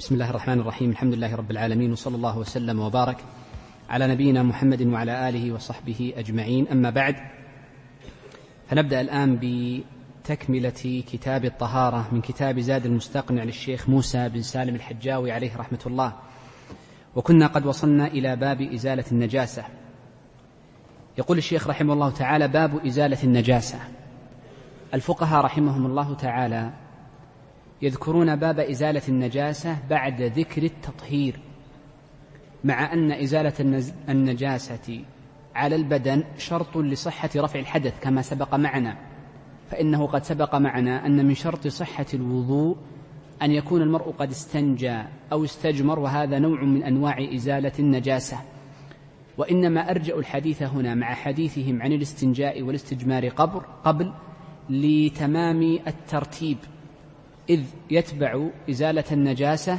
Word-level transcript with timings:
بسم 0.00 0.14
الله 0.14 0.30
الرحمن 0.30 0.60
الرحيم. 0.60 0.90
الحمد 0.90 1.14
لله 1.14 1.34
رب 1.36 1.50
العالمين 1.50 1.92
وصلى 1.92 2.16
الله 2.16 2.38
وسلم 2.38 2.80
وبارك 2.80 3.16
على 3.88 4.06
نبينا 4.06 4.42
محمد 4.42 4.82
وعلى 4.82 5.28
آله 5.28 5.52
وصحبه 5.52 6.12
أجمعين. 6.16 6.68
أما 6.68 6.90
بعد 6.90 7.16
فنبدأ 8.68 9.00
الآن 9.00 9.38
بتكملة 9.42 11.04
كتاب 11.12 11.44
الطهارة 11.44 12.08
من 12.12 12.20
كتاب 12.20 12.60
زاد 12.60 12.86
المستقنع 12.86 13.42
للشيخ 13.42 13.88
موسى 13.88 14.28
بن 14.28 14.42
سالم 14.42 14.74
الحجاوي 14.74 15.32
عليه 15.32 15.56
رحمة 15.56 15.80
الله. 15.86 16.12
وكنا 17.16 17.46
قد 17.46 17.66
وصلنا 17.66 18.06
إلى 18.06 18.36
باب 18.36 18.60
إزالة 18.60 19.04
النجاسة. 19.12 19.64
يقول 21.18 21.38
الشيخ 21.38 21.68
رحمه 21.68 21.92
الله 21.92 22.10
تعالى 22.10 22.48
باب 22.48 22.86
إزالة 22.86 23.24
النجاسة. 23.24 23.78
الفقهاء 24.94 25.44
رحمهم 25.44 25.86
الله 25.86 26.14
تعالى 26.14 26.70
يذكرون 27.82 28.36
باب 28.36 28.60
إزالة 28.60 29.02
النجاسة 29.08 29.76
بعد 29.90 30.22
ذكر 30.22 30.62
التطهير 30.62 31.40
مع 32.64 32.92
أن 32.92 33.12
إزالة 33.12 33.84
النجاسة 34.08 35.04
على 35.54 35.76
البدن 35.76 36.24
شرط 36.38 36.76
لصحة 36.76 37.30
رفع 37.36 37.58
الحدث 37.58 38.00
كما 38.00 38.22
سبق 38.22 38.54
معنا 38.54 38.96
فإنه 39.70 40.06
قد 40.06 40.24
سبق 40.24 40.54
معنا 40.54 41.06
أن 41.06 41.26
من 41.26 41.34
شرط 41.34 41.66
صحة 41.66 42.06
الوضوء 42.14 42.76
أن 43.42 43.52
يكون 43.52 43.82
المرء 43.82 44.10
قد 44.10 44.30
استنجى 44.30 45.02
أو 45.32 45.44
استجمر 45.44 45.98
وهذا 45.98 46.38
نوع 46.38 46.64
من 46.64 46.82
أنواع 46.82 47.34
إزالة 47.34 47.72
النجاسة. 47.78 48.38
وإنما 49.38 49.90
أرجأ 49.90 50.18
الحديث 50.18 50.62
هنا 50.62 50.94
مع 50.94 51.14
حديثهم 51.14 51.82
عن 51.82 51.92
الاستنجاء 51.92 52.62
والاستجمار 52.62 53.28
قبل 53.28 53.60
قبل 53.84 54.12
لتمام 54.70 55.78
الترتيب. 55.86 56.58
إذ 57.50 57.62
يتبع 57.90 58.46
إزالة 58.70 59.04
النجاسة 59.12 59.78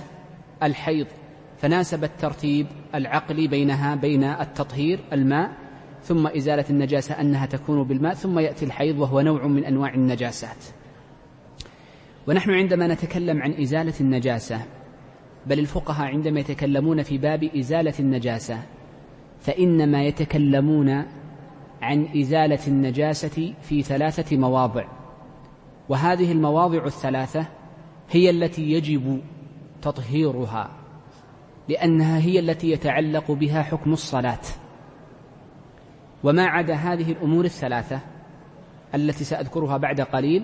الحيض 0.63 1.07
فناسب 1.57 2.03
الترتيب 2.03 2.67
العقلي 2.95 3.47
بينها 3.47 3.95
بين 3.95 4.23
التطهير 4.23 4.99
الماء 5.13 5.51
ثم 6.03 6.27
إزالة 6.27 6.65
النجاسة 6.69 7.21
أنها 7.21 7.45
تكون 7.45 7.83
بالماء 7.83 8.13
ثم 8.13 8.39
يأتي 8.39 8.65
الحيض 8.65 8.99
وهو 8.99 9.21
نوع 9.21 9.47
من 9.47 9.65
أنواع 9.65 9.93
النجاسات. 9.93 10.57
ونحن 12.27 12.51
عندما 12.51 12.87
نتكلم 12.87 13.41
عن 13.41 13.53
إزالة 13.53 13.93
النجاسة 14.01 14.61
بل 15.47 15.59
الفقهاء 15.59 16.07
عندما 16.07 16.39
يتكلمون 16.39 17.03
في 17.03 17.17
باب 17.17 17.43
إزالة 17.43 17.93
النجاسة 17.99 18.59
فإنما 19.39 20.03
يتكلمون 20.03 21.05
عن 21.81 22.07
إزالة 22.17 22.67
النجاسة 22.67 23.53
في 23.61 23.81
ثلاثة 23.81 24.37
مواضع. 24.37 24.85
وهذه 25.89 26.31
المواضع 26.31 26.85
الثلاثة 26.85 27.45
هي 28.11 28.29
التي 28.29 28.71
يجب 28.71 29.21
تطهيرها 29.81 30.69
لأنها 31.69 32.19
هي 32.19 32.39
التي 32.39 32.71
يتعلق 32.71 33.31
بها 33.31 33.61
حكم 33.61 33.93
الصلاة. 33.93 34.39
وما 36.23 36.45
عدا 36.45 36.73
هذه 36.73 37.11
الأمور 37.11 37.45
الثلاثة 37.45 37.99
التي 38.95 39.23
سأذكرها 39.23 39.77
بعد 39.77 40.01
قليل 40.01 40.43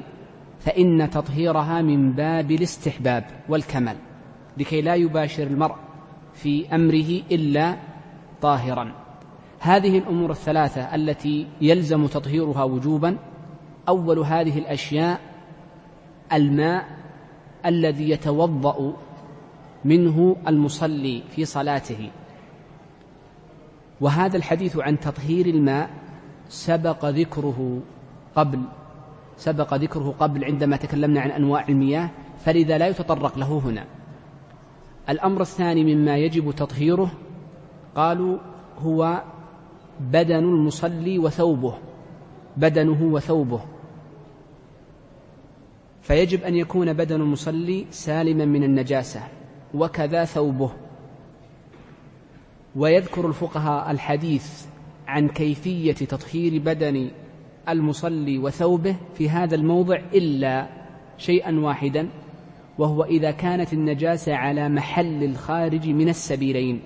فإن 0.60 1.10
تطهيرها 1.10 1.82
من 1.82 2.14
باب 2.14 2.52
الاستحباب 2.52 3.26
والكمال 3.50 3.98
لكي 4.58 4.82
لا 4.82 4.96
يباشر 4.96 5.44
المرء 5.44 5.76
في 6.34 6.76
أمره 6.76 7.22
إلا 7.32 7.78
طاهرا. 8.42 8.94
هذه 9.60 9.98
الأمور 9.98 10.32
الثلاثة 10.32 10.96
التي 10.96 11.48
يلزم 11.62 12.08
تطهيرها 12.08 12.64
وجوبا 12.64 13.18
أول 13.90 14.20
هذه 14.20 14.60
الأشياء 14.60 15.20
الماء 16.34 16.97
الذي 17.66 18.10
يتوضأ 18.10 18.94
منه 19.86 20.36
المصلي 20.48 21.24
في 21.30 21.46
صلاته. 21.46 22.10
وهذا 24.02 24.38
الحديث 24.38 24.78
عن 24.78 25.00
تطهير 25.00 25.46
الماء 25.46 25.90
سبق 26.50 27.06
ذكره 27.06 27.80
قبل 28.36 28.62
سبق 29.38 29.74
ذكره 29.74 30.16
قبل 30.20 30.46
عندما 30.46 30.78
تكلمنا 30.78 31.22
عن 31.22 31.32
أنواع 31.32 31.66
المياه 31.70 32.10
فلذا 32.46 32.78
لا 32.78 32.88
يتطرق 32.88 33.38
له 33.38 33.62
هنا. 33.66 33.86
الأمر 35.10 35.42
الثاني 35.42 35.96
مما 35.96 36.18
يجب 36.18 36.52
تطهيره 36.52 37.12
قالوا 37.96 38.38
هو 38.80 39.22
بدن 40.00 40.44
المصلي 40.44 41.20
وثوبه 41.20 41.74
بدنه 42.58 43.04
وثوبه. 43.04 43.62
فيجب 46.08 46.44
أن 46.44 46.56
يكون 46.56 46.94
بدن 46.94 47.22
المصلي 47.22 47.86
سالما 47.92 48.46
من 48.46 48.64
النجاسة 48.64 49.24
وكذا 49.74 50.26
ثوبه. 50.26 50.72
ويذكر 52.76 53.28
الفقهاء 53.28 53.92
الحديث 53.92 54.66
عن 55.08 55.28
كيفية 55.28 55.94
تطهير 55.94 56.62
بدن 56.62 57.10
المصلي 57.70 58.38
وثوبه 58.38 58.96
في 59.18 59.30
هذا 59.30 59.56
الموضع 59.56 60.00
إلا 60.14 60.68
شيئا 61.18 61.60
واحدا 61.60 62.10
وهو 62.78 63.04
إذا 63.04 63.32
كانت 63.32 63.74
النجاسة 63.74 64.36
على 64.36 64.70
محل 64.70 65.24
الخارج 65.24 65.90
من 65.90 66.10
السبيلين 66.10 66.82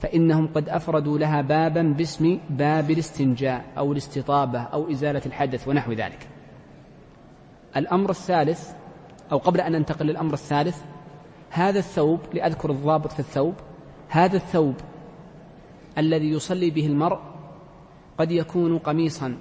فإنهم 0.00 0.46
قد 0.46 0.68
أفردوا 0.68 1.18
لها 1.18 1.40
بابا 1.42 1.82
باسم 1.82 2.38
باب 2.50 2.90
الاستنجاء 2.90 3.64
أو 3.78 3.92
الاستطابة 3.92 4.60
أو 4.60 4.90
إزالة 4.90 5.22
الحدث 5.26 5.68
ونحو 5.68 5.92
ذلك. 5.92 6.33
الأمر 7.76 8.10
الثالث 8.10 8.70
أو 9.32 9.38
قبل 9.38 9.60
أن 9.60 9.72
ننتقل 9.72 10.06
للأمر 10.06 10.32
الثالث 10.32 10.82
هذا 11.50 11.78
الثوب 11.78 12.20
لأذكر 12.34 12.70
الضابط 12.70 13.12
في 13.12 13.20
الثوب 13.20 13.54
هذا 14.08 14.36
الثوب 14.36 14.74
الذي 15.98 16.30
يصلي 16.30 16.70
به 16.70 16.86
المرء 16.86 17.18
قد 18.18 18.30
يكون 18.30 18.78
قميصا 18.78 19.36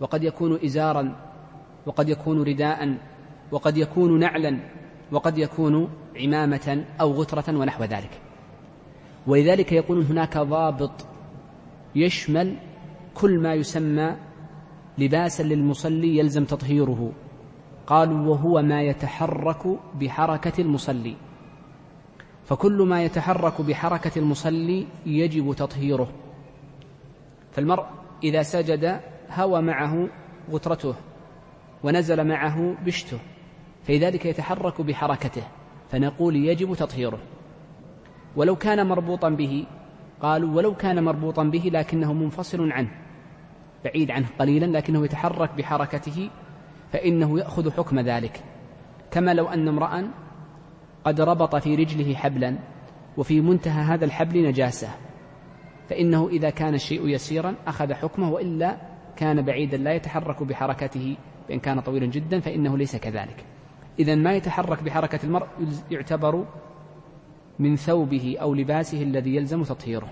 وقد 0.00 0.24
يكون 0.24 0.58
إزارا 0.64 1.16
وقد 1.86 2.08
يكون 2.08 2.42
رداء 2.42 2.98
وقد 3.52 3.76
يكون 3.76 4.18
نعلا 4.18 4.58
وقد 5.12 5.38
يكون 5.38 5.88
عمامة 6.16 6.84
أو 7.00 7.12
غترة 7.12 7.58
ونحو 7.58 7.84
ذلك. 7.84 8.20
ولذلك 9.26 9.72
يقول 9.72 10.02
هناك 10.02 10.38
ضابط 10.38 11.06
يشمل 11.94 12.56
كل 13.14 13.38
ما 13.38 13.54
يسمى 13.54 14.16
لباسا 14.98 15.42
للمصلي 15.42 16.18
يلزم 16.18 16.44
تطهيره. 16.44 17.12
قالوا 17.86 18.28
وهو 18.28 18.62
ما 18.62 18.82
يتحرك 18.82 19.78
بحركة 20.00 20.60
المصلي. 20.60 21.16
فكل 22.44 22.82
ما 22.82 23.04
يتحرك 23.04 23.60
بحركة 23.60 24.18
المصلي 24.18 24.86
يجب 25.06 25.54
تطهيره. 25.54 26.08
فالمرء 27.52 27.84
إذا 28.24 28.42
سجد 28.42 29.00
هوى 29.30 29.62
معه 29.62 30.08
غترته 30.50 30.94
ونزل 31.84 32.28
معه 32.28 32.74
بشته 32.84 33.18
فلذلك 33.82 34.26
يتحرك 34.26 34.80
بحركته 34.80 35.42
فنقول 35.90 36.36
يجب 36.36 36.74
تطهيره. 36.74 37.18
ولو 38.36 38.56
كان 38.56 38.86
مربوطا 38.86 39.28
به 39.28 39.66
قالوا 40.20 40.56
ولو 40.56 40.74
كان 40.74 41.04
مربوطا 41.04 41.44
به 41.44 41.70
لكنه 41.72 42.12
منفصل 42.12 42.72
عنه. 42.72 42.90
بعيد 43.84 44.10
عنه 44.10 44.26
قليلا 44.38 44.66
لكنه 44.66 45.04
يتحرك 45.04 45.54
بحركته 45.54 46.30
فإنه 46.92 47.38
يأخذ 47.38 47.70
حكم 47.70 48.00
ذلك. 48.00 48.40
كما 49.10 49.34
لو 49.34 49.48
أن 49.48 49.68
امرأ 49.68 50.10
قد 51.04 51.20
ربط 51.20 51.56
في 51.56 51.74
رجله 51.74 52.14
حبلا 52.14 52.58
وفي 53.16 53.40
منتهى 53.40 53.82
هذا 53.82 54.04
الحبل 54.04 54.48
نجاسة 54.48 54.88
فإنه 55.88 56.28
إذا 56.28 56.50
كان 56.50 56.74
الشيء 56.74 57.08
يسيرا 57.08 57.54
أخذ 57.66 57.92
حكمه 57.92 58.30
وإلا 58.30 58.76
كان 59.16 59.42
بعيدا 59.42 59.76
لا 59.76 59.92
يتحرك 59.92 60.42
بحركته 60.42 61.16
بأن 61.48 61.58
كان 61.58 61.80
طويلا 61.80 62.06
جدا 62.06 62.40
فإنه 62.40 62.78
ليس 62.78 62.96
كذلك. 62.96 63.44
إذا 63.98 64.14
ما 64.14 64.32
يتحرك 64.32 64.82
بحركة 64.82 65.20
المرء 65.24 65.46
يعتبر 65.90 66.44
من 67.58 67.76
ثوبه 67.76 68.36
أو 68.40 68.54
لباسه 68.54 69.02
الذي 69.02 69.36
يلزم 69.36 69.62
تطهيره. 69.62 70.10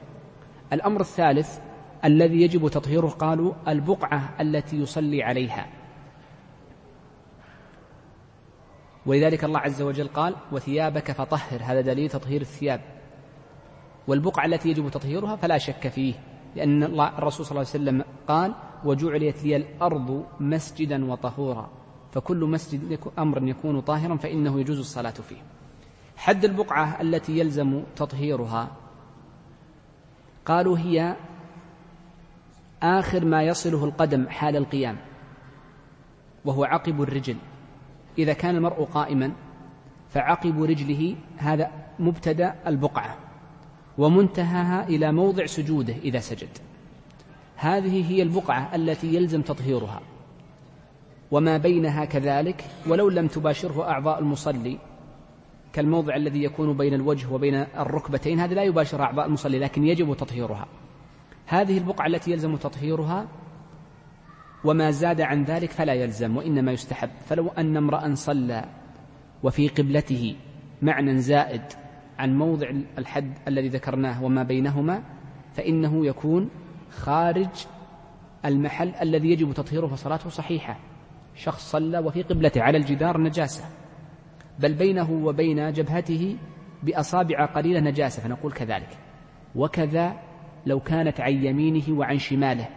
الأمر 0.72 1.00
الثالث 1.00 1.58
الذي 2.04 2.42
يجب 2.42 2.68
تطهيره 2.68 3.06
قالوا 3.06 3.54
البقعة 3.68 4.34
التي 4.40 4.76
يصلي 4.76 5.22
عليها. 5.22 5.66
ولذلك 9.06 9.44
الله 9.44 9.58
عز 9.58 9.82
وجل 9.82 10.08
قال 10.08 10.34
وثيابك 10.52 11.12
فطهر. 11.12 11.60
هذا 11.62 11.80
دليل 11.80 12.08
تطهير 12.08 12.40
الثياب. 12.40 12.80
والبقعة 14.06 14.46
التي 14.46 14.68
يجب 14.68 14.88
تطهيرها 14.88 15.36
فلا 15.36 15.58
شك 15.58 15.88
فيه 15.88 16.14
لأن 16.56 16.82
الله 16.82 17.18
الرسول 17.18 17.46
صلى 17.46 17.50
الله 17.50 17.70
عليه 17.74 17.84
وسلم 17.84 18.04
قال 18.28 18.54
وجعلت 18.84 19.44
لي 19.44 19.56
الأرض 19.56 20.26
مسجدا 20.40 21.12
وطهورا. 21.12 21.70
فكل 22.12 22.36
مسجد 22.36 22.98
أمر 23.18 23.48
يكون 23.48 23.80
طاهرا 23.80 24.16
فإنه 24.16 24.60
يجوز 24.60 24.78
الصلاة 24.78 25.10
فيه. 25.10 25.42
حد 26.16 26.44
البقعة 26.44 27.00
التي 27.00 27.38
يلزم 27.38 27.82
تطهيرها. 27.96 28.68
قالوا 30.46 30.78
هي 30.78 31.16
آخر 32.82 33.24
ما 33.24 33.42
يصله 33.42 33.84
القدم 33.84 34.28
حال 34.28 34.56
القيام 34.56 34.96
وهو 36.44 36.64
عقب 36.64 37.02
الرجل. 37.02 37.36
إذا 38.18 38.32
كان 38.32 38.56
المرء 38.56 38.84
قائما 38.84 39.32
فعقب 40.08 40.62
رجله 40.62 41.16
هذا 41.36 41.70
مبتدأ 41.98 42.54
البقعة 42.66 43.16
ومنتهاها 43.98 44.88
إلى 44.88 45.12
موضع 45.12 45.46
سجوده 45.46 45.94
إذا 45.94 46.18
سجد. 46.18 46.48
هذه 47.56 48.12
هي 48.12 48.22
البقعة 48.22 48.74
التي 48.74 49.14
يلزم 49.14 49.42
تطهيرها. 49.42 50.00
وما 51.30 51.56
بينها 51.56 52.04
كذلك 52.04 52.64
ولو 52.86 53.08
لم 53.08 53.26
تباشره 53.26 53.90
أعضاء 53.90 54.18
المصلي 54.18 54.78
كالموضع 55.72 56.16
الذي 56.16 56.44
يكون 56.44 56.76
بين 56.76 56.94
الوجه 56.94 57.32
وبين 57.32 57.54
الركبتين 57.54 58.40
هذا 58.40 58.54
لا 58.54 58.62
يباشر 58.62 59.02
أعضاء 59.02 59.26
المصلي 59.26 59.58
لكن 59.58 59.84
يجب 59.84 60.16
تطهيرها. 60.16 60.66
هذه 61.48 61.78
البقعة 61.78 62.06
التي 62.06 62.30
يلزم 62.30 62.56
تطهيرها 62.56 63.28
وما 64.64 64.90
زاد 64.90 65.20
عن 65.20 65.44
ذلك 65.44 65.70
فلا 65.70 65.92
يلزم 65.94 66.36
وإنما 66.36 66.72
يستحب. 66.72 67.10
فلو 67.26 67.48
أن 67.48 67.76
امرأ 67.76 68.14
صلى 68.14 68.64
وفي 69.42 69.68
قبلته 69.68 70.36
معنى 70.82 71.18
زائد 71.18 71.62
عن 72.18 72.38
موضع 72.38 72.70
الحد 72.98 73.32
الذي 73.48 73.68
ذكرناه 73.68 74.24
وما 74.24 74.42
بينهما 74.42 75.02
فإنه 75.54 76.06
يكون 76.06 76.50
خارج 76.90 77.66
المحل 78.44 78.94
الذي 79.02 79.30
يجب 79.30 79.52
تطهيره 79.52 79.86
فصلاته 79.86 80.30
صحيحة. 80.30 80.78
شخص 81.34 81.70
صلى 81.70 81.98
وفي 81.98 82.22
قبلته 82.22 82.62
على 82.62 82.78
الجدار 82.78 83.20
نجاسة 83.20 83.64
بل 84.58 84.74
بينه 84.74 85.10
وبين 85.10 85.72
جبهته 85.72 86.36
بأصابع 86.82 87.44
قليلة 87.44 87.80
نجاسة 87.80 88.22
فنقول 88.22 88.52
كذلك. 88.52 88.98
وكذا 89.54 90.27
لو 90.66 90.80
كانت 90.80 91.20
عن 91.20 91.32
يمينه 91.44 91.98
وعن 91.98 92.18
شماله. 92.18 92.68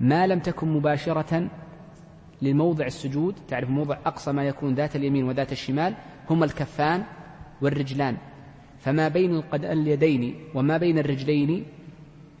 ما 0.00 0.26
لم 0.26 0.38
تكن 0.38 0.68
مباشرة 0.68 1.48
لموضع 2.42 2.86
السجود 2.86 3.34
تعرف 3.48 3.70
موضع 3.70 3.98
أقصى 4.06 4.32
ما 4.32 4.44
يكون 4.44 4.74
ذات 4.74 4.96
اليمين 4.96 5.24
وذات 5.24 5.52
الشمال 5.52 5.94
هما 6.30 6.44
الكفان 6.44 7.04
والرجلان. 7.62 8.16
فما 8.78 9.08
بين 9.08 9.42
اليدين 9.54 10.34
وما 10.54 10.76
بين 10.76 10.98
الرجلين 10.98 11.64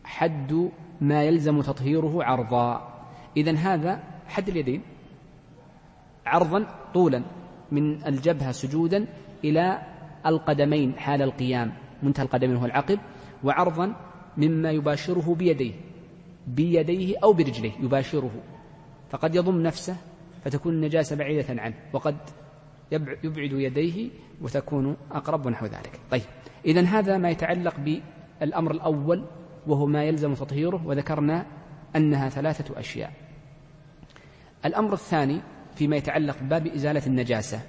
حد 0.04 0.70
ما 1.00 1.22
يلزم 1.22 1.60
تطهيره 1.60 2.24
عرضا. 2.24 2.94
إذا 3.36 3.56
هذا 3.56 4.02
حد 4.26 4.48
اليدين. 4.48 4.82
عرضا 6.26 6.66
طولا 6.94 7.22
من 7.72 8.06
الجبهة 8.06 8.52
سجودا 8.52 9.06
إلى 9.44 9.82
القدمين 10.26 10.98
حال 10.98 11.22
القيام. 11.22 11.72
منتهى 12.02 12.24
القدمين 12.24 12.56
هو 12.56 12.64
العقب. 12.64 12.98
وعرضا 13.44 14.07
مما 14.38 14.70
يباشره 14.70 15.34
بيديه 15.34 15.72
بيديه 16.46 17.16
أو 17.22 17.32
برجليه 17.32 17.72
يباشره. 17.80 18.30
فقد 19.10 19.34
يضم 19.34 19.62
نفسه 19.62 19.96
فتكون 20.44 20.74
النجاسة 20.74 21.16
بعيدة 21.16 21.62
عنه 21.62 21.74
وقد 21.92 22.16
يبعد 22.92 23.52
يديه 23.52 24.10
وتكون 24.42 24.96
أقرب 25.12 25.46
ونحو 25.46 25.66
ذلك. 25.66 26.00
طيب 26.10 26.22
إذا 26.66 26.82
هذا 26.82 27.18
ما 27.18 27.30
يتعلق 27.30 27.74
بالأمر 28.40 28.70
الأول 28.70 29.24
وهو 29.66 29.86
ما 29.86 30.04
يلزم 30.04 30.34
تطهيره 30.34 30.86
وذكرنا 30.86 31.46
أنها 31.96 32.28
ثلاثة 32.28 32.80
أشياء. 32.80 33.12
الأمر 34.64 34.92
الثاني 34.92 35.40
فيما 35.74 35.96
يتعلق 35.96 36.42
بباب 36.42 36.66
إزالة 36.66 37.06
النجاسة 37.06 37.60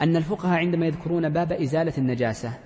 أن 0.00 0.16
الفقهاء 0.16 0.58
عندما 0.58 0.86
يذكرون 0.86 1.28
باب 1.28 1.52
إزالة 1.52 1.92
النجاسة 1.98 2.58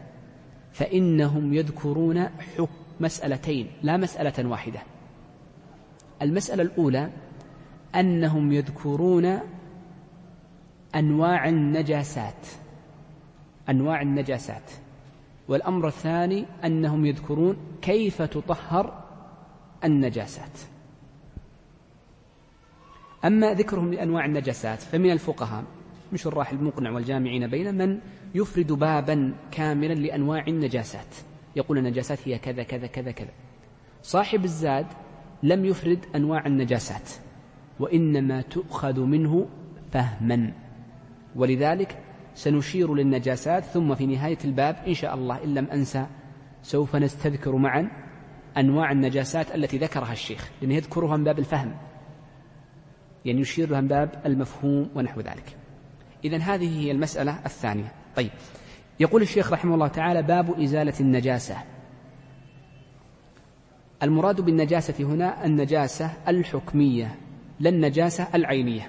فإنهم 0.72 1.54
يذكرون 1.54 2.28
حكم 2.28 2.87
مسألتين 3.00 3.70
لا 3.82 3.96
مسألة 3.96 4.48
واحدة. 4.48 4.80
المسألة 6.22 6.62
الأولى 6.62 7.10
أنهم 7.94 8.52
يذكرون 8.52 9.38
أنواع 10.94 11.48
النجاسات 11.48 12.46
أنواع 13.68 14.02
النجاسات. 14.02 14.70
والأمر 15.48 15.88
الثاني 15.88 16.46
أنهم 16.64 17.06
يذكرون 17.06 17.56
كيف 17.82 18.22
تطهر 18.22 19.04
النجاسات. 19.84 20.58
أما 23.24 23.54
ذكرهم 23.54 23.94
لأنواع 23.94 24.24
النجاسات 24.24 24.78
فمن 24.78 25.10
الفقهاء 25.10 25.64
من 26.12 26.18
شراح 26.18 26.50
المقنع 26.50 26.90
والجامعين 26.90 27.46
بين 27.46 27.74
من 27.74 28.00
يفرد 28.34 28.72
بابا 28.72 29.34
كاملا 29.50 29.94
لأنواع 29.94 30.44
النجاسات. 30.48 31.14
يقول 31.58 31.78
النجاسات 31.78 32.28
هي 32.28 32.38
كذا 32.38 32.62
كذا 32.62 32.86
كذا 32.86 33.10
كذا. 33.10 33.30
صاحب 34.02 34.44
الزاد 34.44 34.86
لم 35.42 35.64
يفرد 35.64 36.06
أنواع 36.14 36.46
النجاسات 36.46 37.10
وإنما 37.80 38.40
تؤخذ 38.40 39.00
منه 39.00 39.48
فهما. 39.92 40.52
ولذلك 41.36 41.98
سنشير 42.34 42.94
للنجاسات 42.94 43.64
ثم 43.64 43.94
في 43.94 44.06
نهاية 44.06 44.38
الباب 44.44 44.76
إن 44.86 44.94
شاء 44.94 45.14
الله 45.14 45.44
إن 45.44 45.54
لم 45.54 45.64
أنسى 45.64 46.06
سوف 46.62 46.96
نستذكر 46.96 47.56
معا 47.56 47.90
أنواع 48.56 48.92
النجاسات 48.92 49.54
التي 49.54 49.78
ذكرها 49.78 50.12
الشيخ 50.12 50.50
لأنه 50.62 50.74
يذكرها 50.74 51.16
من 51.16 51.24
باب 51.24 51.38
الفهم. 51.38 51.74
يعني 53.24 53.40
يشير 53.40 53.70
لها 53.70 53.80
من 53.80 53.88
باب 53.88 54.22
المفهوم 54.26 54.90
ونحو 54.94 55.20
ذلك. 55.20 55.56
إذا 56.24 56.36
هذه 56.36 56.80
هي 56.80 56.90
المسألة 56.90 57.38
الثانية. 57.46 57.92
طيب. 58.16 58.30
يقول 59.00 59.22
الشيخ 59.22 59.52
رحمه 59.52 59.74
الله 59.74 59.88
تعالى 59.88 60.22
باب 60.22 60.60
إزالة 60.60 60.94
النجاسة. 61.00 61.56
المراد 64.02 64.40
بالنجاسة 64.40 65.04
هنا 65.04 65.46
النجاسة 65.46 66.12
الحكمية 66.28 67.14
لا 67.60 67.70
النجاسة 67.70 68.28
العينية. 68.34 68.88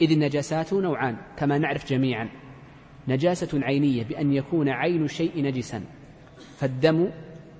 إذ 0.00 0.12
النجاسات 0.12 0.72
نوعان 0.72 1.16
كما 1.36 1.58
نعرف 1.58 1.88
جميعا. 1.88 2.28
نجاسة 3.08 3.60
عينية 3.64 4.04
بأن 4.04 4.32
يكون 4.32 4.68
عين 4.68 5.04
الشيء 5.04 5.42
نجسا 5.42 5.82
فالدم 6.56 7.10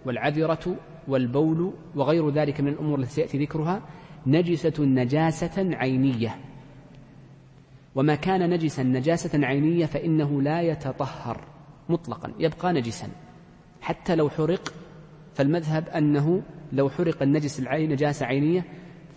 والعذرة 0.07 0.77
والبول 1.09 1.73
وغير 1.95 2.31
ذلك 2.31 2.61
من 2.61 2.69
الأمور 2.69 2.99
التي 2.99 3.11
سيأتي 3.11 3.39
ذكرها 3.39 3.83
نجسة 4.27 4.85
نجاسة 4.85 5.77
عينية. 5.77 6.37
وما 7.99 8.15
كان 8.15 8.51
نجسا 8.51 8.83
نجاسة 8.83 9.47
عينية 9.47 9.87
فإنه 9.87 10.43
لا 10.43 10.63
يتطهر 10.63 11.41
مطلقا 11.89 12.33
يبقى 12.39 12.73
نجسا. 12.73 13.09
حتى 13.81 14.15
لو 14.15 14.31
حرق 14.31 14.73
فالمذهب 15.35 15.89
أنه 15.89 16.43
لو 16.73 16.91
حرق 16.91 17.23
النجس 17.23 17.61
العين 17.61 17.93
نجاسة 17.93 18.27
عينية 18.27 18.65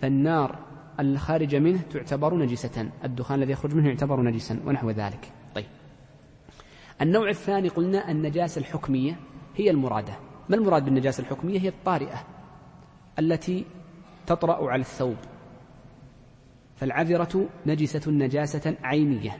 فالنار 0.00 0.58
الخارجة 1.00 1.58
منه 1.58 1.80
تعتبر 1.90 2.34
نجسة. 2.34 2.90
الدخان 3.04 3.38
الذي 3.38 3.52
يخرج 3.52 3.74
منه 3.74 3.88
يعتبر 3.88 4.22
نجسا 4.22 4.60
ونحو 4.66 4.90
ذلك. 4.90 5.32
طيب. 5.54 5.66
النوع 7.02 7.28
الثاني 7.28 7.68
قلنا 7.68 8.10
النجاسة 8.10 8.58
الحكمية 8.58 9.16
هي 9.56 9.70
المرادة. 9.70 10.12
ما 10.48 10.56
المراد 10.56 10.84
بالنجاسة 10.84 11.20
الحكمية؟ 11.20 11.60
هي 11.60 11.68
الطارئة 11.68 12.24
التي 13.18 13.64
تطرأ 14.26 14.70
على 14.70 14.80
الثوب. 14.80 15.16
فالعذرة 16.82 17.48
نجسة 17.66 18.10
نجاسة 18.10 18.74
عينية 18.82 19.38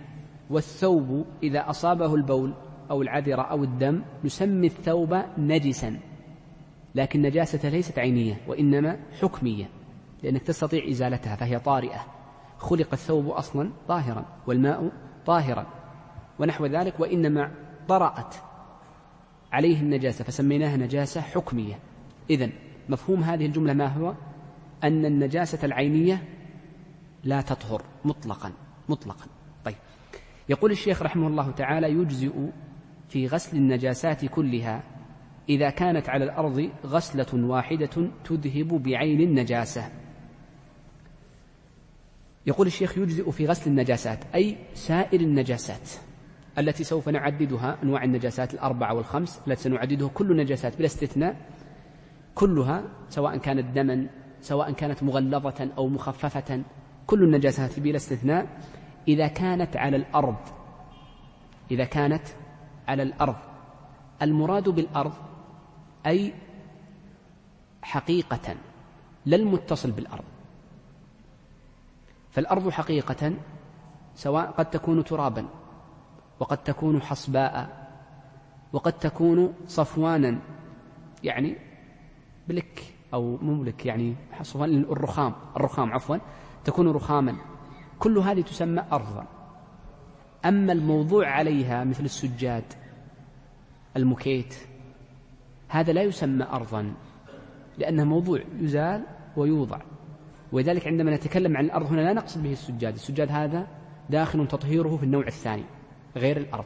والثوب 0.50 1.26
إذا 1.42 1.70
أصابه 1.70 2.14
البول 2.14 2.54
أو 2.90 3.02
العذرة 3.02 3.42
أو 3.42 3.64
الدم 3.64 4.02
نسمي 4.24 4.66
الثوب 4.66 5.22
نجسا 5.38 5.98
لكن 6.94 7.22
نجاسة 7.22 7.68
ليست 7.68 7.98
عينية 7.98 8.40
وإنما 8.48 8.96
حكمية 9.20 9.68
لأنك 10.22 10.42
تستطيع 10.42 10.88
إزالتها 10.88 11.36
فهي 11.36 11.58
طارئة. 11.58 12.06
خلق 12.58 12.88
الثوب 12.92 13.28
أصلا 13.28 13.70
طاهرا 13.88 14.24
والماء 14.46 14.92
طاهرا 15.26 15.66
ونحو 16.38 16.66
ذلك 16.66 17.00
وإنما 17.00 17.50
طرأت 17.88 18.34
عليه 19.52 19.80
النجاسة 19.80 20.24
فسميناها 20.24 20.76
نجاسة 20.76 21.20
حكمية. 21.20 21.78
إذن 22.30 22.52
مفهوم 22.88 23.22
هذه 23.22 23.46
الجملة 23.46 23.72
ما 23.72 23.86
هو؟ 23.86 24.14
أن 24.84 25.04
النجاسة 25.04 25.66
العينية 25.66 26.22
لا 27.24 27.40
تطهر 27.40 27.82
مطلقا 28.04 28.52
مطلقا. 28.88 29.26
طيب. 29.64 29.76
يقول 30.48 30.70
الشيخ 30.70 31.02
رحمه 31.02 31.26
الله 31.26 31.50
تعالى 31.50 31.90
يجزئ 31.90 32.32
في 33.08 33.26
غسل 33.26 33.56
النجاسات 33.56 34.24
كلها 34.24 34.82
إذا 35.48 35.70
كانت 35.70 36.08
على 36.08 36.24
الأرض 36.24 36.70
غسلة 36.86 37.46
واحدة 37.46 38.10
تذهب 38.24 38.68
بعين 38.82 39.20
النجاسة. 39.20 39.92
يقول 42.46 42.66
الشيخ 42.66 42.98
يجزئ 42.98 43.30
في 43.30 43.46
غسل 43.46 43.70
النجاسات 43.70 44.18
أي 44.34 44.56
سائر 44.74 45.20
النجاسات 45.20 45.90
التي 46.58 46.84
سوف 46.84 47.08
نعددها 47.08 47.78
أنواع 47.82 48.04
النجاسات 48.04 48.54
الأربعة 48.54 48.94
والخمس 48.94 49.40
التي 49.46 49.62
سنعددها 49.62 50.08
كل 50.08 50.30
النجاسات 50.30 50.76
بلا 50.76 50.86
استثناء 50.86 51.36
كلها 52.34 52.84
سواء 53.08 53.36
كانت 53.36 53.76
دما 53.76 54.06
سواء 54.40 54.72
كانت 54.72 55.02
مغلظة 55.02 55.70
أو 55.78 55.88
مخففة 55.88 56.62
كل 57.06 57.22
النجاسات 57.22 57.80
بلا 57.80 57.96
استثناء 57.96 58.46
إذا 59.08 59.26
كانت 59.26 59.76
على 59.76 59.96
الأرض. 59.96 60.36
إذا 61.70 61.84
كانت 61.84 62.22
على 62.88 63.02
الأرض. 63.02 63.36
المراد 64.22 64.68
بالأرض 64.68 65.12
أي 66.06 66.34
حقيقة 67.82 68.56
لا 69.26 69.36
المتصل 69.36 69.90
بالأرض. 69.90 70.24
فالأرض 72.30 72.70
حقيقة 72.70 73.32
سواء 74.14 74.50
قد 74.50 74.70
تكون 74.70 75.04
ترابا 75.04 75.46
وقد 76.40 76.58
تكون 76.64 77.02
حصباء 77.02 77.82
وقد 78.72 78.92
تكون 78.92 79.54
صفوانا 79.66 80.38
يعني 81.24 81.56
بلك 82.48 82.94
أو 83.14 83.36
مملك 83.42 83.86
يعني 83.86 84.14
صفوان 84.42 84.80
الرخام 84.80 85.32
الرخام 85.56 85.92
عفوا. 85.92 86.16
تكون 86.64 86.88
رخاما. 86.88 87.36
كل 87.98 88.18
هذه 88.18 88.40
تسمى 88.40 88.84
أرضا. 88.92 89.26
أما 90.44 90.72
الموضوع 90.72 91.28
عليها 91.28 91.84
مثل 91.84 92.04
السجاد 92.04 92.64
المكيت 93.96 94.54
هذا 95.68 95.92
لا 95.92 96.02
يسمى 96.02 96.44
أرضا 96.44 96.94
لأنه 97.78 98.04
موضوع 98.04 98.40
يزال 98.60 99.06
ويوضع. 99.36 99.80
ولذلك 100.52 100.86
عندما 100.86 101.14
نتكلم 101.14 101.56
عن 101.56 101.64
الأرض 101.64 101.86
هنا 101.86 102.00
لا 102.00 102.12
نقصد 102.12 102.42
به 102.42 102.52
السجاد. 102.52 102.94
السجاد 102.94 103.30
هذا 103.30 103.66
داخل 104.10 104.48
تطهيره 104.48 104.96
في 104.96 105.02
النوع 105.02 105.26
الثاني 105.26 105.64
غير 106.16 106.36
الأرض 106.36 106.64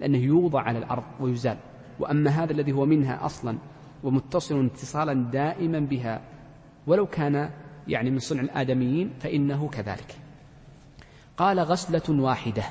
لأنه 0.00 0.18
يوضع 0.18 0.60
على 0.62 0.78
الأرض 0.78 1.04
ويزال. 1.20 1.56
وأما 2.00 2.30
هذا 2.30 2.52
الذي 2.52 2.72
هو 2.72 2.86
منها 2.86 3.24
أصلا 3.24 3.58
ومتصل 4.02 4.66
اتصالا 4.66 5.30
دائما 5.30 5.80
بها 5.80 6.20
ولو 6.86 7.06
كان 7.06 7.50
يعني 7.88 8.10
من 8.10 8.18
صنع 8.18 8.40
الآدميين 8.40 9.10
فإنه 9.20 9.68
كذلك. 9.68 10.18
قال 11.36 11.60
غسلة 11.60 12.22
واحدة. 12.22 12.64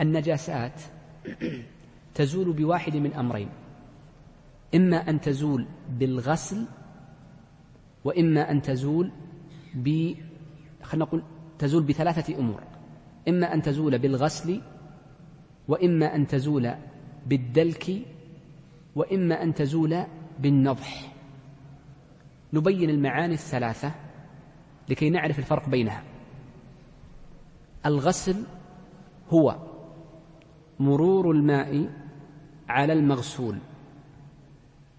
النجاسات 0.00 0.80
تزول 2.14 2.52
بواحد 2.52 2.96
من 2.96 3.12
أمرين. 3.14 3.48
إما 4.74 5.10
أن 5.10 5.20
تزول 5.20 5.66
بالغسل 5.90 6.66
وإما 8.04 8.50
أن 8.50 8.62
تزول 8.62 9.10
ب 9.74 10.14
خلينا 10.82 11.04
نقول 11.04 11.22
تزول 11.58 11.82
بثلاثة 11.82 12.38
أمور. 12.38 12.62
إما 13.28 13.54
أن 13.54 13.62
تزول 13.62 13.98
بالغسل 13.98 14.60
وإما 15.68 16.14
أن 16.14 16.26
تزول 16.26 16.74
بالدلك 17.26 17.90
وإما 18.96 19.42
أن 19.42 19.54
تزول 19.54 20.04
بالنضح. 20.38 21.09
نبين 22.52 22.90
المعاني 22.90 23.34
الثلاثة 23.34 23.94
لكي 24.88 25.10
نعرف 25.10 25.38
الفرق 25.38 25.68
بينها. 25.68 26.02
الغسل 27.86 28.44
هو 29.30 29.56
مرور 30.80 31.30
الماء 31.30 31.90
على 32.68 32.92
المغسول 32.92 33.58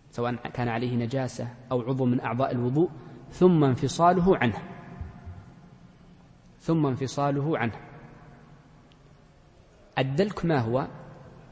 سواء 0.10 0.36
كان 0.36 0.68
عليه 0.68 0.96
نجاسة 0.96 1.48
أو 1.72 1.82
عضو 1.82 2.06
من 2.06 2.22
أعضاء 2.22 2.52
الوضوء 2.52 2.90
ثم 3.30 3.64
انفصاله 3.64 4.38
عنه. 4.38 4.58
ثم 6.60 6.86
انفصاله 6.86 7.58
عنه. 7.58 7.74
الدلك 9.98 10.46
ما 10.46 10.60
هو؟ 10.60 10.88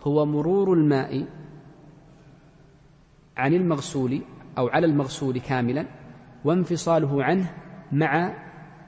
هو 0.03 0.25
مرور 0.25 0.74
الماء 0.74 1.27
عن 3.38 3.53
المغسول 3.53 4.22
أو 4.60 4.68
على 4.68 4.86
المغسول 4.86 5.39
كاملا 5.39 5.86
وانفصاله 6.46 7.24
عنه 7.24 7.54
مع 7.92 8.34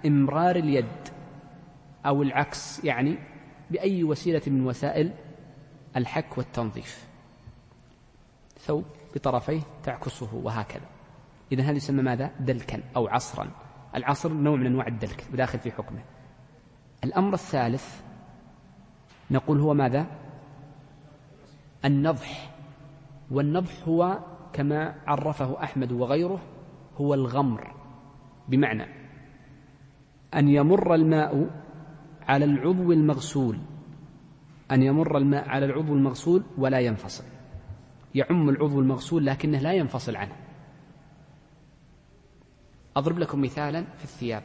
إمرار 0.06 0.56
اليد 0.56 0.86
أو 2.06 2.22
العكس 2.22 2.84
يعني 2.84 3.18
بأي 3.72 4.04
وسيلة 4.04 4.42
من 4.48 4.66
وسائل 4.66 5.14
الحك 5.96 6.38
والتنظيف. 6.38 7.08
ثوب 8.60 8.86
بطرفيه 9.16 9.62
تعكسه 9.84 10.36
وهكذا. 10.36 10.86
إذا 11.52 11.64
هذا 11.64 11.76
يسمى 11.76 12.02
ماذا؟ 12.02 12.32
دلكا 12.40 12.84
أو 12.96 13.08
عصرا. 13.08 13.52
العصر 13.96 14.34
نوع 14.34 14.56
من 14.56 14.66
أنواع 14.66 14.88
الدلك 14.88 15.24
وداخل 15.34 15.60
في 15.60 15.72
حكمه. 15.72 16.04
الأمر 17.04 17.34
الثالث 17.34 18.02
نقول 19.32 19.60
هو 19.60 19.74
ماذا؟ 19.74 20.08
النضح. 21.86 22.56
والنضح 23.32 23.72
هو 23.88 24.20
كما 24.54 24.96
عرفه 25.08 25.64
أحمد 25.64 25.92
وغيره 25.92 26.40
هو 26.98 27.14
الغمر 27.14 27.76
بمعنى 28.48 28.86
أن 30.36 30.48
يمر 30.48 30.96
الماء 30.96 31.50
على 32.28 32.46
العضو 32.46 32.92
المغسول 32.92 33.58
أن 34.72 34.84
يمر 34.84 35.18
الماء 35.18 35.50
على 35.50 35.66
العضو 35.66 35.94
المغسول 35.94 36.44
ولا 36.58 36.80
ينفصل 36.80 37.24
يعم 38.16 38.50
العضو 38.50 38.80
المغسول 38.80 39.26
لكنه 39.26 39.60
لا 39.60 39.74
ينفصل 39.74 40.16
عنه. 40.16 40.36
أضرب 42.96 43.20
لكم 43.20 43.42
مثالا 43.42 43.84
في 43.98 44.04
الثياب 44.04 44.44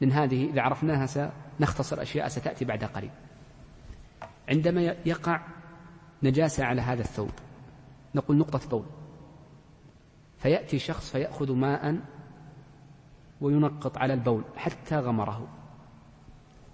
لأن 0.00 0.12
هذه 0.12 0.50
إذا 0.50 0.62
عرفناها 0.62 1.06
سنختصر 1.06 2.02
أشياء 2.02 2.28
ستأتي 2.28 2.64
بعد 2.64 2.84
قليل. 2.84 3.10
عندما 4.48 4.82
يقع 5.06 5.40
نجاسة 6.22 6.64
على 6.64 6.82
هذا 6.82 7.00
الثوب 7.00 7.30
نقول 8.14 8.36
نقطة 8.36 8.68
بول. 8.68 8.84
فيأتي 10.44 10.78
شخص 10.78 11.10
فيأخذ 11.10 11.52
ماء 11.52 12.00
وينقط 13.40 13.98
على 13.98 14.14
البول 14.14 14.44
حتى 14.56 14.96
غمره. 14.96 15.48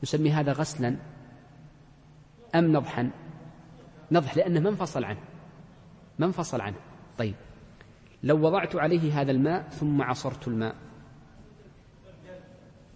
نسمي 0.03 0.31
هذا 0.31 0.53
غسلا 0.53 0.97
أم 2.55 2.73
نضحا؟ 2.73 3.11
نضح 4.13 4.37
لأنه 4.37 4.61
ما 4.61 4.69
انفصل 4.69 5.05
عنه. 5.05 5.21
ما 6.19 6.27
انفصل 6.27 6.61
عنه. 6.61 6.77
طيب. 7.19 7.35
لو 8.23 8.47
وضعت 8.47 8.77
عليه 8.77 9.21
هذا 9.21 9.31
الماء 9.31 9.69
ثم 9.69 10.03
عصرت 10.03 10.49
الماء. 10.49 10.75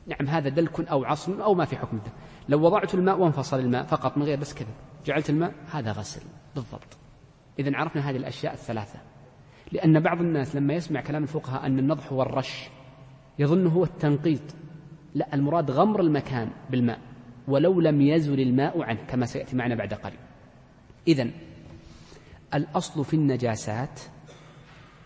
نعم 0.07 0.29
هذا 0.29 0.49
دلك 0.49 0.89
أو 0.89 1.05
عصر 1.05 1.45
أو 1.45 1.55
ما 1.55 1.65
في 1.65 1.77
حكم. 1.77 2.01
لو 2.49 2.63
وضعت 2.63 2.95
الماء 2.95 3.19
وانفصل 3.19 3.59
الماء 3.59 3.85
فقط 3.85 4.19
من 4.19 4.23
غير 4.23 4.41
بس 4.41 4.55
كذا. 4.55 4.75
جعلت 5.05 5.31
الماء 5.31 5.55
هذا 5.73 5.93
غسل. 5.93 6.23
بالضبط. 6.55 6.99
إذا 7.59 7.77
عرفنا 7.77 8.11
هذه 8.11 8.17
الأشياء 8.17 8.53
الثلاثة. 8.53 9.14
لأن 9.73 10.01
بعض 10.01 10.21
الناس 10.21 10.57
لما 10.57 10.75
يسمع 10.75 11.01
كلام 11.01 11.23
الفقهاء 11.23 11.67
أن 11.67 11.79
النضح 11.79 12.13
هو 12.13 12.23
الرش 12.23 12.69
يظن 13.39 13.67
هو 13.67 13.85
التنقيط. 13.85 14.41
لا 15.15 15.35
المراد 15.35 15.71
غمر 15.71 16.01
المكان 16.01 16.51
بالماء 16.71 16.99
ولو 17.49 17.81
لم 17.81 18.01
يزل 18.01 18.41
الماء 18.41 18.83
عنه 18.83 19.01
كما 19.09 19.27
سيأتي 19.27 19.57
معنا 19.57 19.75
بعد 19.75 19.95
قليل. 19.95 20.19
إذا 21.09 21.31
الأصل 22.55 23.05
في 23.05 23.15
النجاسات 23.15 24.01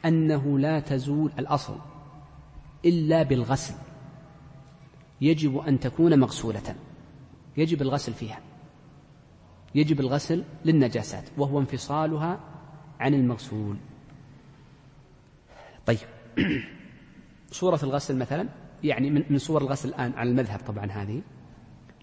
أنه 0.04 0.58
لا 0.58 0.80
تزول 0.80 1.32
الأصل 1.38 1.76
إلا 2.84 3.22
بالغسل. 3.22 3.74
يجب 5.20 5.58
أن 5.58 5.80
تكون 5.80 6.18
مغسولة. 6.18 6.76
يجب 7.56 7.82
الغسل 7.82 8.12
فيها. 8.12 8.40
يجب 9.74 10.00
الغسل 10.00 10.44
للنجاسات 10.64 11.24
وهو 11.38 11.60
انفصالها 11.60 12.40
عن 13.00 13.14
المغسول. 13.14 13.76
طيب. 15.88 15.98
صورة 17.50 17.80
الغسل 17.82 18.16
مثلا 18.16 18.48
يعني 18.84 19.10
من 19.10 19.38
صور 19.38 19.62
الغسل 19.62 19.88
الآن 19.88 20.12
على 20.12 20.30
المذهب 20.30 20.58
طبعا 20.58 20.86
هذه. 20.86 21.22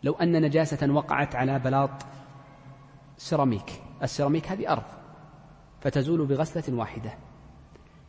لو 0.04 0.14
أن 0.14 0.42
نجاسة 0.42 0.92
وقعت 0.92 1.36
على 1.36 1.60
بلاط 1.60 2.06
سيراميك 3.18 3.82
السيراميك 4.04 4.48
هذه 4.48 4.72
أرض 4.72 4.84
فتزول 5.82 6.26
بغسلة 6.26 6.78
واحدة. 6.78 7.14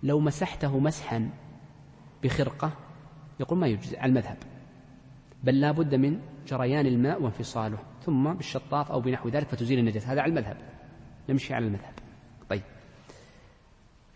لو 0.02 0.21
مسحته 0.21 0.78
مسحا 0.78 1.30
بخرقة 2.23 2.73
يقول 3.40 3.59
ما 3.59 3.66
يجزي 3.66 3.97
على 3.97 4.09
المذهب. 4.09 4.38
بل 5.45 5.61
لا 5.61 5.73
بد 5.73 5.95
من 5.95 6.21
جريان 6.47 6.87
الماء 6.87 7.23
وانفصاله 7.23 7.78
ثم 8.04 8.35
بالشطاف 8.35 8.92
أو 8.92 9.00
بنحو 9.00 9.28
ذلك 9.28 9.49
فتزيل 9.49 9.78
النجاسة. 9.78 10.12
هذا 10.12 10.21
على 10.21 10.30
المذهب. 10.30 10.56
نمشي 11.28 11.54
على 11.54 11.66
المذهب. 11.66 11.95
طيب. 12.49 12.62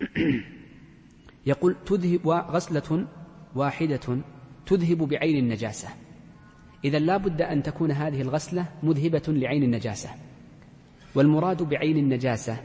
يقول 1.47 1.77
تذهب 1.87 2.29
غسلة 2.29 3.07
واحدة 3.55 4.19
تذهب 4.67 4.99
بعين 4.99 5.37
النجاسة. 5.37 5.89
إذا 6.85 6.99
لا 6.99 7.17
بد 7.17 7.43
أن 7.43 7.63
تكون 7.63 7.91
هذه 7.91 8.23
الغسلة 8.23 8.67
مذهبة 8.83 9.23
لعين 9.29 9.63
النجاسة. 9.63 10.11
والمراد 11.15 11.63
بعين 11.63 11.97
النجاسة 11.97 12.57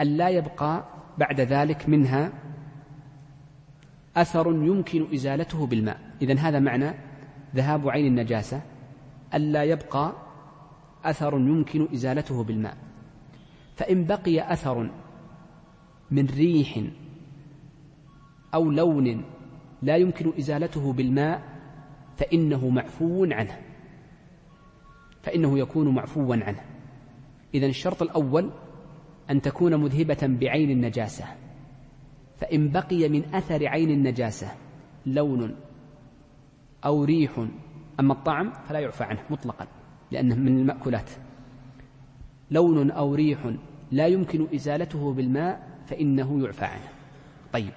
أن 0.00 0.06
لا 0.06 0.28
يبقى 0.28 0.84
بعد 1.18 1.40
ذلك 1.40 1.88
منها 1.88 2.32
أثر 4.16 4.46
يمكن 4.46 5.06
إزالته 5.14 5.66
بالماء. 5.66 6.00
إذا 6.22 6.38
هذا 6.38 6.58
معنى 6.58 6.94
ذهاب 7.54 7.88
عين 7.88 8.06
النجاسة 8.06 8.62
ألا 9.34 9.64
يبقى 9.64 10.12
أثر 11.04 11.34
يمكن 11.34 11.88
إزالته 11.94 12.44
بالماء. 12.44 12.76
فإن 13.76 14.04
بقي 14.04 14.52
أثر 14.52 14.90
من 16.10 16.26
ريح 16.26 16.80
أو 18.54 18.70
لون 18.70 19.24
لا 19.82 19.96
يمكن 19.96 20.32
إزالته 20.38 20.92
بالماء 20.92 21.42
فإنه 22.16 22.68
معفو 22.68 23.24
عنه. 23.30 23.58
فإنه 25.22 25.58
يكون 25.58 25.94
معفوا 25.94 26.36
عنه. 26.36 26.60
إذا 27.54 27.66
الشرط 27.66 28.02
الأول 28.02 28.50
أن 29.30 29.40
تكون 29.40 29.74
مذهبة 29.74 30.18
بعين 30.22 30.70
النجاسة. 30.70 31.24
فإن 32.36 32.70
بقي 32.70 33.08
من 33.08 33.34
أثر 33.34 33.68
عين 33.68 33.90
النجاسة 33.90 34.52
لون 35.06 35.56
أو 36.84 37.04
ريح 37.04 37.46
أما 38.00 38.12
الطعم 38.12 38.52
فلا 38.68 38.78
يعفى 38.78 39.04
عنه 39.04 39.20
مطلقا 39.30 39.66
لأنه 40.10 40.34
من 40.34 40.58
المأكولات. 40.58 41.10
لون 42.50 42.90
أو 42.90 43.14
ريح 43.14 43.38
لا 43.92 44.06
يمكن 44.06 44.46
إزالته 44.54 45.12
بالماء 45.12 45.68
فإنه 45.86 46.44
يعفى 46.44 46.64
عنه. 46.64 46.88
طيب. 47.52 47.72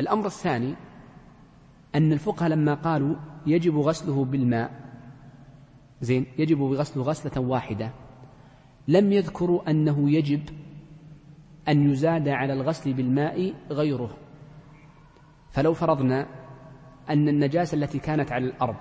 الأمر 0.00 0.26
الثاني 0.26 0.74
أن 1.94 2.12
الفقهاء 2.12 2.50
لما 2.50 2.74
قالوا 2.74 3.16
يجب 3.46 3.78
غسله 3.78 4.24
بالماء 4.24 4.84
زين 6.00 6.26
يجب 6.38 6.62
غسله 6.62 7.02
غسلة 7.02 7.40
واحدة 7.42 7.90
لم 8.88 9.12
يذكروا 9.12 9.70
أنه 9.70 10.10
يجب 10.10 10.42
أن 11.68 11.90
يزاد 11.90 12.28
على 12.28 12.52
الغسل 12.52 12.92
بالماء 12.92 13.54
غيره. 13.70 14.10
فلو 15.50 15.74
فرضنا 15.74 16.26
أن 17.10 17.28
النجاسة 17.28 17.74
التي 17.74 17.98
كانت 17.98 18.32
على 18.32 18.44
الأرض 18.44 18.76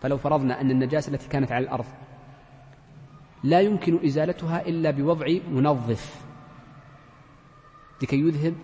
فلو 0.00 0.16
فرضنا 0.16 0.60
أن 0.60 0.70
النجاسة 0.70 1.14
التي 1.14 1.28
كانت 1.28 1.52
على 1.52 1.64
الأرض 1.64 1.84
لا 3.44 3.60
يمكن 3.60 4.04
إزالتها 4.04 4.66
إلا 4.68 4.90
بوضع 4.90 5.26
منظف 5.50 6.24
لكي 8.02 8.20
يذهب 8.20 8.54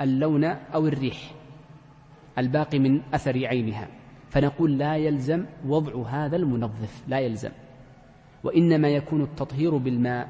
اللون 0.00 0.44
أو 0.44 0.86
الريح 0.86 1.34
الباقي 2.38 2.78
من 2.78 3.02
أثر 3.14 3.46
عينها. 3.46 3.88
فنقول 4.30 4.78
لا 4.78 4.96
يلزم 4.96 5.44
وضع 5.66 6.08
هذا 6.08 6.36
المنظف 6.36 7.02
لا 7.08 7.18
يلزم. 7.18 7.50
وإنما 8.44 8.88
يكون 8.88 9.22
التطهير 9.22 9.76
بالماء. 9.76 10.28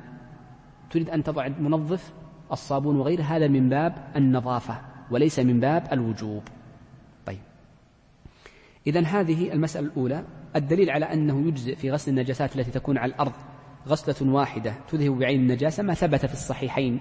تريد 0.91 1.11
أن 1.11 1.23
تضع 1.23 1.49
منظف 1.49 2.13
الصابون 2.53 2.97
وغير 2.97 3.23
هذا 3.23 3.49
من 3.49 3.69
باب 3.69 3.95
النظافة 4.17 4.81
وليس 5.11 5.39
من 5.39 5.61
باب 5.61 5.89
الوجوب. 5.93 6.43
طيب. 7.27 7.41
إذا 8.87 9.01
هذه 9.01 9.53
المسألة 9.53 9.87
الأولى. 9.87 10.25
الدليل 10.57 10.91
على 10.91 11.05
أنه 11.05 11.49
يجزئ 11.49 11.77
في 11.77 11.91
غسل 11.91 12.11
النجاسات 12.11 12.57
التي 12.57 12.71
تكون 12.71 12.99
على 12.99 13.13
الأرض 13.13 13.33
غسلة 13.89 14.33
واحدة 14.33 14.75
تذهب 14.89 15.19
بعين 15.19 15.41
النجاسة 15.41 15.83
ما 15.83 15.95
ثبت 15.95 16.27
في 16.27 16.33
الصحيحين 16.33 17.01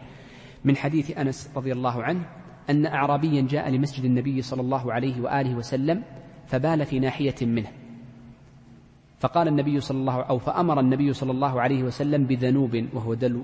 من 0.64 0.78
حديث 0.78 1.18
أنس 1.18 1.50
رضي 1.56 1.72
الله 1.72 2.04
عنه 2.04 2.26
أن 2.70 2.86
أعرابيا 2.86 3.42
جاء 3.42 3.70
لمسجد 3.70 4.06
النبي 4.06 4.42
صلى 4.42 4.62
الله 4.62 4.94
عليه 4.94 5.22
وآله 5.22 5.56
وسلم 5.56 6.04
فبال 6.48 6.86
في 6.86 7.00
ناحية 7.00 7.36
منه. 7.42 7.72
فقال 9.20 9.48
النبي 9.48 9.80
صلى 9.80 9.98
الله 9.98 10.22
أو 10.22 10.38
فأمر 10.38 10.80
النبي 10.80 11.14
صلى 11.14 11.32
الله 11.32 11.62
عليه 11.62 11.84
وسلم 11.84 12.26
بذنوب 12.26 12.86
وهو 12.94 13.14
دلو 13.14 13.44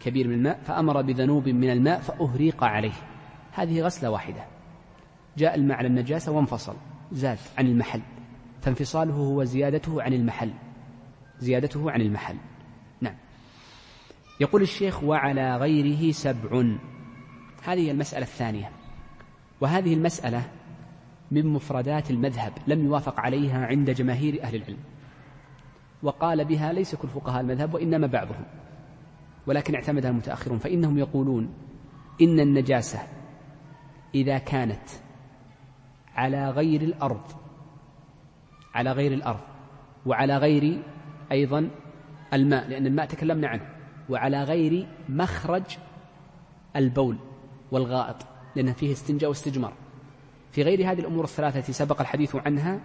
كبير 0.00 0.28
من 0.28 0.34
الماء 0.34 0.60
فأمر 0.62 1.02
بذنوب 1.02 1.48
من 1.48 1.70
الماء 1.70 2.00
فأهريق 2.00 2.64
عليه. 2.64 2.92
هذه 3.52 3.82
غسلة 3.82 4.10
واحدة. 4.10 4.44
جاء 5.36 5.54
الماء 5.54 5.76
على 5.78 5.88
النجاسة 5.88 6.32
وانفصل 6.32 6.74
زاد 7.12 7.38
عن 7.58 7.66
المحل. 7.66 8.00
فانفصاله 8.62 9.14
هو 9.14 9.44
زيادته 9.44 10.02
عن 10.02 10.12
المحل. 10.12 10.50
زيادته 11.38 11.90
عن 11.90 12.00
المحل. 12.00 12.36
نعم. 13.00 13.14
يقول 14.40 14.62
الشيخ 14.62 15.04
وعلى 15.04 15.56
غيره 15.56 16.12
سبع. 16.12 16.78
هذه 17.64 17.90
المسألة 17.90 18.22
الثانية. 18.22 18.70
وهذه 19.60 19.94
المسألة 19.94 20.42
من 21.30 21.46
مفردات 21.46 22.10
المذهب 22.10 22.52
لم 22.66 22.84
يوافق 22.84 23.20
عليها 23.20 23.66
عند 23.66 23.90
جماهير 23.90 24.42
أهل 24.42 24.56
العلم. 24.56 24.78
وقال 26.02 26.44
بها 26.44 26.72
ليس 26.72 26.94
كل 26.94 27.08
فقهاء 27.08 27.40
المذهب 27.40 27.74
وإنما 27.74 28.06
بعضهم. 28.06 28.44
ولكن 29.46 29.74
اعتمدها 29.74 30.10
المتأخرون 30.10 30.58
فإنهم 30.58 30.98
يقولون 30.98 31.54
إن 32.22 32.40
النجاسة 32.40 32.98
إذا 34.14 34.38
كانت 34.38 34.88
على 36.14 36.50
غير 36.50 36.82
الأرض 36.82 37.22
على 38.74 38.92
غير 38.92 39.12
الأرض 39.12 39.40
وعلى 40.06 40.36
غير 40.36 40.82
أيضا 41.32 41.70
الماء 42.32 42.68
لأن 42.68 42.86
الماء 42.86 43.06
تكلمنا 43.06 43.48
عنه 43.48 43.68
وعلى 44.08 44.42
غير 44.42 44.86
مخرج 45.08 45.62
البول. 46.76 47.16
والغائط 47.74 48.16
لأن 48.56 48.72
فيه 48.72 48.92
استنجاء 48.92 49.30
واستجمار. 49.30 49.72
في 50.52 50.62
غير 50.62 50.90
هذه 50.90 51.00
الأمور 51.00 51.24
الثلاثة 51.24 51.58
التي 51.58 51.72
سبق 51.72 52.00
الحديث 52.00 52.36
عنها 52.36 52.80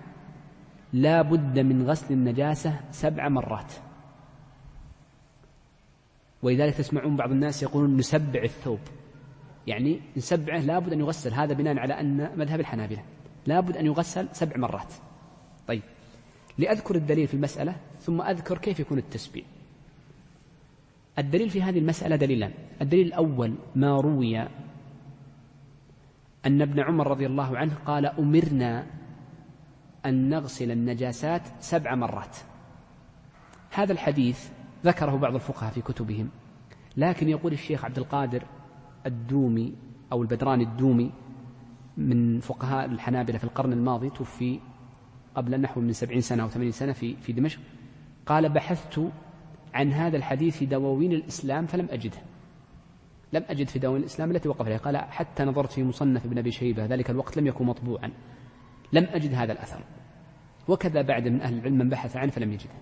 لا 0.94 1.22
بد 1.22 1.60
من 1.60 1.90
غسل 1.90 2.14
النجاسة 2.14 2.80
سبع 2.92 3.30
مرات. 3.30 3.74
ولذلك 6.44 6.76
تسمعون 6.76 7.16
بعض 7.16 7.32
الناس 7.32 7.64
يقولون 7.64 7.98
نسبع 7.98 8.44
الثوب. 8.44 8.80
يعني 9.68 10.02
نسبعه 10.18 10.60
لابد 10.60 10.94
أن 10.94 11.00
يغسل 11.00 11.34
هذا 11.34 11.54
بناء 11.54 11.78
على 11.78 12.00
أن 12.00 12.32
مذهب 12.38 12.60
الحنابلة. 12.60 13.04
لابد 13.46 13.78
أن 13.78 13.86
يغسل 13.86 14.28
سبع 14.32 14.58
مرات. 14.58 14.94
طيب 15.68 15.82
لأذكر 16.58 16.96
الدليل 16.96 17.28
في 17.28 17.34
المسألة 17.34 17.76
ثم 18.02 18.22
أذكر 18.22 18.58
كيف 18.58 18.80
يكون 18.80 18.98
التسبيع. 18.98 19.44
الدليل 21.20 21.50
في 21.50 21.62
هذه 21.62 21.80
المسألة 21.80 22.16
دليلان. 22.16 22.52
الدليل 22.82 23.08
الأول 23.08 23.54
ما 23.76 24.02
روي 24.02 24.48
أن 26.50 26.62
ابن 26.62 26.80
عمر 26.80 27.08
رضي 27.08 27.26
الله 27.26 27.58
عنه 27.58 27.74
قال 27.86 28.06
أمرنا 28.06 28.86
أن 30.06 30.30
نغسل 30.30 30.72
النجاسات 30.72 31.42
سبع 31.60 31.96
مرات. 31.96 32.38
هذا 33.72 33.92
الحديث 33.92 34.50
ذكره 34.86 35.16
بعض 35.16 35.34
الفقهاء 35.34 35.72
في 35.72 35.82
كتبهم 35.82 36.30
لكن 36.98 37.30
يقول 37.30 37.54
الشيخ 37.54 37.86
عبد 37.86 37.98
القادر 37.98 38.44
الدومي 39.06 39.74
أو 40.12 40.22
البدراني 40.22 40.64
الدومي 40.64 41.12
من 41.98 42.40
فقهاء 42.40 42.86
الحنابلة 42.86 43.38
في 43.38 43.44
القرن 43.44 43.74
الماضي 43.74 44.10
توفي 44.10 44.60
قبل 45.36 45.62
نحو 45.62 45.82
من 45.82 45.94
سبعين 45.94 46.22
سنة 46.22 46.44
أو 46.44 46.50
ثمانين 46.50 46.72
سنة 46.72 46.92
في, 46.92 47.16
في 47.16 47.34
دمشق 47.34 47.60
قال 48.26 48.50
بحثت 48.50 49.02
عن 49.74 49.94
هذا 49.94 50.18
الحديث 50.18 50.58
في 50.58 50.66
دواوين 50.66 51.12
الإسلام 51.12 51.66
فلم 51.66 51.88
أجده. 51.92 52.18
لم 53.34 53.44
أجد 53.50 53.68
في 53.68 53.80
دواوين 53.80 54.02
الإسلام 54.02 54.32
التي 54.32 54.50
وقف 54.50 54.66
عليها. 54.66 54.78
قال 54.78 54.98
حتى 54.98 55.44
نظرت 55.44 55.72
في 55.72 55.84
مصنف 55.84 56.26
ابن 56.26 56.38
أبي 56.38 56.52
شيبة 56.52 56.86
ذلك 56.86 57.10
الوقت 57.10 57.38
لم 57.38 57.48
يكن 57.48 57.66
مطبوعا. 57.66 58.12
لم 58.94 59.08
أجد 59.12 59.34
هذا 59.34 59.52
الأثر. 59.52 59.84
وكذا 60.68 61.02
بعد 61.02 61.28
من 61.28 61.42
أهل 61.42 61.58
العلم 61.58 61.78
من 61.78 61.90
بحث 61.90 62.18
عنه 62.18 62.32
فلم 62.32 62.54
يجده. 62.54 62.74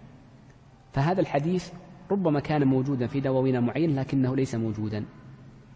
فهذا 0.94 1.22
الحديث 1.22 1.72
ربما 2.12 2.40
كان 2.40 2.68
موجودا 2.68 3.08
في 3.08 3.20
دواوين 3.20 3.64
معين 3.64 3.96
لكنه 4.00 4.36
ليس 4.36 4.56
موجودا. 4.56 5.06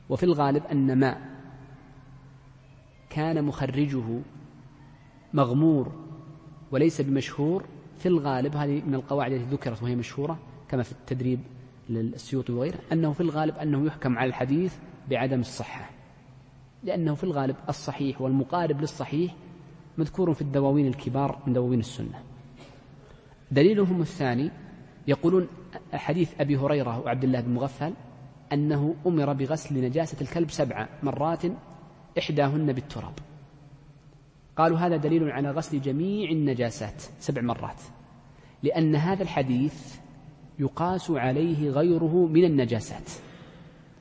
وفي 0.10 0.24
الغالب 0.24 0.64
أن 0.66 1.00
ما 1.00 1.32
كان 3.10 3.44
مخرجه 3.44 4.22
مغمور 5.34 5.92
وليس 6.72 7.02
بمشهور 7.02 7.66
في 7.98 8.06
الغالب 8.06 8.56
هذه 8.56 8.82
من 8.88 8.96
القواعد 8.96 9.32
التي 9.32 9.56
ذكرت 9.56 9.84
وهي 9.84 9.96
مشهورة 9.96 10.40
كما 10.70 10.84
في 10.84 10.92
التدريب 10.92 11.40
للسيوطي 11.94 12.54
وغيره 12.54 12.80
أنه 12.92 13.14
في 13.14 13.22
الغالب 13.22 13.58
أنه 13.58 13.86
يحكم 13.86 14.18
على 14.18 14.30
الحديث 14.30 14.76
بعدم 15.10 15.40
الصحة. 15.40 15.90
لأنه 16.84 17.16
في 17.16 17.24
الغالب 17.24 17.56
الصحيح 17.70 18.22
والمقارب 18.22 18.82
للصحيح 18.82 19.36
مذكور 19.98 20.34
في 20.34 20.42
الدواوين 20.42 20.88
الكبار 20.88 21.40
من 21.48 21.54
دواوين 21.54 21.80
السنة. 21.80 22.24
دليلهم 23.52 24.02
الثاني 24.02 24.52
يقولون 25.08 25.48
حديث 25.94 26.42
أبي 26.42 26.58
هريرة 26.58 27.00
وعبد 27.00 27.24
الله 27.24 27.42
بن 27.42 27.54
مغفل 27.54 27.94
أنه 28.54 28.96
أمر 29.08 29.34
بغسل 29.34 29.82
نجاسة 29.82 30.22
الكلب 30.22 30.50
سبع 30.50 30.88
مرات 31.04 31.42
إحداهن 32.18 32.74
بالتراب. 32.74 33.14
قالوا 34.58 34.78
هذا 34.78 34.98
دليل 34.98 35.32
على 35.32 35.52
غسل 35.52 35.82
جميع 35.82 36.32
النجاسات 36.32 37.02
سبع 37.20 37.42
مرات 37.42 37.82
لأن 38.64 38.96
هذا 38.96 39.24
الحديث 39.24 39.96
يقاس 40.62 41.12
عليه 41.12 41.70
غيره 41.70 42.28
من 42.28 42.46
النجاسات. 42.46 43.10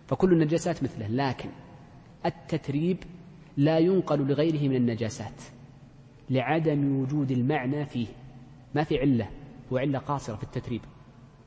فكل 0.07 0.33
النجاسات 0.33 0.83
مثله 0.83 1.07
لكن 1.09 1.49
التتريب 2.27 2.97
لا 3.57 3.79
ينقل 3.79 4.19
لغيره 4.19 4.69
من 4.69 4.77
النجاسات 4.77 5.43
لعدم 6.31 7.01
وجود 7.01 7.31
المعنى 7.31 7.87
فيه. 7.87 8.07
ما 8.75 8.85
في 8.85 8.99
علة 8.99 9.31
هو 9.73 9.79
علة 9.79 9.99
قاصرة 9.99 10.37
في 10.37 10.43
التتريب. 10.43 10.81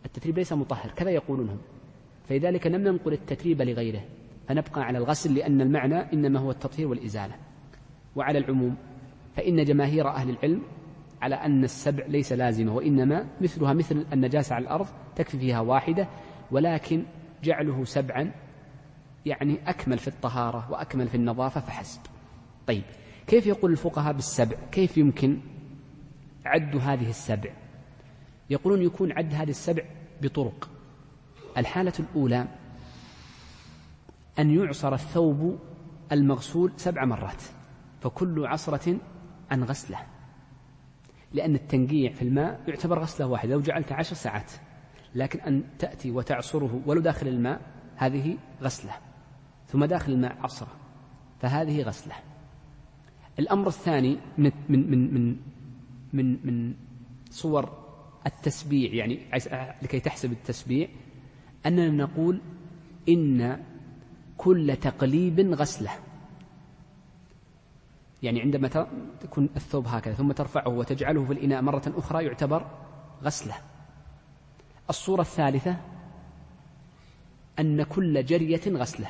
التتريب 0.06 0.38
ليس 0.38 0.54
مطهر 0.54 0.92
كذا 0.92 1.10
يقولون 1.10 1.50
هم. 1.50 1.58
فلذلك 2.30 2.68
لم 2.68 2.82
ننقل 2.82 3.14
التتريب 3.14 3.62
لغيره 3.62 4.02
فنبقى 4.48 4.82
على 4.82 4.98
الغسل 4.98 5.36
لأن 5.36 5.62
المعنى 5.62 6.14
إنما 6.14 6.40
هو 6.40 6.52
التطهير 6.52 6.88
والإزالة. 6.88 7.36
وعلى 8.16 8.38
العموم 8.38 8.76
فإن 9.36 9.64
جماهير 9.64 10.08
أهل 10.08 10.30
العلم 10.30 10.62
على 11.24 11.36
أن 11.36 11.64
السبع 11.64 12.06
ليس 12.06 12.34
لازمة 12.34 12.76
وإنما 12.76 13.28
مثلها 13.42 13.74
مثل 13.74 14.06
النجاسة 14.14 14.56
على 14.56 14.64
الأرض 14.64 14.88
تكفي 15.16 15.40
فيها 15.40 15.60
واحدة 15.60 16.08
ولكن 16.52 17.04
جعله 17.44 17.86
سبعا 17.86 18.32
يعني 19.26 19.70
أكمل 19.70 19.98
في 19.98 20.08
الطهارة 20.08 20.72
وأكمل 20.72 21.08
في 21.08 21.16
النظافة 21.16 21.62
فحسب. 21.62 22.02
طيب 22.68 22.84
كيف 23.28 23.48
يقول 23.48 23.72
الفقهاء 23.72 24.14
بالسبع؟ 24.14 24.58
كيف 24.72 24.98
يمكن 24.98 25.40
عد 26.46 26.76
هذه 26.76 27.10
السبع؟ 27.10 27.50
يقولون 28.50 28.82
يكون 28.82 29.12
عد 29.12 29.34
هذه 29.34 29.50
السبع 29.50 29.84
بطرق. 30.22 30.70
الحالة 31.58 31.94
الأولى 32.00 32.48
أن 34.40 34.52
يعصر 34.52 34.94
الثوب 34.94 35.60
المغسول 36.12 36.72
سبع 36.78 37.06
مرات 37.06 37.44
فكل 38.02 38.46
عصرة 38.46 38.98
عن 39.52 39.64
غسله. 39.64 40.13
لأن 41.34 41.56
التنقيع 41.56 42.12
في 42.12 42.22
الماء 42.22 42.62
يعتبر 42.68 43.00
غسلة 43.00 43.28
واحدة 43.28 43.54
لو 43.54 43.62
جعلت 43.62 43.92
عشر 43.92 44.16
ساعات. 44.16 44.52
لكن 45.16 45.40
أن 45.40 45.64
تأتي 45.80 46.12
وتعصره 46.12 46.82
ولو 46.86 47.02
داخل 47.02 47.28
الماء 47.28 47.62
هذه 47.96 48.38
غسلة. 48.62 48.92
ثم 49.68 49.86
داخل 49.86 50.12
الماء 50.12 50.38
عصرة. 50.40 50.72
فهذه 51.40 51.82
غسلة. 51.82 52.16
الأمر 53.40 53.68
الثاني 53.68 54.18
من 54.38 54.52
من 54.70 54.92
من 54.92 55.14
من 55.14 55.36
من, 56.14 56.38
من 56.46 56.74
صور 57.30 57.84
التسبيع 58.26 58.94
يعني 58.94 59.20
لكي 59.82 60.00
تحسب 60.00 60.32
التسبيع 60.32 60.88
أننا 61.66 61.90
نقول 61.90 62.42
إن 63.10 63.64
كل 64.38 64.78
تقليب 64.82 65.40
غسلة. 65.40 65.92
يعني 68.24 68.42
عندما 68.42 68.68
تكون 69.22 69.50
الثوب 69.56 69.88
هكذا 69.88 70.14
ثم 70.14 70.32
ترفعه 70.32 70.70
وتجعله 70.70 71.26
في 71.26 71.34
الإناء 71.34 71.62
مرة 71.62 71.94
أخرى 71.98 72.26
يعتبر 72.26 72.68
غسلة. 73.24 73.56
الصورة 74.90 75.22
الثالثة 75.22 75.78
أن 77.60 77.84
كل 77.84 78.26
جرية 78.26 78.62
غسلة. 78.68 79.08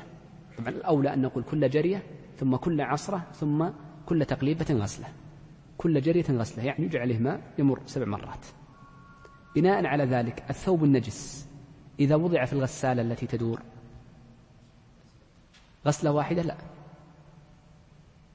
طبعا 0.58 0.70
الأولى 0.70 1.14
أن 1.14 1.22
نقول 1.22 1.44
كل 1.44 1.70
جرية 1.70 2.04
ثم 2.38 2.56
كل 2.56 2.82
عصرة 2.82 3.24
ثم 3.34 3.70
كل 4.06 4.26
تقليبة 4.26 4.66
غسلة. 4.70 5.08
كل 5.78 6.02
جرية 6.02 6.26
غسلة 6.30 6.64
يعني 6.64 6.86
يجعل 6.86 7.02
عليه 7.02 7.20
ماء 7.20 7.42
يمر 7.58 7.82
سبع 7.86 8.06
مرات. 8.06 8.46
بناء 9.56 9.86
على 9.86 10.04
ذلك 10.06 10.44
الثوب 10.50 10.84
النجس 10.84 11.48
إذا 12.00 12.16
وضع 12.16 12.46
في 12.46 12.54
الغسالة 12.54 13.02
التي 13.02 13.28
تدور 13.28 13.62
غسلة 15.86 16.12
واحدة 16.12 16.42
لا. 16.42 16.73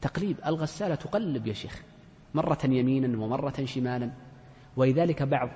تقليب 0.01 0.37
الغسالة 0.47 0.95
تقلب 0.95 1.47
يا 1.47 1.53
شيخ 1.53 1.83
مرة 2.35 2.59
يمينا 2.65 3.19
ومرة 3.19 3.65
شمالا. 3.65 4.11
ولذلك 4.77 5.23
بعض 5.23 5.49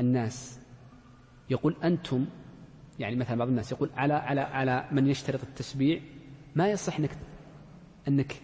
الناس 0.00 0.60
يقول 1.50 1.76
أنتم 1.84 2.26
يعني 2.98 3.16
مثلا 3.16 3.36
بعض 3.38 3.48
الناس 3.48 3.72
يقول 3.72 3.90
على 3.96 4.14
على 4.14 4.40
على 4.40 4.88
من 4.92 5.06
يشترط 5.06 5.42
التسبيع 5.42 6.00
ما 6.54 6.70
يصح 6.70 6.98
إنك 6.98 7.10
إنك 8.08 8.42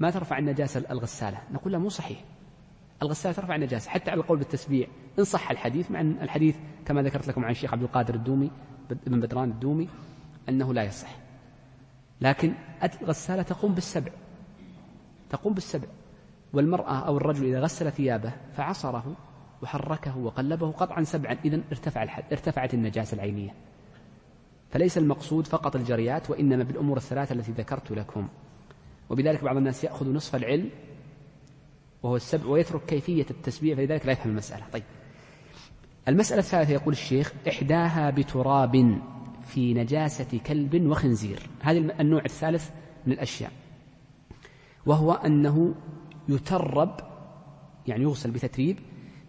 ما 0.00 0.10
ترفع 0.10 0.38
النجاسة 0.38 0.84
الغسالة. 0.90 1.38
نقول 1.52 1.72
لا 1.72 1.78
مو 1.78 1.88
صحيح. 1.88 2.24
الغسالة 3.02 3.34
ترفع 3.34 3.54
النجاسة 3.54 3.90
حتى 3.90 4.10
على 4.10 4.20
القول 4.20 4.38
بالتسبيع 4.38 4.88
إن 5.18 5.24
صح 5.24 5.50
الحديث 5.50 5.90
مع 5.90 6.00
أن 6.00 6.18
الحديث 6.22 6.56
كما 6.86 7.02
ذكرت 7.02 7.28
لكم 7.28 7.44
عن 7.44 7.50
الشيخ 7.50 7.72
عبد 7.72 7.82
القادر 7.82 8.14
الدومي 8.14 8.50
بن 9.06 9.20
بدران 9.20 9.50
الدومي 9.50 9.88
أنه 10.48 10.74
لا 10.74 10.82
يصح. 10.82 11.16
لكن 12.20 12.54
الغسالة 13.02 13.42
تقوم 13.42 13.74
بالسبع. 13.74 14.12
تقوم 15.30 15.54
بالسبع 15.54 15.88
والمرأة 16.52 16.98
أو 16.98 17.16
الرجل 17.16 17.46
إذا 17.46 17.60
غسل 17.60 17.92
ثيابه 17.92 18.32
فعصره 18.56 19.16
وحركه 19.62 20.18
وقلبه 20.18 20.70
قطعا 20.72 21.02
سبعا 21.02 21.36
إذا 21.44 21.60
ارتفع 21.72 22.18
ارتفعت 22.32 22.74
النجاسة 22.74 23.14
العينية. 23.14 23.54
فليس 24.70 24.98
المقصود 24.98 25.46
فقط 25.46 25.76
الجريات 25.76 26.30
وإنما 26.30 26.64
بالأمور 26.64 26.96
الثلاثة 26.96 27.34
التي 27.34 27.52
ذكرت 27.52 27.90
لكم. 27.90 28.28
وبذلك 29.10 29.44
بعض 29.44 29.56
الناس 29.56 29.84
يأخذ 29.84 30.12
نصف 30.12 30.36
العلم 30.36 30.70
وهو 32.02 32.16
السبع 32.16 32.46
ويترك 32.46 32.84
كيفية 32.84 33.26
التسبيح 33.30 33.76
فلذلك 33.76 34.06
لا 34.06 34.12
يفهم 34.12 34.30
المسألة. 34.30 34.64
طيب. 34.72 34.82
المسألة 36.08 36.40
الثالثة 36.40 36.72
يقول 36.72 36.92
الشيخ 36.92 37.32
إحداها 37.48 38.10
بتراب 38.10 39.00
في 39.46 39.74
نجاسة 39.74 40.38
كلب 40.46 40.86
وخنزير. 40.86 41.42
هذا 41.60 41.78
النوع 41.78 42.24
الثالث 42.24 42.70
من 43.06 43.12
الأشياء. 43.12 43.52
وهو 44.86 45.12
أنه 45.12 45.74
يترب 46.28 46.96
يعني 47.86 48.02
يغسل 48.02 48.30
بتتريب 48.30 48.78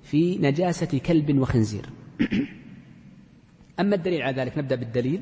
في 0.01 0.37
نجاسة 0.37 0.99
كلب 0.99 1.39
وخنزير. 1.39 1.85
أما 3.79 3.95
الدليل 3.95 4.21
على 4.21 4.41
ذلك 4.41 4.57
نبدأ 4.57 4.75
بالدليل 4.75 5.21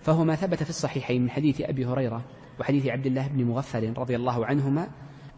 فهو 0.00 0.24
ما 0.24 0.34
ثبت 0.34 0.62
في 0.62 0.70
الصحيحين 0.70 1.22
من 1.22 1.30
حديث 1.30 1.60
أبي 1.60 1.86
هريرة 1.86 2.24
وحديث 2.60 2.86
عبد 2.86 3.06
الله 3.06 3.28
بن 3.28 3.44
مغفل 3.44 3.92
رضي 3.96 4.16
الله 4.16 4.46
عنهما 4.46 4.88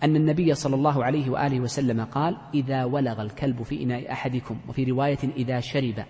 أن 0.02 0.16
النبي 0.16 0.54
صلى 0.54 0.74
الله 0.74 1.04
عليه 1.04 1.30
وآله 1.30 1.60
وسلم 1.60 2.04
قال 2.04 2.36
إذا 2.54 2.84
ولغ 2.84 3.22
الكلب 3.22 3.62
في 3.62 3.82
إناء 3.82 4.12
أحدكم 4.12 4.58
وفي 4.68 4.84
رواية 4.84 5.18
إذا 5.36 5.60
شرب 5.60 6.04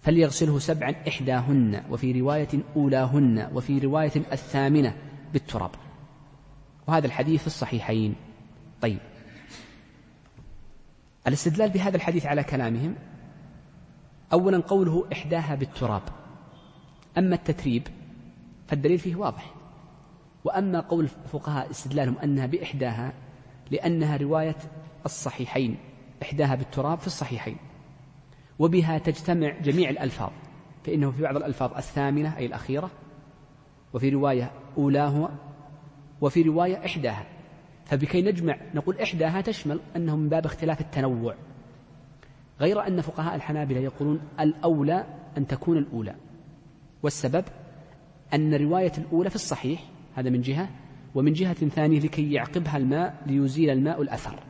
فليغسله 0.00 0.58
سبعا 0.58 0.94
إحداهن 1.08 1.82
وفي 1.90 2.20
رواية 2.20 2.48
أولاهن 2.76 3.50
وفي 3.54 3.78
رواية 3.78 4.12
الثامنة 4.32 4.96
بالتراب. 5.32 5.70
وهذا 6.86 7.06
الحديث 7.06 7.40
في 7.40 7.46
الصحيحين. 7.46 8.14
طيب. 8.80 8.98
الاستدلال 11.26 11.70
بهذا 11.70 11.96
الحديث 11.96 12.26
على 12.26 12.44
كلامهم 12.44 12.94
أولا 14.32 14.58
قوله 14.58 15.04
إحداها 15.12 15.54
بالتراب. 15.54 16.02
أما 17.18 17.34
التتريب 17.34 17.88
فالدليل 18.66 18.98
فيه 18.98 19.16
واضح. 19.16 19.54
وأما 20.44 20.80
قول 20.80 21.04
الفقهاء 21.04 21.70
استدلالهم 21.70 22.18
أنها 22.18 22.46
بإحداها 22.46 23.12
لأنها 23.70 24.16
رواية 24.16 24.56
الصحيحين. 25.06 25.76
إحداها 26.22 26.54
بالتراب 26.54 26.98
في 26.98 27.06
الصحيحين. 27.06 27.56
وبها 28.58 28.98
تجتمع 28.98 29.58
جميع 29.62 29.90
الألفاظ 29.90 30.30
فإنه 30.84 31.10
في 31.10 31.22
بعض 31.22 31.36
الألفاظ 31.36 31.76
الثامنة 31.76 32.36
أي 32.36 32.46
الأخيرة. 32.46 32.90
وفي 33.94 34.08
رواية 34.08 34.50
أولاه 34.78 35.28
وفي 36.20 36.42
رواية 36.42 36.84
إحداها. 36.86 37.26
فبكي 37.84 38.22
نجمع 38.22 38.56
نقول 38.74 39.00
إحداها 39.00 39.40
تشمل 39.40 39.80
أنه 39.96 40.16
من 40.16 40.28
باب 40.28 40.46
اختلاف 40.46 40.80
التنوع. 40.80 41.34
غير 42.60 42.86
أن 42.86 43.00
فقهاء 43.00 43.34
الحنابلة 43.34 43.80
يقولون 43.80 44.20
الأولى 44.40 45.06
أن 45.38 45.46
تكون 45.46 45.78
الأولى. 45.78 46.14
والسبب 47.02 47.44
أن 48.34 48.54
رواية 48.54 48.92
الأولى 48.98 49.30
في 49.30 49.36
الصحيح 49.36 49.84
هذا 50.14 50.30
من 50.30 50.40
جهة 50.40 50.68
ومن 51.14 51.32
جهة 51.32 51.68
ثانية 51.68 52.00
لكي 52.00 52.32
يعقبها 52.32 52.76
الماء 52.76 53.22
ليزيل 53.26 53.70
الماء 53.70 54.02
الأثر. 54.02 54.40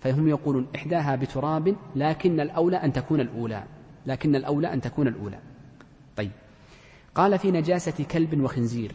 فهم 0.00 0.28
يقولون 0.28 0.66
إحداها 0.76 1.16
بتراب 1.16 1.76
لكن 1.96 2.40
الأولى 2.40 2.76
أن 2.76 2.92
تكون 2.92 3.20
الأولى. 3.20 3.64
لكن 4.06 4.36
الأولى 4.36 4.72
أن 4.72 4.80
تكون 4.80 5.08
الأولى. 5.08 5.38
طيب. 6.16 6.30
قال 7.14 7.38
في 7.38 7.50
نجاسة 7.50 8.04
كلب 8.04 8.40
وخنزير. 8.40 8.92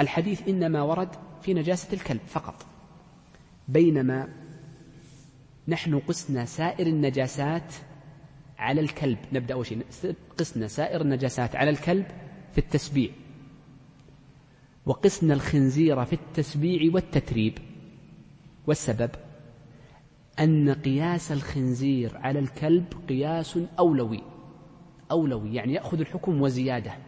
الحديث 0.00 0.48
إنما 0.48 0.82
ورد 0.82 1.08
في 1.42 1.54
نجاسة 1.54 1.92
الكلب 1.92 2.20
فقط. 2.26 2.66
بينما 3.68 4.28
نحن 5.68 5.98
قسنا 5.98 6.44
سائر 6.44 6.86
النجاسات 6.86 7.74
على 8.58 8.80
الكلب. 8.80 9.18
نبدأ 9.32 9.54
أول 9.54 9.66
شيء. 9.66 9.82
قسنا 10.38 10.66
سائر 10.66 11.00
النجاسات 11.00 11.56
على 11.56 11.70
الكلب 11.70 12.06
في 12.52 12.58
التسبيع. 12.58 13.10
وقسنا 14.86 15.34
الخنزير 15.34 16.04
في 16.04 16.12
التسبيع 16.12 16.94
والتتريب. 16.94 17.58
والسبب 18.66 19.10
أن 20.40 20.74
قياس 20.74 21.32
الخنزير 21.32 22.16
على 22.16 22.38
الكلب 22.38 22.84
قياس 23.08 23.58
أولوي. 23.78 24.22
أولوي 25.10 25.54
يعني 25.54 25.74
يأخذ 25.74 26.00
الحكم 26.00 26.42
وزيادة. 26.42 27.05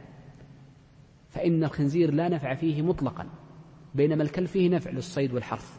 فإن 1.29 1.65
الخنزير 1.65 2.15
لا 2.15 2.29
نفع 2.29 2.55
فيه 2.55 2.83
مطلقا 2.83 3.27
بينما 3.95 4.23
الكلب 4.23 4.47
فيه 4.47 4.69
نفع 4.69 4.91
للصيد 4.91 5.35
والحرث. 5.35 5.79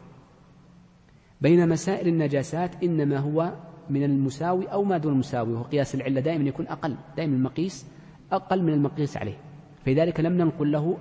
بينما 1.40 1.76
سائر 1.76 2.06
النجاسات 2.06 2.82
إنما 2.82 3.18
هو 3.18 3.54
من 3.90 4.04
المساوي 4.04 4.66
أو 4.66 4.84
ما 4.84 4.98
دون 4.98 5.12
المساوي 5.12 5.52
وهو 5.52 5.62
قياس 5.62 5.94
العلة 5.94 6.20
دائما 6.20 6.48
يكون 6.48 6.66
أقل 6.66 6.96
دائما 7.16 7.36
المقيس 7.36 7.86
أقل 8.32 8.62
من 8.62 8.72
المقيس 8.72 9.16
عليه. 9.16 9.38
فلذلك 9.84 10.20
لم 10.20 10.32
ننقل 10.32 10.72
له 10.72 10.98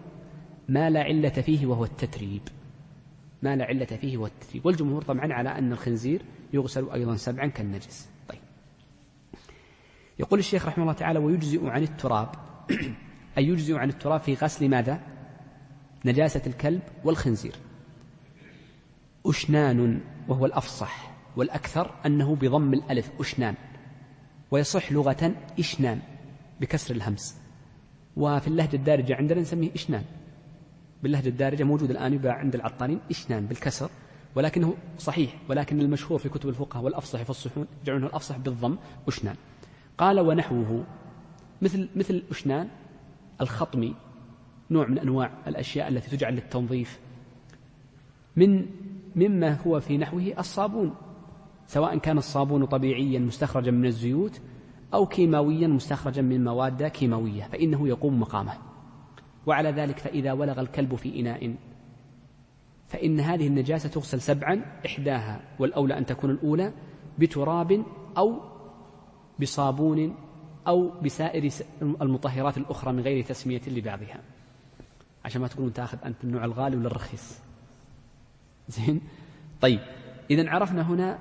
ما 0.69 0.89
لا 0.89 1.03
علة 1.03 1.29
فيه 1.29 1.65
وهو 1.65 1.83
التتريب. 1.83 2.41
ما 3.43 3.55
لا 3.55 3.65
علة 3.65 3.85
فيه 3.85 4.17
وهو 4.17 4.25
التتريب. 4.25 4.65
والجمهور 4.65 5.01
طبعا 5.01 5.33
على 5.33 5.49
أن 5.49 5.71
الخنزير 5.71 6.21
يغسل 6.53 6.89
أيضا 6.89 7.15
سبعا 7.15 7.47
كالنجس. 7.47 8.09
طيب. 8.29 8.39
يقول 10.19 10.39
الشيخ 10.39 10.67
رحمه 10.67 10.83
الله 10.83 10.93
تعالى 10.93 11.19
ويجزئ 11.19 11.67
عن 11.67 11.83
التراب 11.83 12.29
أي 13.37 13.45
يجزئ 13.45 13.75
عن 13.75 13.89
التراب 13.89 14.19
في 14.19 14.33
غسل 14.33 14.69
ماذا؟ 14.69 14.99
نجاسة 16.05 16.41
الكلب 16.47 16.81
والخنزير. 17.03 17.55
أشنان 19.25 20.01
وهو 20.27 20.45
الأفصح 20.45 21.11
والأكثر 21.35 21.95
أنه 22.05 22.35
بضم 22.35 22.73
الألف 22.73 23.11
أشنان 23.19 23.55
ويصح 24.51 24.91
لغة 24.91 25.35
إشنان 25.59 25.99
بكسر 26.61 26.95
الهمس. 26.95 27.37
وفي 28.17 28.47
اللهجة 28.47 28.75
الدارجة 28.75 29.15
عندنا 29.15 29.41
نسميه 29.41 29.73
إشنان. 29.75 30.03
باللهجة 31.03 31.29
الدارجة 31.29 31.63
موجود 31.63 31.89
الآن 31.89 32.13
يباع 32.13 32.33
عند 32.33 32.55
العطارين 32.55 32.99
إشنان 33.11 33.45
بالكسر 33.45 33.89
ولكنه 34.35 34.75
صحيح 34.97 35.35
ولكن 35.49 35.81
المشهور 35.81 36.19
في 36.19 36.29
كتب 36.29 36.49
الفقه 36.49 36.81
والأفصح 36.81 37.19
يفصحون 37.19 37.67
يجعلونه 37.83 38.07
الأفصح 38.07 38.37
بالضم 38.37 38.77
أشنان. 39.07 39.35
قال 39.97 40.19
ونحوه 40.19 40.85
مثل 41.61 41.89
مثل 41.95 42.23
أشنان 42.31 42.69
الخطمي 43.41 43.95
نوع 44.71 44.87
من 44.87 44.99
أنواع 44.99 45.31
الأشياء 45.47 45.87
التي 45.87 46.17
تجعل 46.17 46.33
للتنظيف. 46.33 46.99
من 48.35 48.65
مما 49.15 49.61
هو 49.67 49.79
في 49.79 49.97
نحوه 49.97 50.33
الصابون 50.39 50.95
سواء 51.67 51.97
كان 51.97 52.17
الصابون 52.17 52.65
طبيعيا 52.65 53.19
مستخرجا 53.19 53.71
من 53.71 53.85
الزيوت 53.85 54.41
أو 54.93 55.05
كيماويا 55.05 55.67
مستخرجا 55.67 56.21
من 56.21 56.43
مواد 56.43 56.83
كيماوية 56.83 57.43
فإنه 57.43 57.87
يقوم 57.87 58.19
مقامه. 58.19 58.53
وعلى 59.45 59.71
ذلك 59.71 59.97
فإذا 59.97 60.31
ولغ 60.33 60.59
الكلب 60.59 60.95
في 60.95 61.19
إناء 61.19 61.55
فإن 62.87 63.19
هذه 63.19 63.47
النجاسة 63.47 63.89
تغسل 63.89 64.21
سبعا 64.21 64.61
إحداها 64.85 65.41
والأولى 65.59 65.97
أن 65.97 66.05
تكون 66.05 66.29
الأولى 66.31 66.73
بتراب 67.19 67.83
أو 68.17 68.39
بصابون 69.41 70.15
أو 70.69 70.89
بسائر 71.01 71.51
المطهرات 71.81 72.57
الأخرى 72.57 72.93
من 72.93 72.99
غير 72.99 73.23
تسمية 73.23 73.61
لبعضها. 73.67 74.21
عشان 75.25 75.41
ما 75.41 75.47
تقولون 75.47 75.73
تاخذ 75.73 75.97
أنت 76.05 76.23
النوع 76.23 76.45
الغالي 76.45 76.77
ولا 76.77 76.87
الرخيص. 76.87 77.39
زين؟ 78.67 79.01
طيب 79.61 79.79
إذا 80.31 80.49
عرفنا 80.49 80.81
هنا 80.81 81.19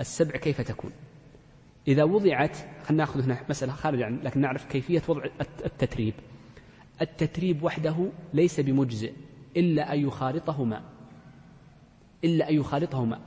السبع 0.00 0.36
كيف 0.36 0.60
تكون. 0.60 0.90
إذا 1.88 2.04
وضعت 2.04 2.56
خلينا 2.56 3.04
ناخذ 3.04 3.22
هنا 3.22 3.38
مسألة 3.48 3.72
خارج 3.72 4.02
عن 4.02 4.20
لكن 4.22 4.40
نعرف 4.40 4.64
كيفية 4.64 5.02
وضع 5.08 5.24
التتريب. 5.64 6.14
التتريب 7.00 7.62
وحده 7.62 8.08
ليس 8.34 8.60
بمجزئ 8.60 9.12
إلا 9.56 9.92
أن 9.92 10.06
يخالطه 10.06 10.64
ماء 10.64 10.82
إلا 12.24 12.50
أن 12.50 12.54
يخالطه 12.54 13.04
ماء 13.04 13.20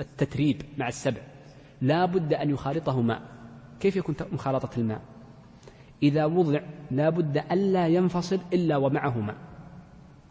التتريب 0.00 0.62
مع 0.78 0.88
السبع. 0.88 1.20
لا 1.80 2.04
بد 2.04 2.32
أن 2.34 2.50
يخالطه 2.50 3.00
ماء 3.00 3.37
كيف 3.80 3.96
يكون 3.96 4.14
مخالطة 4.32 4.78
الماء؟ 4.78 5.00
إذا 6.02 6.24
وضع 6.24 6.60
لا 6.90 7.10
بد 7.10 7.38
ألا 7.52 7.86
ينفصل 7.86 8.40
إلا 8.52 8.76
ومعه 8.76 9.18
ماء 9.20 9.36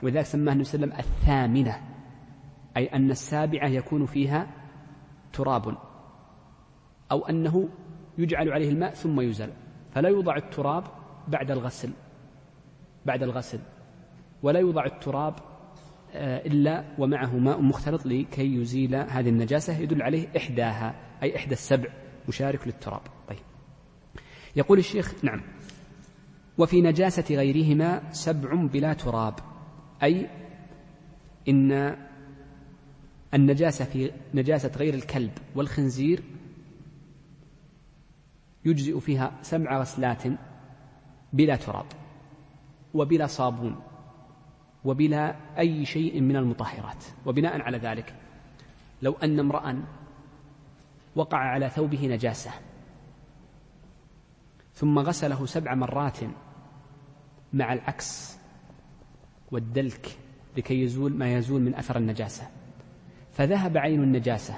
ولذلك 0.03 0.25
سماه 0.25 0.53
النبي 0.53 0.63
صلى 0.63 0.83
الله 0.83 0.95
عليه 0.95 1.05
وسلم 1.05 1.13
الثامنة 1.13 1.81
أي 2.77 2.86
أن 2.86 3.12
السابعة 3.12 3.67
يكون 3.67 4.05
فيها 4.05 4.47
تراب 5.33 5.77
أو 7.12 7.25
أنه 7.25 7.69
يجعل 8.17 8.49
عليه 8.49 8.69
الماء 8.69 8.93
ثم 8.93 9.21
يزال 9.21 9.53
فلا 9.91 10.10
يوضع 10.10 10.36
التراب 10.36 10.83
بعد 11.27 11.51
الغسل 11.51 11.91
بعد 13.05 13.23
الغسل. 13.23 13.60
ولا 14.43 14.60
يوضع 14.60 14.86
التراب 14.86 15.33
آه، 16.13 16.45
إلا 16.45 16.83
ومعه 16.97 17.38
ماء 17.38 17.62
مختلط 17.62 18.05
لكي 18.05 18.55
يزيل 18.55 18.95
هذه 18.95 19.29
النجاسة 19.29 19.77
يدل 19.79 20.01
عليه 20.01 20.27
إحداها 20.38 20.95
أي 21.23 21.36
إحدى 21.36 21.53
السبع 21.53 21.89
مشارك 22.27 22.67
للتراب. 22.67 23.01
يقول 24.57 24.79
الشيخ 24.79 25.13
نعم. 25.23 25.41
وفي 26.57 26.81
نجاسة 26.81 27.35
غيرهما 27.35 28.11
سبع 28.11 28.55
بلا 28.55 28.93
تراب. 28.93 29.33
أي 30.03 30.29
إن 31.49 31.97
النجاسة 33.33 33.85
في 33.85 34.11
نجاسة 34.33 34.71
غير 34.77 34.93
الكلب 34.93 35.31
والخنزير 35.55 36.23
يجزئ 38.65 38.99
فيها 38.99 39.31
سبع 39.41 39.79
غسلات 39.79 40.23
بلا 41.33 41.55
تراب 41.55 41.85
وبلا 42.93 43.27
صابون 43.27 43.75
وبلا 44.85 45.35
أي 45.59 45.85
شيء 45.85 46.21
من 46.21 46.35
المطهرات. 46.35 47.03
وبناء 47.25 47.61
على 47.61 47.77
ذلك 47.77 48.15
لو 49.01 49.13
أن 49.13 49.39
امرأ 49.39 49.83
وقع 51.15 51.37
على 51.37 51.69
ثوبه 51.69 52.07
نجاسة 52.07 52.51
ثم 54.77 54.99
غسله 54.99 55.45
سبع 55.45 55.75
مرات 55.75 56.17
مع 57.53 57.73
العكس 57.73 58.37
والدلك 59.51 60.17
لكي 60.57 60.83
يزول 60.83 61.13
ما 61.13 61.33
يزول 61.33 61.61
من 61.61 61.75
أثر 61.75 61.97
النجاسة. 61.97 62.47
فذهب 63.31 63.77
عين 63.77 64.03
النجاسة 64.03 64.53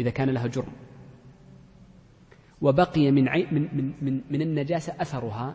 إذا 0.00 0.10
كان 0.10 0.30
لها 0.30 0.46
جرم. 0.46 0.72
وبقي 2.60 3.10
من, 3.10 3.28
عين 3.28 3.46
من, 3.54 3.62
من, 3.72 3.92
من, 4.02 4.20
من 4.30 4.42
النجاسة 4.42 4.94
أثرها 5.00 5.54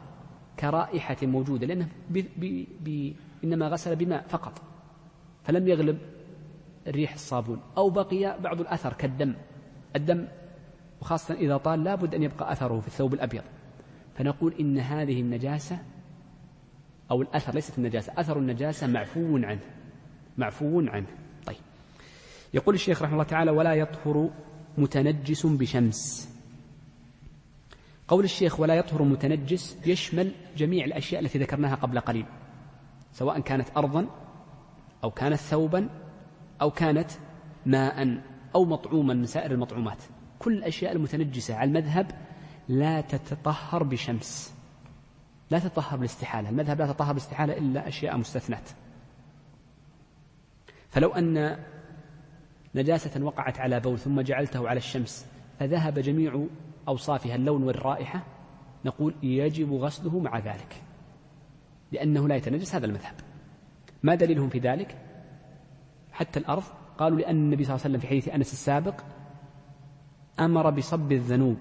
كرائحة 0.60 1.18
موجودة 1.22 1.68
لأنه 1.68 1.88
بي 2.10 2.26
بي 2.38 2.68
بي 2.82 3.16
إنما 3.44 3.68
غسل 3.68 3.96
بماء 3.96 4.26
فقط 4.28 4.62
فلم 5.44 5.68
يغلب 5.68 5.98
الريح 6.88 7.14
الصابون. 7.14 7.62
أو 7.78 7.90
بقي 7.90 8.42
بعض 8.42 8.62
الأثر 8.62 8.94
كالدم. 8.94 9.34
الدم 9.96 10.28
وخاصة 11.02 11.34
إذا 11.34 11.58
طال 11.58 11.84
لا 11.84 11.96
بد 11.96 12.16
أن 12.16 12.24
يبقى 12.24 12.52
أثره 12.52 12.80
في 12.80 12.88
الثوب 12.88 13.14
الأبيض. 13.14 13.44
فنقول 14.16 14.54
إن 14.60 14.78
هذه 14.80 15.22
النجاسة 15.22 15.80
أو 17.12 17.22
الأثر 17.22 17.54
ليست 17.54 17.78
النجاسة 17.78 18.14
أثر 18.18 18.40
النجاسة 18.40 18.88
معفو 18.88 19.38
عنه 19.38 19.60
معفو 20.38 20.80
عنه. 20.80 21.08
طيب. 21.46 21.58
يقول 22.54 22.76
الشيخ 22.76 23.02
رحمه 23.02 23.14
الله 23.14 23.24
تعالى 23.24 23.52
ولا 23.52 23.74
يطهر 23.74 24.30
متنجس 24.78 25.46
بشمس. 25.46 26.30
قول 28.08 28.24
الشيخ 28.24 28.60
ولا 28.60 28.76
يطهر 28.76 29.04
متنجس 29.04 29.78
يشمل 29.86 30.32
جميع 30.58 30.86
الأشياء 30.86 31.22
التي 31.22 31.40
ذكرناها 31.40 31.76
قبل 31.76 32.00
قليل 32.00 32.26
سواء 33.14 33.40
كانت 33.40 33.68
أرضا 33.78 34.08
أو 35.04 35.12
كانت 35.12 35.40
ثوبا 35.40 35.90
أو 36.62 36.72
كانت 36.72 37.12
ماء 37.66 38.22
أو 38.56 38.66
مطعوما 38.66 39.14
من 39.14 39.26
سائر 39.26 39.52
المطعومات. 39.52 40.04
كل 40.40 40.54
الأشياء 40.54 40.92
المتنجسة 40.92 41.56
على 41.56 41.68
المذهب 41.68 42.12
لا 42.72 43.02
تتطهر 43.02 43.84
بشمس. 43.84 44.54
لا 45.50 45.60
تتطهر 45.60 45.98
بالاستحالة. 45.98 46.50
المذهب 46.50 46.80
لا 46.80 46.88
تتطهر 46.88 47.14
بالاستحالة 47.14 47.58
إلا 47.58 47.88
أشياء 47.88 48.18
مستثنات. 48.18 48.70
فلو 50.90 51.10
أن 51.10 51.58
نجاسة 52.76 53.24
وقعت 53.24 53.60
على 53.60 53.80
بول 53.80 54.00
ثم 54.00 54.22
جعلته 54.22 54.70
على 54.70 54.78
الشمس 54.78 55.28
فذهب 55.60 56.00
جميع 56.00 56.46
أوصافها 56.88 57.36
اللون 57.36 57.64
والرائحة 57.64 58.24
نقول 58.86 59.16
يجب 59.24 59.74
غسله 59.74 60.20
مع 60.20 60.40
ذلك 60.40 60.82
لأنه 61.92 62.28
لا 62.28 62.36
يتنجس 62.36 62.76
هذا 62.76 62.86
المذهب. 62.86 63.14
ما 64.04 64.16
دليلهم 64.16 64.50
في 64.50 64.60
ذلك؟ 64.60 64.98
حتى 66.12 66.40
الأرض 66.40 66.64
قالوا 66.98 67.20
لأن 67.20 67.36
النبي 67.36 67.64
صلى 67.64 67.76
الله 67.76 67.86
عليه 67.86 67.96
وسلم 67.96 68.00
في 68.00 68.08
حديث 68.08 68.28
أنس 68.28 68.54
السابق 68.54 69.02
أمر 70.40 70.70
بصب 70.70 71.12
الذنوب. 71.12 71.58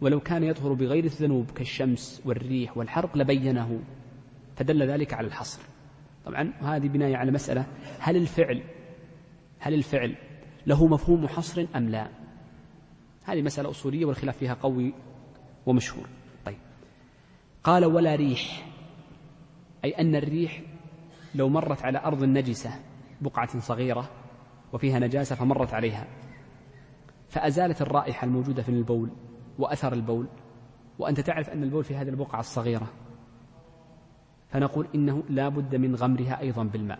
ولو 0.00 0.20
كان 0.20 0.44
يطهر 0.44 0.72
بغير 0.72 1.04
الذنوب 1.04 1.50
كالشمس 1.50 2.22
والريح 2.24 2.76
والحرق 2.76 3.16
لبينه 3.16 3.80
فدل 4.56 4.82
ذلك 4.82 5.14
على 5.14 5.26
الحصر. 5.26 5.62
طبعا 6.24 6.52
هذه 6.60 6.88
بناية 6.88 7.16
على 7.16 7.30
مسألة 7.30 7.66
هل 7.98 8.16
الفعل 8.16 8.62
هل 9.58 9.74
الفعل 9.74 10.14
له 10.66 10.86
مفهوم 10.86 11.28
حصر 11.28 11.66
أم 11.76 11.88
لا؟ 11.88 12.08
هذه 13.24 13.42
مسألة 13.42 13.70
أصولية 13.70 14.04
والخلاف 14.04 14.36
فيها 14.36 14.54
قوي 14.54 14.94
ومشهور. 15.66 16.06
طيب. 16.46 16.58
قال 17.64 17.84
ولا 17.84 18.14
ريح 18.14 18.66
أي 19.84 19.90
أن 19.90 20.16
الريح 20.16 20.62
لو 21.34 21.48
مرت 21.48 21.82
على 21.82 21.98
أرض 21.98 22.24
نجسة 22.24 22.70
بقعة 23.20 23.60
صغيرة 23.60 24.10
وفيها 24.72 24.98
نجاسة 24.98 25.34
فمرت 25.34 25.74
عليها 25.74 26.06
فأزالت 27.28 27.82
الرائحة 27.82 28.24
الموجودة 28.24 28.62
في 28.62 28.68
البول. 28.68 29.10
وأثر 29.58 29.92
البول 29.92 30.26
وأنت 30.98 31.20
تعرف 31.20 31.50
أن 31.50 31.62
البول 31.62 31.84
في 31.84 31.96
هذه 31.96 32.08
البقعة 32.08 32.40
الصغيرة. 32.40 32.86
فنقول 34.48 34.88
إنه 34.94 35.22
لا 35.28 35.48
بد 35.48 35.76
من 35.76 35.94
غمرها 35.94 36.40
أيضا 36.40 36.64
بالماء. 36.64 36.98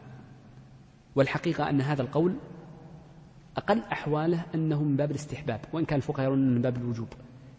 والحقيقة 1.14 1.70
أن 1.70 1.80
هذا 1.80 2.02
القول 2.02 2.34
أقل 3.56 3.78
أحواله 3.92 4.44
أنه 4.54 4.84
من 4.84 4.96
باب 4.96 5.10
الاستحباب 5.10 5.60
وإن 5.72 5.84
كان 5.84 5.96
الفقهاء 5.96 6.26
يرون 6.26 6.54
من 6.54 6.62
باب 6.62 6.76
الوجوب. 6.76 7.08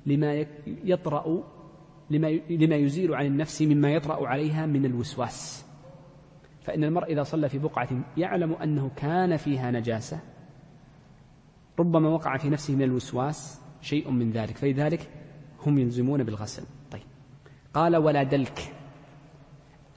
لما 0.06 0.46
يطرأ 0.68 1.44
لما 2.10 2.28
لما 2.50 2.76
يزيل 2.76 3.16
عن 3.16 3.26
النفس 3.26 3.62
مما 3.62 3.94
يطرأ 3.94 4.28
عليها 4.28 4.66
من 4.66 4.86
الوسواس. 4.86 5.68
فإن 6.62 6.84
المرء 6.84 7.12
إذا 7.12 7.24
صلى 7.24 7.50
في 7.50 7.58
بقعة 7.58 7.88
يعلم 8.18 8.54
أنه 8.54 8.92
كان 8.96 9.38
فيها 9.38 9.72
نجاسة 9.72 10.20
ربما 11.80 12.10
وقع 12.10 12.38
في 12.38 12.50
نفسه 12.50 12.76
من 12.76 12.82
الوسواس 12.82 13.62
شيء 13.82 14.12
من 14.12 14.32
ذلك. 14.32 14.58
فلذلك 14.58 15.10
هم 15.66 15.80
يلزمون 15.80 16.24
بالغسل. 16.24 16.64
طيب. 16.92 17.02
قال 17.74 17.96
ولا 17.96 18.24
دلك. 18.24 18.74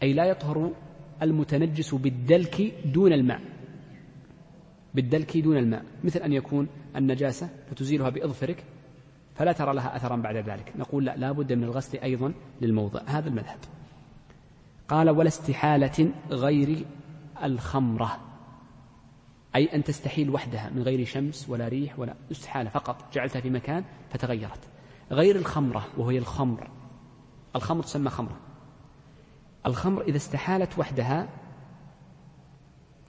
أي 0.02 0.12
لا 0.12 0.24
يطهر 0.24 0.72
المتنجس 1.22 1.94
بالدلك 1.94 2.74
دون 2.84 3.12
الماء. 3.12 3.40
بالدلك 4.94 5.36
دون 5.36 5.56
الماء. 5.56 5.84
مثل 6.04 6.20
أن 6.20 6.32
يكون 6.32 6.68
النجاسة 6.96 7.48
فتزيلها 7.70 8.10
بإظفرك 8.10 8.64
فلا 9.34 9.52
ترى 9.52 9.74
لها 9.74 9.96
أثرا 9.96 10.16
بعد 10.16 10.36
ذلك. 10.36 10.72
نقول 10.76 11.04
لا 11.04 11.16
لا 11.16 11.32
بد 11.32 11.52
من 11.52 11.64
الغسل 11.64 11.98
أيضا 11.98 12.32
للموضع. 12.60 13.00
هذا 13.06 13.28
المذهب. 13.28 13.58
قال 14.88 15.10
ولا 15.10 15.28
استحالة 15.28 16.12
غير 16.30 16.84
الخمرة. 17.44 18.29
أي 19.54 19.74
أن 19.74 19.84
تستحيل 19.84 20.30
وحدها 20.30 20.70
من 20.70 20.82
غير 20.82 21.04
شمس 21.04 21.48
ولا 21.48 21.68
ريح 21.68 21.98
ولا 21.98 22.14
استحالة 22.30 22.70
فقط 22.70 23.14
جعلتها 23.14 23.40
في 23.40 23.50
مكان 23.50 23.84
فتغيرت. 24.10 24.68
غير 25.10 25.36
الخمرة 25.36 25.86
وهي 25.96 26.18
الخمر. 26.18 26.70
الخمر 27.56 27.82
تسمى 27.82 28.10
خمرة. 28.10 28.40
الخمر 29.66 30.02
إذا 30.02 30.16
استحالت 30.16 30.78
وحدها 30.78 31.28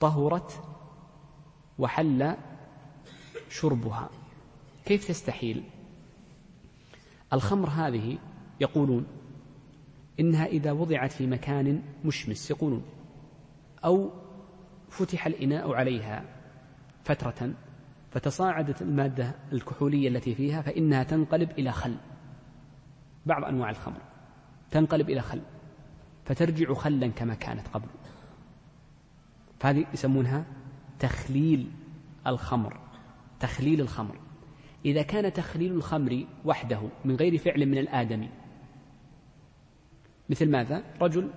طهرت 0.00 0.62
وحل 1.78 2.36
شربها. 3.50 4.10
كيف 4.84 5.08
تستحيل؟ 5.08 5.64
الخمر 7.32 7.68
هذه 7.68 8.18
يقولون 8.60 9.06
إنها 10.20 10.46
إذا 10.46 10.72
وضعت 10.72 11.12
في 11.12 11.26
مكان 11.26 11.82
مشمس 12.04 12.50
يقولون 12.50 12.82
أو 13.84 14.10
فتح 14.90 15.26
الإناء 15.26 15.72
عليها. 15.72 16.31
فترة 17.04 17.54
فتصاعدت 18.10 18.82
المادة 18.82 19.34
الكحولية 19.52 20.08
التي 20.08 20.34
فيها 20.34 20.62
فإنها 20.62 21.02
تنقلب 21.02 21.50
إلى 21.50 21.72
خل. 21.72 21.96
بعض 23.26 23.44
أنواع 23.44 23.70
الخمر. 23.70 24.00
تنقلب 24.70 25.10
إلى 25.10 25.20
خل. 25.20 25.42
فترجع 26.24 26.74
خلا 26.74 27.08
كما 27.08 27.34
كانت 27.34 27.68
قبل. 27.68 27.88
فهذه 29.60 29.86
يسمونها 29.92 30.44
تخليل 30.98 31.70
الخمر. 32.26 32.80
تخليل 33.40 33.80
الخمر. 33.80 34.18
إذا 34.84 35.02
كان 35.02 35.32
تخليل 35.32 35.72
الخمر 35.72 36.26
وحده 36.44 36.88
من 37.04 37.16
غير 37.16 37.38
فعل 37.38 37.66
من 37.66 37.78
الآدمي 37.78 38.28
مثل 40.30 40.50
ماذا؟ 40.50 40.82
رجل 41.00 41.30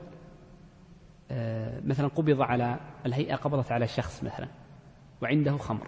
آه، 1.31 1.81
مثلا 1.85 2.07
قبض 2.07 2.41
على 2.41 2.79
الهيئة 3.05 3.35
قبضت 3.35 3.71
على 3.71 3.87
شخص 3.87 4.23
مثلا. 4.23 4.47
وعنده 5.25 5.57
خمر. 5.57 5.87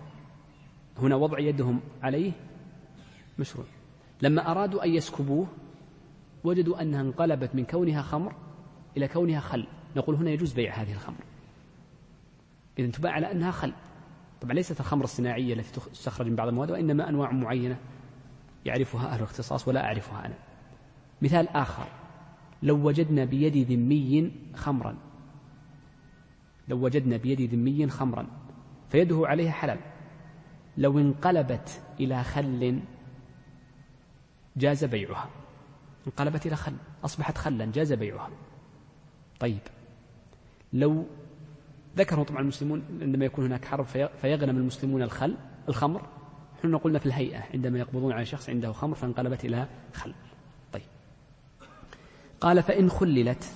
هنا 0.98 1.16
وضع 1.16 1.40
يدهم 1.40 1.80
عليه 2.04 2.32
مشروع. 3.40 3.66
لما 4.22 4.52
أرادوا 4.52 4.86
أن 4.86 4.90
يسكبوه 4.90 5.48
وجدوا 6.44 6.82
أنها 6.82 7.02
انقلبت 7.02 7.56
من 7.56 7.66
كونها 7.66 8.02
خمر 8.02 8.36
إلى 8.98 9.08
كونها 9.08 9.40
خل. 9.40 9.68
نقول 9.96 10.16
هنا 10.16 10.32
يجوز 10.32 10.54
بيع 10.54 10.74
هذه 10.74 10.94
الخمر. 10.94 11.24
إذا 12.80 12.92
تباع 12.92 13.12
على 13.12 13.32
أنها 13.32 13.52
خل. 13.52 13.74
طبعا 14.42 14.54
ليست 14.54 14.80
الخمر 14.80 15.04
الصناعية 15.04 15.54
التي 15.54 15.80
تستخرج 15.80 16.28
من 16.28 16.36
بعض 16.36 16.48
المواد 16.48 16.72
وإنما 16.72 17.10
أنواع 17.10 17.32
معينة 17.32 17.78
يعرفها 18.66 19.08
أهل 19.08 19.18
الاختصاص 19.18 19.68
ولا 19.68 19.86
أعرفها 19.86 20.26
أنا. 20.26 20.36
مثال 21.22 21.50
آخر. 21.50 21.88
لو 22.64 22.88
وجدنا 22.88 23.26
بيد 23.26 23.72
ذمي 23.72 24.32
خمرا. 24.56 24.98
لو 26.68 26.86
وجدنا 26.86 27.18
بيد 27.18 27.42
ذمي 27.42 27.88
خمرا. 27.88 28.28
فيده 28.90 29.28
عليها 29.28 29.52
حلال. 29.52 29.80
لو 30.78 31.00
انقلبت 31.00 31.82
إلى 32.00 32.24
خل 32.24 32.80
جاز 34.58 34.86
بيعها. 34.86 35.30
انقلبت 36.08 36.46
إلى 36.46 36.56
خل 36.56 36.74
أصبحت 37.06 37.38
خلا 37.38 37.66
جاز 37.66 37.94
بيعها. 37.94 38.30
طيب. 39.40 39.60
لو 40.74 41.06
ذكروا 41.98 42.24
طبعا 42.24 42.42
المسلمون 42.42 42.84
عندما 43.02 43.26
يكون 43.26 43.46
هناك 43.46 43.66
حرب 43.66 43.86
فيغنم 44.22 44.58
المسلمون 44.58 45.02
الخل 45.02 45.38
الخمر. 45.70 46.02
نحن 46.60 46.78
قلنا 46.78 47.00
في 47.00 47.06
الهيئة 47.06 47.44
عندما 47.54 47.80
يقبضون 47.80 48.12
على 48.12 48.26
شخص 48.26 48.50
عنده 48.50 48.72
خمر 48.72 48.96
فانقلبت 48.96 49.46
إلى 49.46 49.68
خل. 49.94 50.14
طيب. 50.74 50.84
قال 52.42 52.64
فإن 52.64 52.90
خللت. 52.90 53.52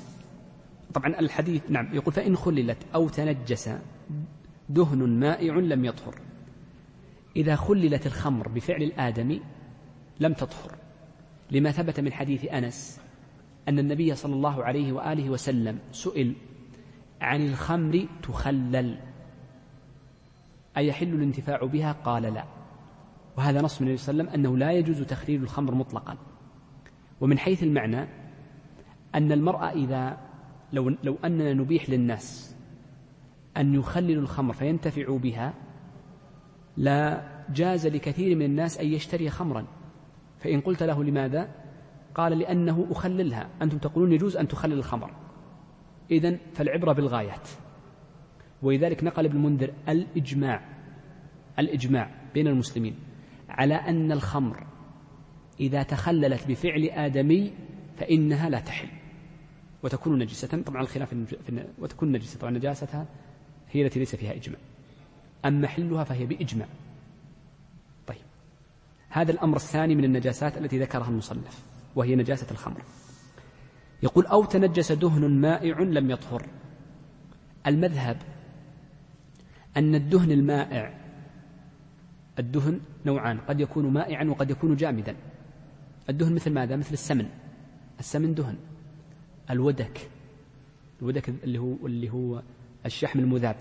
طبعا 0.93 1.19
الحديث 1.19 1.61
نعم 1.69 1.95
يقول 1.95 2.13
فإن 2.13 2.35
خللت 2.35 2.77
أو 2.95 3.09
تنجس 3.09 3.69
دهن 4.73 5.19
مائع 5.19 5.55
لم 5.55 5.85
يطهر. 5.85 6.15
إذا 7.35 7.55
خللت 7.55 8.05
الخمر 8.07 8.47
بفعل 8.47 8.83
الآدمي 8.83 9.41
لم 10.19 10.33
تطهر. 10.33 10.75
لما 11.51 11.71
ثبت 11.71 11.99
من 11.99 12.13
حديث 12.13 12.45
أنس 12.45 13.01
أن 13.67 13.79
النبي 13.79 14.15
صلى 14.15 14.33
الله 14.33 14.63
عليه 14.63 14.91
وآله 14.91 15.29
وسلم 15.29 15.79
سئل 15.91 16.35
عن 17.21 17.47
الخمر 17.47 18.07
تخلل. 18.23 18.99
أيحل 20.77 21.13
الانتفاع 21.13 21.65
بها؟ 21.65 21.91
قال 21.91 22.23
لا. 22.23 22.43
وهذا 23.37 23.61
نص 23.61 23.81
من 23.81 23.87
النبي 23.87 24.01
صلى 24.01 24.11
الله 24.13 24.23
عليه 24.23 24.31
وسلم 24.31 24.45
أنه 24.45 24.57
لا 24.57 24.71
يجوز 24.71 25.01
تخليل 25.01 25.43
الخمر 25.43 25.75
مطلقا. 25.75 26.17
ومن 27.21 27.39
حيث 27.39 27.63
المعنى 27.63 28.07
أن 29.15 29.31
المرأة 29.31 29.69
إذا 29.69 30.17
لو, 30.73 30.89
لو 31.03 31.17
أننا 31.25 31.53
نبيح 31.53 31.89
للناس 31.89 32.50
أن 33.57 33.73
يخللوا 33.73 34.21
الخمر 34.21 34.53
فينتفعوا 34.53 35.19
بها 35.19 35.53
لا 36.77 37.27
جاز 37.49 37.87
لكثير 37.87 38.35
من 38.35 38.45
الناس 38.45 38.77
أن 38.77 38.87
يشتري 38.87 39.29
خمرا. 39.29 39.67
فإن 40.39 40.61
قلت 40.61 40.83
له 40.83 41.03
لماذا؟ 41.03 41.49
قال 42.15 42.39
لأنه 42.39 42.87
أخللها. 42.91 43.49
أنتم 43.61 43.77
تقولون 43.77 44.13
يجوز 44.13 44.37
أن 44.37 44.47
تخلل 44.47 44.73
الخمر. 44.73 45.11
إذا 46.11 46.37
فالعبرة 46.53 46.93
بالغايات. 46.93 47.49
ولذلك 48.61 49.03
نقل 49.03 49.25
ابن 49.25 49.37
المنذر 49.37 49.73
الإجماع 49.89 50.61
الإجماع 51.59 52.11
بين 52.33 52.47
المسلمين 52.47 52.95
على 53.49 53.75
أن 53.75 54.11
الخمر 54.11 54.67
إذا 55.59 55.83
تخللت 55.83 56.47
بفعل 56.47 56.83
آدمي 56.83 57.53
فإنها 57.97 58.49
لا 58.49 58.59
تحل. 58.59 58.87
وتكون 59.83 60.19
نجسة 60.19 60.61
طبعا 60.61 60.81
الخلاف 60.81 61.15
وتكون 61.79 62.11
نجسة 62.11 62.39
طبعا 62.39 62.51
نجاستها 62.51 63.05
هي 63.71 63.85
التي 63.85 63.99
ليس 63.99 64.15
فيها 64.15 64.33
إجماع. 64.33 64.59
أما 65.45 65.67
حلها 65.67 66.03
فهي 66.03 66.25
بإجماع. 66.25 66.67
طيب. 68.07 68.17
هذا 69.09 69.31
الأمر 69.31 69.55
الثاني 69.55 69.95
من 69.95 70.03
النجاسات 70.03 70.57
التي 70.57 70.79
ذكرها 70.79 71.07
المصنف 71.07 71.63
وهي 71.95 72.15
نجاسة 72.15 72.47
الخمر. 72.51 72.81
يقول 74.03 74.25
أو 74.25 74.45
تنجس 74.45 74.91
دهن 74.91 75.41
مائع 75.41 75.79
لم 75.79 76.11
يطهر. 76.11 76.45
المذهب 77.67 78.17
أن 79.77 79.95
الدهن 79.95 80.31
المائع 80.31 81.01
الدهن 82.39 82.79
نوعان 83.05 83.39
قد 83.39 83.59
يكون 83.59 83.93
مائعا 83.93 84.23
وقد 84.23 84.49
يكون 84.49 84.75
جامدا. 84.75 85.15
الدهن 86.09 86.33
مثل 86.35 86.53
ماذا؟ 86.53 86.75
مثل 86.75 86.93
السمن. 86.93 87.29
السمن 87.99 88.33
دهن. 88.33 88.57
الودك. 89.49 90.09
الودك 91.01 91.29
اللي 91.29 91.59
هو 91.59 91.75
اللي 91.85 92.09
هو 92.09 92.41
الشحم 92.85 93.19
المذاب. 93.19 93.55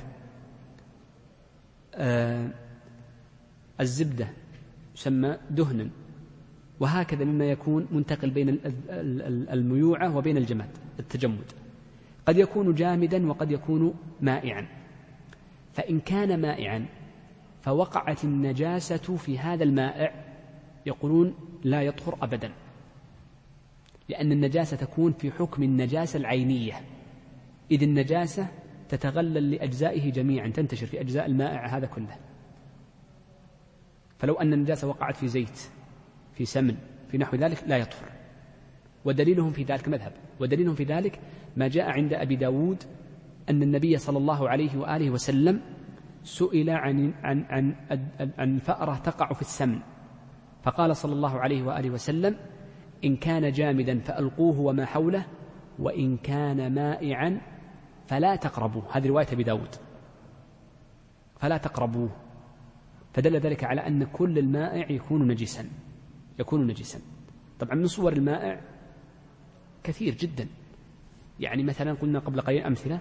آه 1.94 2.50
الزبدة 3.80 4.28
يسمى 4.96 5.36
دهنا 5.50 5.90
وهكذا 6.80 7.24
مما 7.24 7.44
يكون 7.44 7.86
منتقل 7.90 8.30
بين 8.30 8.58
الميوعة 9.52 10.16
وبين 10.16 10.36
الجماد 10.36 10.70
التجمد. 10.98 11.52
قد 12.26 12.36
يكون 12.38 12.74
جامدا 12.74 13.26
وقد 13.28 13.50
يكون 13.50 13.94
مائعا. 14.20 14.66
فإن 15.74 16.00
كان 16.00 16.40
مائعا 16.40 16.86
فوقعت 17.62 18.24
النجاسة 18.24 19.16
في 19.16 19.38
هذا 19.38 19.64
المائع 19.64 20.24
يقولون 20.86 21.34
لا 21.64 21.82
يطهر 21.82 22.18
أبدا 22.22 22.52
لأن 24.08 24.32
النجاسة 24.32 24.76
تكون 24.76 25.12
في 25.12 25.30
حكم 25.30 25.62
النجاسة 25.62 26.16
العينية. 26.16 26.80
إذ 27.70 27.82
النجاسة 27.82 28.48
تتغلل 28.90 29.50
لأجزائه 29.50 30.12
جميعا 30.12 30.48
تنتشر 30.48 30.86
في 30.86 31.00
أجزاء 31.00 31.26
المائع 31.26 31.76
هذا 31.76 31.86
كله. 31.86 32.16
فلو 34.18 34.34
أن 34.34 34.52
النجاسة 34.52 34.88
وقعت 34.88 35.16
في 35.16 35.28
زيت 35.28 35.58
في 36.32 36.44
سمن 36.44 36.76
في 37.08 37.18
نحو 37.18 37.36
ذلك 37.36 37.64
لا 37.66 37.76
يطهر. 37.76 38.10
ودليلهم 39.04 39.52
في 39.52 39.62
ذلك 39.62 39.88
مذهب. 39.88 40.12
ودليلهم 40.40 40.74
في 40.74 40.84
ذلك 40.84 41.20
ما 41.56 41.68
جاء 41.68 41.90
عند 41.90 42.12
أبي 42.12 42.36
داود 42.36 42.82
أن 43.50 43.62
النبي 43.62 43.96
صلى 43.96 44.18
الله 44.18 44.48
عليه 44.48 44.78
وآله 44.78 45.10
وسلم 45.10 45.60
سئل 46.22 46.70
عن 46.70 47.14
عن 47.22 47.44
عن 47.50 47.74
عن 48.38 48.58
فأرة 48.58 48.94
تقع 48.94 49.32
في 49.32 49.42
السمن. 49.42 49.78
فقال 50.62 50.96
صلى 50.96 51.12
الله 51.12 51.40
عليه 51.40 51.62
وآله 51.62 51.90
وسلم 51.90 52.36
إن 53.04 53.16
كان 53.16 53.52
جامدا 53.52 53.98
فألقوه 54.00 54.60
وما 54.60 54.86
حوله 54.86 55.26
وإن 55.78 56.16
كان 56.16 56.74
مائعا 56.74 57.40
فلا 58.10 58.36
تقربوه. 58.36 58.82
هذه 58.92 59.08
رواية 59.08 59.26
أبي 59.32 59.42
داود. 59.42 59.74
فلا 61.40 61.56
تقربوه. 61.56 62.10
فدل 63.14 63.36
ذلك 63.36 63.64
على 63.64 63.86
أن 63.86 64.04
كل 64.04 64.38
المائع 64.38 64.90
يكون 64.90 65.28
نجسا. 65.28 65.64
يكون 66.38 66.66
نجسا. 66.66 67.00
طبعا 67.60 67.74
من 67.74 67.86
صور 67.86 68.12
المائع 68.12 68.60
كثير 69.84 70.14
جدا. 70.14 70.48
يعني 71.40 71.62
مثلا 71.62 71.92
قلنا 71.92 72.18
قبل 72.18 72.40
قليل 72.40 72.62
أمثلة. 72.62 73.00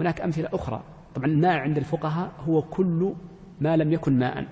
هناك 0.00 0.20
أمثلة 0.20 0.48
أخرى. 0.52 0.84
طبعا 1.14 1.26
المائع 1.26 1.58
عند 1.58 1.76
الفقهاء 1.76 2.32
هو 2.40 2.62
كل 2.62 3.14
ما 3.60 3.76
لم 3.76 3.92
يكن 3.92 4.18
ماء 4.18 4.48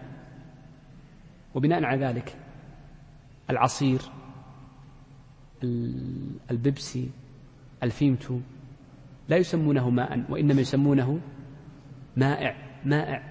وبناء 1.55 1.85
على 1.85 2.07
ذلك 2.07 2.37
العصير 3.51 4.01
البيبسي 6.51 7.11
الفيمتو 7.83 8.41
لا 9.29 9.37
يسمونه 9.37 9.91
ماء 9.91 10.25
وإنما 10.29 10.61
يسمونه 10.61 11.21
مائع 12.17 12.57
مائع 12.85 13.23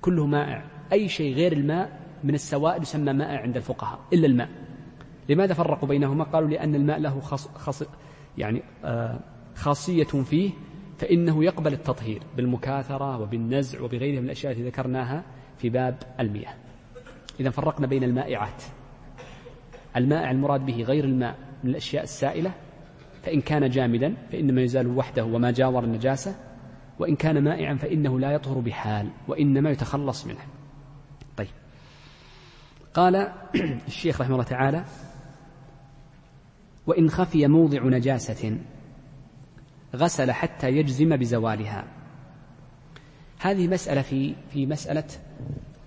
كله 0.00 0.26
مائع. 0.26 0.64
أي 0.92 1.08
شيء 1.08 1.34
غير 1.34 1.52
الماء 1.52 2.00
من 2.24 2.34
السوائل 2.34 2.82
يسمى 2.82 3.12
مائع 3.12 3.36
عند 3.36 3.56
الفقهاء 3.56 4.00
إلا 4.12 4.26
الماء. 4.26 4.48
لماذا 5.28 5.54
فرقوا 5.54 5.88
بينهما؟ 5.88 6.24
قالوا 6.24 6.48
لأن 6.48 6.74
الماء 6.74 6.98
له 6.98 7.20
خاص, 7.20 7.48
خاص 7.48 7.82
يعني 8.38 8.62
آه 8.84 9.20
خاصية 9.54 10.04
فيه 10.04 10.50
فإنه 10.98 11.44
يقبل 11.44 11.72
التطهير 11.72 12.22
بالمكاثرة 12.36 13.18
وبالنزع 13.18 13.80
وبغيرها 13.80 14.20
من 14.20 14.26
الأشياء 14.26 14.52
التي 14.52 14.66
ذكرناها 14.66 15.24
في 15.58 15.68
باب 15.68 15.98
المياه. 16.20 16.54
إذا 17.40 17.50
فرقنا 17.50 17.86
بين 17.86 18.04
المائعات. 18.04 18.62
المائع 19.96 20.30
المراد 20.30 20.66
به 20.66 20.82
غير 20.82 21.04
الماء 21.04 21.36
من 21.64 21.70
الأشياء 21.70 22.02
السائلة 22.02 22.52
فإن 23.22 23.40
كان 23.40 23.70
جامدا 23.70 24.14
فإنما 24.32 24.62
يزال 24.62 24.86
وحده 24.86 25.24
وما 25.24 25.50
جاور 25.50 25.84
النجاسة 25.84 26.34
وإن 26.98 27.16
كان 27.16 27.44
مائعا 27.44 27.74
فإنه 27.74 28.20
لا 28.20 28.30
يطهر 28.30 28.58
بحال 28.58 29.10
وإنما 29.28 29.70
يتخلص 29.70 30.26
منه. 30.26 30.40
طيب. 31.36 31.48
قال 32.94 33.32
الشيخ 33.88 34.20
رحمه 34.20 34.34
الله 34.34 34.44
تعالى 34.44 34.84
وإن 36.86 37.10
خفي 37.10 37.46
موضع 37.46 37.84
نجاسة 37.84 38.58
غسل 39.96 40.32
حتى 40.32 40.68
يجزم 40.68 41.16
بزوالها. 41.16 41.84
هذه 43.38 43.68
مسألة 43.68 44.02
في 44.02 44.34
في 44.52 44.66
مسألة 44.66 45.04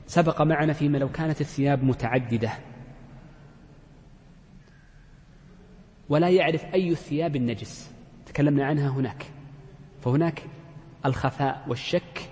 سبق 0.07 0.41
معنا 0.41 0.73
فيما 0.73 0.97
لو 0.97 1.09
كانت 1.09 1.41
الثياب 1.41 1.83
متعددة. 1.83 2.51
ولا 6.13 6.29
يعرف 6.29 6.65
أي 6.73 6.89
الثياب 6.89 7.35
النجس. 7.35 7.91
تكلمنا 8.25 8.65
عنها 8.65 8.89
هناك. 8.89 9.25
فهناك 10.01 10.43
الخفاء 11.05 11.65
والشك 11.67 12.29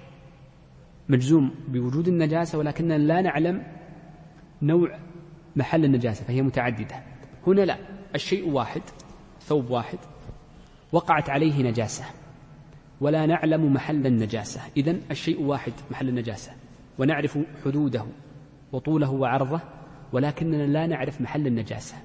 مجزوم 1.09 1.55
بوجود 1.67 2.07
النجاسة 2.07 2.57
ولكننا 2.57 2.97
لا 2.97 3.21
نعلم 3.21 3.63
نوع 4.61 4.99
محل 5.55 5.85
النجاسة 5.85 6.25
فهي 6.25 6.41
متعددة. 6.41 7.03
هنا 7.47 7.61
لا 7.61 7.77
الشيء 8.15 8.49
واحد 8.49 8.81
ثوب 9.41 9.69
واحد 9.69 9.97
وقعت 10.91 11.29
عليه 11.29 11.63
نجاسة. 11.63 12.05
ولا 13.01 13.25
نعلم 13.25 13.73
محل 13.73 14.07
النجاسة. 14.07 14.61
إذا 14.77 14.95
الشيء 15.11 15.41
واحد 15.41 15.73
محل 15.91 16.09
النجاسة. 16.09 16.51
ونعرف 16.99 17.39
حدوده 17.65 18.05
وطوله 18.71 19.11
وعرضه 19.11 19.59
ولكننا 20.11 20.63
لا 20.63 20.87
نعرف 20.87 21.21
محل 21.21 21.47
النجاسة. 21.47 21.95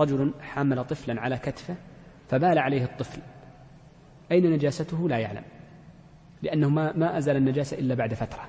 رجل 0.00 0.34
حمل 0.40 0.84
طفلا 0.84 1.20
على 1.20 1.36
كتفه 1.36 1.76
فبال 2.28 2.58
عليه 2.58 2.84
الطفل. 2.84 3.20
أين 4.32 4.50
نجاسته؟ 4.50 5.08
لا 5.08 5.18
يعلم 5.18 5.42
لأنه 6.42 6.68
ما, 6.68 6.92
ما 6.96 7.18
أزال 7.18 7.36
النجاسة 7.36 7.78
إلا 7.78 7.94
بعد 7.94 8.14
فترة. 8.14 8.48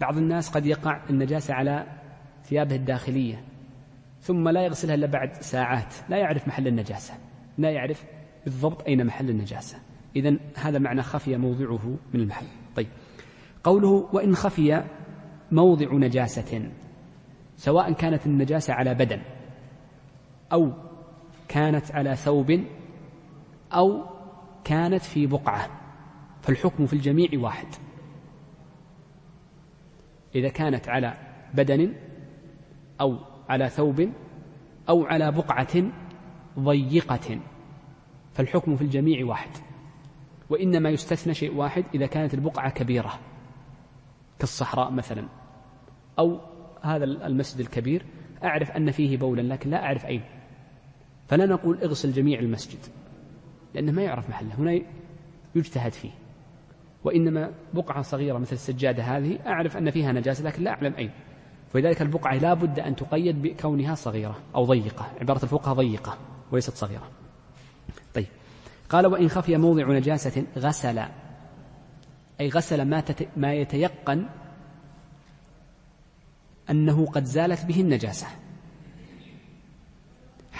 بعض 0.00 0.16
الناس 0.16 0.50
قد 0.50 0.66
يقع 0.66 1.00
النجاسة 1.10 1.54
على 1.54 1.86
ثيابه 2.44 2.76
الداخلية 2.76 3.44
ثم 4.20 4.48
لا 4.48 4.62
يغسلها 4.64 4.94
إلا 4.94 5.06
بعد 5.06 5.32
ساعات. 5.32 5.94
لا 6.08 6.16
يعرف 6.16 6.48
محل 6.48 6.66
النجاسة 6.66 7.14
لا 7.58 7.70
يعرف 7.70 8.04
بالضبط 8.44 8.86
أين 8.86 9.06
محل 9.06 9.30
النجاسة. 9.30 9.78
إذا 10.16 10.36
هذا 10.56 10.78
معنى 10.78 11.02
خفي 11.02 11.36
موضعه 11.36 11.96
من 12.14 12.20
المحل. 12.20 12.46
طيب 12.76 12.88
قوله 13.64 14.08
وإن 14.12 14.34
خفي 14.34 14.84
موضع 15.52 15.92
نجاسة 15.92 16.70
سواء 17.56 17.92
كانت 17.92 18.26
النجاسة 18.26 18.74
على 18.74 18.94
بدن 18.94 19.20
أو 20.52 20.72
كانت 21.48 21.92
على 21.92 22.16
ثوب 22.16 22.64
أو 23.72 24.04
كانت 24.64 25.02
في 25.02 25.26
بقعة 25.26 25.70
فالحكم 26.42 26.86
في 26.86 26.92
الجميع 26.92 27.28
واحد. 27.34 27.66
إذا 30.34 30.48
كانت 30.48 30.88
على 30.88 31.14
بدن 31.54 31.94
أو 33.00 33.18
على 33.48 33.68
ثوب 33.68 34.08
أو 34.88 35.04
على 35.04 35.32
بقعة 35.32 35.82
ضيقة 36.58 37.40
فالحكم 38.32 38.76
في 38.76 38.82
الجميع 38.82 39.26
واحد. 39.26 39.50
وإنما 40.50 40.90
يستثنى 40.90 41.34
شيء 41.34 41.54
واحد 41.54 41.84
إذا 41.94 42.06
كانت 42.06 42.34
البقعة 42.34 42.70
كبيرة 42.70 43.20
كالصحراء 44.38 44.90
مثلا 44.90 45.28
أو 46.18 46.40
هذا 46.82 47.04
المسجد 47.04 47.60
الكبير 47.60 48.06
أعرف 48.44 48.70
أن 48.70 48.90
فيه 48.90 49.16
بولا 49.16 49.42
لكن 49.42 49.70
لا 49.70 49.84
أعرف 49.84 50.06
أين. 50.06 50.22
فلا 51.30 51.46
نقول 51.46 51.78
اغسل 51.82 52.12
جميع 52.12 52.38
المسجد 52.38 52.78
لأنه 53.74 53.92
ما 53.92 54.02
يعرف 54.02 54.30
محله 54.30 54.54
هنا 54.58 54.80
يجتهد 55.54 55.92
فيه. 55.92 56.10
وإنما 57.04 57.50
بقعة 57.74 58.02
صغيرة 58.02 58.38
مثل 58.38 58.52
السجادة 58.52 59.02
هذه 59.02 59.38
أعرف 59.46 59.76
أن 59.76 59.90
فيها 59.90 60.12
نجاسة 60.12 60.44
لكن 60.44 60.62
لا 60.62 60.70
أعلم 60.70 60.94
أين. 60.94 61.10
ولذلك 61.74 62.02
البقعة 62.02 62.34
لا 62.34 62.54
بد 62.54 62.80
أن 62.80 62.96
تقيد 62.96 63.42
بكونها 63.42 63.94
صغيرة 63.94 64.38
أو 64.54 64.64
ضيقة 64.64 65.06
عبارة 65.20 65.42
الفقهاء 65.42 65.74
ضيقة 65.74 66.18
وليست 66.52 66.76
صغيرة. 66.76 67.10
طيب. 68.14 68.26
قال 68.88 69.06
وإن 69.06 69.28
خفي 69.28 69.56
موضع 69.56 69.92
نجاسة 69.92 70.44
غسل 70.58 70.98
أي 72.40 72.48
غسل 72.48 72.82
ما, 72.82 73.00
تت... 73.00 73.28
ما 73.36 73.54
يتيقن 73.54 74.26
أنه 76.70 77.06
قد 77.06 77.24
زالت 77.24 77.64
به 77.64 77.80
النجاسة. 77.80 78.26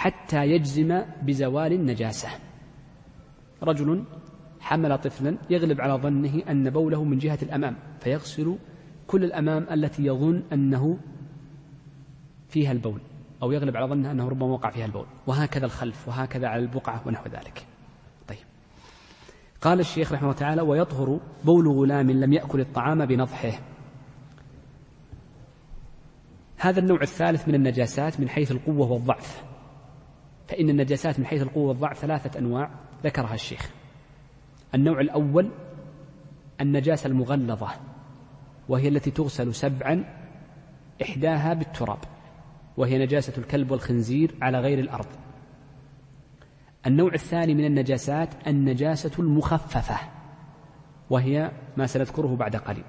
حتى 0.00 0.46
يجزم 0.46 1.02
بزوال 1.22 1.72
النجاسة. 1.72 2.28
رجل 3.62 4.04
حمل 4.60 4.98
طفلا 4.98 5.38
يغلب 5.50 5.80
على 5.80 5.92
ظنه 5.92 6.42
أن 6.50 6.70
بوله 6.70 7.04
من 7.04 7.18
جهة 7.18 7.38
الأمام 7.42 7.76
فيغسل 8.00 8.58
كل 9.06 9.24
الأمام 9.24 9.66
التي 9.70 10.06
يظن 10.06 10.42
أنه 10.52 10.98
فيها 12.48 12.72
البول 12.72 13.00
أو 13.42 13.52
يغلب 13.52 13.76
على 13.76 13.86
ظنه 13.86 14.10
أنه 14.10 14.28
ربما 14.28 14.52
وقع 14.52 14.70
فيها 14.70 14.86
البول. 14.86 15.06
وهكذا 15.26 15.64
الخلف 15.66 16.08
وهكذا 16.08 16.48
على 16.48 16.62
البقعة 16.62 17.02
ونحو 17.06 17.24
ذلك. 17.28 17.66
طيب. 18.28 18.46
قال 19.60 19.80
الشيخ 19.80 20.12
رحمه 20.12 20.28
الله 20.28 20.38
تعالى 20.38 20.62
ويطهر 20.62 21.20
بول 21.44 21.68
غلام 21.68 22.10
لم 22.10 22.32
يأكل 22.32 22.60
الطعام 22.60 23.06
بنضحه. 23.06 23.60
هذا 26.56 26.80
النوع 26.80 27.02
الثالث 27.02 27.48
من 27.48 27.54
النجاسات 27.54 28.20
من 28.20 28.28
حيث 28.28 28.52
القوة 28.52 28.92
والضعف. 28.92 29.49
فإن 30.50 30.70
النجاسات 30.70 31.18
من 31.18 31.26
حيث 31.26 31.42
القوة 31.42 31.68
والضعف 31.68 31.98
ثلاثة 31.98 32.38
أنواع 32.38 32.70
ذكرها 33.04 33.34
الشيخ. 33.34 33.70
النوع 34.74 35.00
الأول 35.00 35.50
النجاسة 36.60 37.06
المغلظة 37.06 37.68
وهي 38.68 38.88
التي 38.88 39.10
تغسل 39.10 39.54
سبعا 39.54 40.04
إحداها 41.02 41.54
بالتراب 41.54 41.98
وهي 42.76 42.98
نجاسة 42.98 43.32
الكلب 43.38 43.70
والخنزير 43.70 44.34
على 44.42 44.60
غير 44.60 44.78
الأرض. 44.78 45.06
النوع 46.86 47.14
الثاني 47.14 47.54
من 47.54 47.64
النجاسات 47.64 48.28
النجاسة 48.46 49.12
المخففة 49.18 49.96
وهي 51.10 51.50
ما 51.76 51.86
سنذكره 51.86 52.36
بعد 52.36 52.56
قليل. 52.56 52.84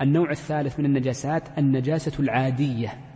النوع 0.00 0.30
الثالث 0.30 0.78
من 0.78 0.84
النجاسات 0.84 1.58
النجاسة 1.58 2.12
العادية 2.20 3.07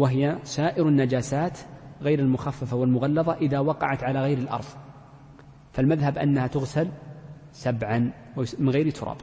وهي 0.00 0.38
سائر 0.44 0.88
النجاسات 0.88 1.58
غير 2.02 2.18
المخففة 2.18 2.76
والمغلظة 2.76 3.34
إذا 3.34 3.58
وقعت 3.58 4.02
على 4.02 4.20
غير 4.20 4.38
الأرض. 4.38 4.64
فالمذهب 5.72 6.18
أنها 6.18 6.46
تغسل 6.46 6.88
سبعا 7.52 8.12
من 8.58 8.70
غير 8.70 8.90
تراب. 8.90 9.16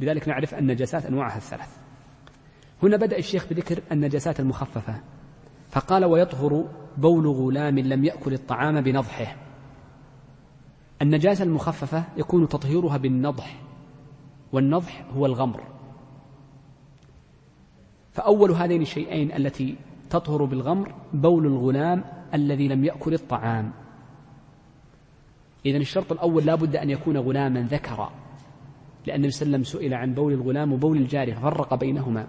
لذلك 0.00 0.28
نعرف 0.28 0.54
النجاسات 0.54 1.06
أنواعها 1.06 1.36
الثلاث. 1.36 1.76
هنا 2.82 2.96
بدأ 2.96 3.18
الشيخ 3.18 3.46
بذكر 3.50 3.82
النجاسات 3.92 4.40
المخففة. 4.40 5.00
فقال 5.70 6.04
ويطهر 6.04 6.64
بول 6.96 7.26
غلام 7.26 7.78
لم 7.78 8.04
يأكل 8.04 8.32
الطعام 8.32 8.80
بنضحه. 8.80 9.36
النجاسة 11.02 11.44
المخففة 11.44 12.04
يكون 12.16 12.48
تطهيرها 12.48 12.96
بالنضح 12.96 13.62
والنضح 14.52 15.04
هو 15.16 15.26
الغمر. 15.26 15.62
فأول 18.12 18.50
هذين 18.50 18.82
الشيئين 18.82 19.32
التي 19.32 19.76
تطهر 20.10 20.44
بالغمر 20.44 20.94
بول 21.12 21.46
الغلام 21.46 22.04
الذي 22.34 22.68
لم 22.68 22.84
يأكل 22.84 23.14
الطعام. 23.14 23.72
إذن 25.66 25.80
الشرط 25.80 26.12
الأول 26.12 26.44
لا 26.44 26.54
بد 26.54 26.76
أن 26.76 26.90
يكون 26.90 27.16
غلاما 27.16 27.60
ذكرا 27.60 28.10
لأن 29.06 29.16
النبي 29.16 29.30
صلى 29.30 29.46
الله 29.46 29.56
عليه 29.56 29.66
وسلم 29.66 29.80
سئل 29.80 29.94
عن 29.94 30.14
بول 30.14 30.32
الغلام 30.32 30.72
وبول 30.72 30.96
الجارية 30.96 31.34
فرق 31.34 31.74
بينهما. 31.74 32.28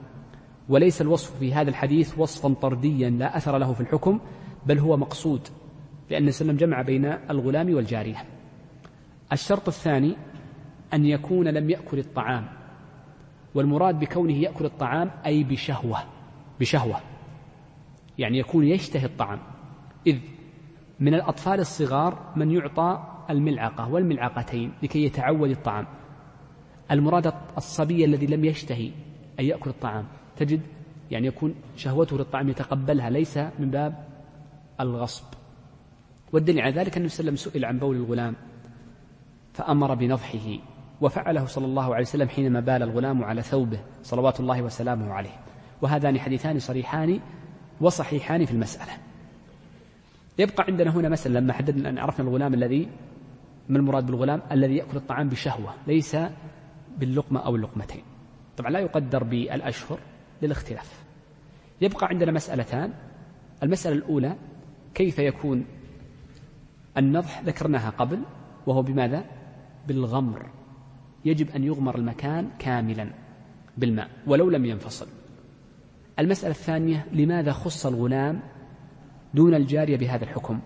وليس 0.70 1.02
الوصف 1.02 1.40
في 1.40 1.54
هذا 1.54 1.70
الحديث 1.70 2.20
وصفا 2.20 2.54
طرديا 2.54 3.10
لا 3.10 3.38
أثر 3.38 3.58
له 3.58 3.74
في 3.74 3.82
الحكم 3.82 4.20
بل 4.66 4.80
هو 4.80 4.98
مقصود 4.98 5.42
لأن 6.10 6.28
وسلم 6.28 6.56
جمع 6.56 6.82
بين 6.82 7.06
الغلام 7.06 7.76
والجارية. 7.76 8.24
الشرط 9.32 9.68
الثاني 9.68 10.16
أن 10.94 11.06
يكون 11.06 11.48
لم 11.48 11.70
يأكل 11.70 12.00
الطعام 12.00 12.48
والمراد 13.56 14.00
بكونه 14.00 14.34
يأكل 14.34 14.66
الطعام 14.66 15.12
أي 15.26 15.44
بشهوة 15.44 16.00
بشهوة. 16.60 17.17
يعني 18.18 18.38
يكون 18.38 18.68
يشتهي 18.68 19.06
الطعام. 19.06 19.40
إذ 20.08 20.18
من 21.00 21.14
الأطفال 21.14 21.60
الصغار 21.60 22.34
من 22.36 22.52
يعطى 22.52 23.04
الملعقة 23.30 23.92
والملعقتين 23.92 24.74
لكي 24.84 25.04
يتعود 25.04 25.50
الطعام. 25.50 25.88
المراد 26.92 27.34
الصبي 27.58 28.06
الذي 28.06 28.26
لم 28.26 28.46
يشتهي 28.46 28.92
أن 29.40 29.46
يأكل 29.46 29.70
الطعام. 29.70 30.06
تجد 30.36 30.62
يعني 31.12 31.28
يكون 31.28 31.56
شهوته 31.76 32.18
للطعام 32.18 32.50
يتقبلها 32.50 33.10
ليس 33.10 33.38
من 33.38 33.72
باب 33.72 34.08
الغصب. 34.80 35.24
والدليل 36.34 36.62
على 36.62 36.74
ذلك 36.74 36.98
أنه 36.98 37.06
وسلم 37.06 37.36
سئل 37.36 37.66
عن 37.66 37.80
بول 37.80 37.96
الغلام 37.96 38.36
فأمر 39.54 39.96
بنضحه 39.96 40.58
وفعله 41.02 41.46
صلى 41.46 41.66
الله 41.66 41.96
عليه 41.96 42.06
وسلم 42.06 42.28
حينما 42.28 42.60
بال 42.60 42.84
الغلام 42.84 43.24
على 43.24 43.42
ثوبه 43.42 43.80
صلوات 44.04 44.40
الله 44.40 44.62
وسلامه 44.62 45.14
عليه. 45.14 45.40
وهذان 45.82 46.20
حديثان 46.20 46.60
صريحان 46.60 47.20
وصحيحان 47.82 48.46
في 48.46 48.52
المسألة. 48.52 48.92
يبقى 50.40 50.66
عندنا 50.68 50.92
هنا 50.92 51.10
مسألة 51.10 51.40
لما 51.40 51.54
حددنا 51.54 51.90
أن 51.90 51.98
عرفنا 51.98 52.28
الغلام 52.30 52.54
الذي 52.54 52.90
ما 53.70 53.78
المراد 53.78 54.06
بالغلام؟ 54.06 54.42
الذي 54.52 54.76
يأكل 54.76 54.98
الطعام 54.98 55.30
بشهوة 55.30 55.74
ليس 55.88 56.18
باللقمة 56.98 57.40
أو 57.40 57.56
اللقمتين. 57.56 58.04
طبعا 58.58 58.72
لا 58.72 58.80
يقدر 58.80 59.24
بالأشهر 59.24 60.00
للاختلاف. 60.42 61.04
يبقى 61.82 62.08
عندنا 62.08 62.32
مسألتان. 62.32 62.94
المسألة 63.64 63.96
الأولى 63.96 64.36
كيف 64.94 65.20
يكون 65.20 65.66
النضح 66.98 67.42
ذكرناها 67.42 67.90
قبل 67.90 68.20
وهو 68.68 68.82
بماذا؟ 68.82 69.26
بالغمر. 69.88 70.50
يجب 71.26 71.50
أن 71.50 71.64
يغمر 71.64 71.96
المكان 71.96 72.50
كاملا 72.60 73.10
بالماء 73.78 74.10
ولو 74.28 74.50
لم 74.50 74.66
ينفصل. 74.66 75.08
المسألة 76.20 76.52
الثانية 76.52 77.06
لماذا 77.14 77.52
خص 77.52 77.86
الغلام 77.86 78.40
دون 79.34 79.54
الجارية 79.54 79.98
بهذا 79.98 80.24
الحكم؟ 80.24 80.60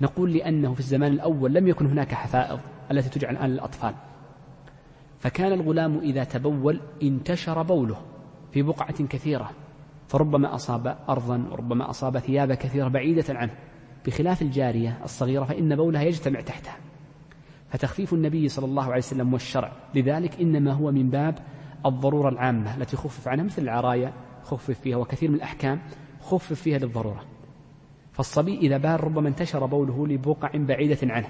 نقول 0.00 0.32
لأنه 0.32 0.74
في 0.74 0.80
الزمان 0.80 1.12
الأول 1.12 1.54
لم 1.54 1.68
يكن 1.68 1.86
هناك 1.86 2.14
حفائض 2.14 2.60
التي 2.90 3.08
تجعل 3.08 3.36
الآن 3.36 3.50
للأطفال. 3.50 3.94
فكان 5.18 5.52
الغلام 5.52 5.98
إذا 5.98 6.24
تبول 6.24 6.80
انتشر 7.02 7.62
بوله 7.62 7.96
في 8.52 8.62
بقعة 8.62 9.04
كثيرة 9.04 9.50
فربما 10.08 10.54
أصاب 10.54 10.98
أرضا 11.08 11.48
وربما 11.50 11.90
أصاب 11.90 12.18
ثيابا 12.18 12.54
كثيرة 12.54 12.88
بعيدة 12.88 13.24
عنه. 13.28 13.52
بخلاف 14.06 14.42
الجارية 14.42 14.98
الصغيرة 15.04 15.44
فإن 15.44 15.76
بولها 15.76 16.02
يجتمع 16.02 16.40
تحتها. 16.40 16.76
فتخفيف 17.70 18.12
النبي 18.12 18.48
صلى 18.48 18.64
الله 18.64 18.84
عليه 18.84 18.96
وسلم 18.96 19.32
والشرع 19.32 19.72
لذلك 19.94 20.40
إنما 20.40 20.72
هو 20.72 20.92
من 20.92 21.10
باب 21.10 21.38
الضرورة 21.86 22.28
العامة 22.28 22.76
التي 22.76 22.96
خفف 22.96 23.28
عنها 23.28 23.44
مثل 23.44 23.62
العرايا 23.62 24.12
خفف 24.44 24.70
فيها 24.80 24.96
وكثير 24.96 25.30
من 25.30 25.36
الأحكام 25.36 25.80
خفف 26.20 26.52
فيها 26.52 26.78
للضرورة. 26.78 27.24
فالصبي 28.12 28.58
إذا 28.58 28.76
بال 28.76 29.04
ربما 29.04 29.28
انتشر 29.28 29.66
بوله 29.66 30.06
لبقع 30.06 30.50
بعيدة 30.54 31.14
عنه 31.14 31.28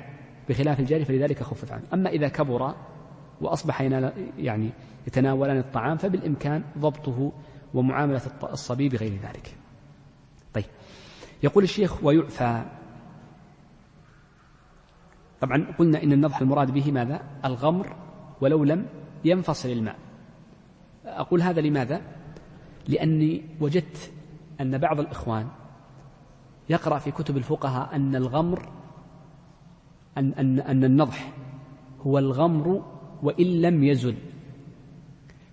بخلاف 0.48 0.80
الجاري 0.80 1.04
فلذلك 1.04 1.42
خفف 1.42 1.72
عنه. 1.72 1.82
أما 1.94 2.10
إذا 2.10 2.28
كبر 2.28 2.74
وأصبح 3.40 3.80
يعني 4.38 4.70
يتناولان 5.06 5.58
الطعام 5.58 5.96
فبالإمكان 5.96 6.64
ضبطه 6.78 7.32
ومعاملة 7.74 8.20
الصبي 8.42 8.88
بغير 8.88 9.12
ذلك. 9.12 9.56
طيب. 10.54 10.64
يقول 11.42 11.64
الشيخ 11.64 12.04
ويعفى. 12.04 12.64
طبعا 15.40 15.66
قلنا 15.78 16.02
إن 16.02 16.12
النضح 16.12 16.40
المراد 16.40 16.70
به 16.70 16.92
ماذا؟ 16.92 17.22
الغمر 17.44 17.96
ولو 18.40 18.64
لم 18.64 18.86
ينفصل 19.24 19.68
الماء. 19.68 19.96
أقول 21.04 21.42
هذا 21.42 21.60
لماذا؟ 21.60 22.00
لأني 22.88 23.42
وجدت 23.60 24.12
أن 24.60 24.78
بعض 24.78 25.00
الإخوان 25.00 25.48
يقرأ 26.68 26.98
في 26.98 27.10
كتب 27.10 27.36
الفقهاء 27.36 27.96
أن 27.96 28.16
الغمر 28.16 28.68
أن, 30.18 30.32
أن, 30.32 30.60
أن 30.60 30.84
النضح 30.84 31.32
هو 32.06 32.18
الغمر 32.18 32.84
وإن 33.22 33.46
لم 33.46 33.84
يزل. 33.84 34.14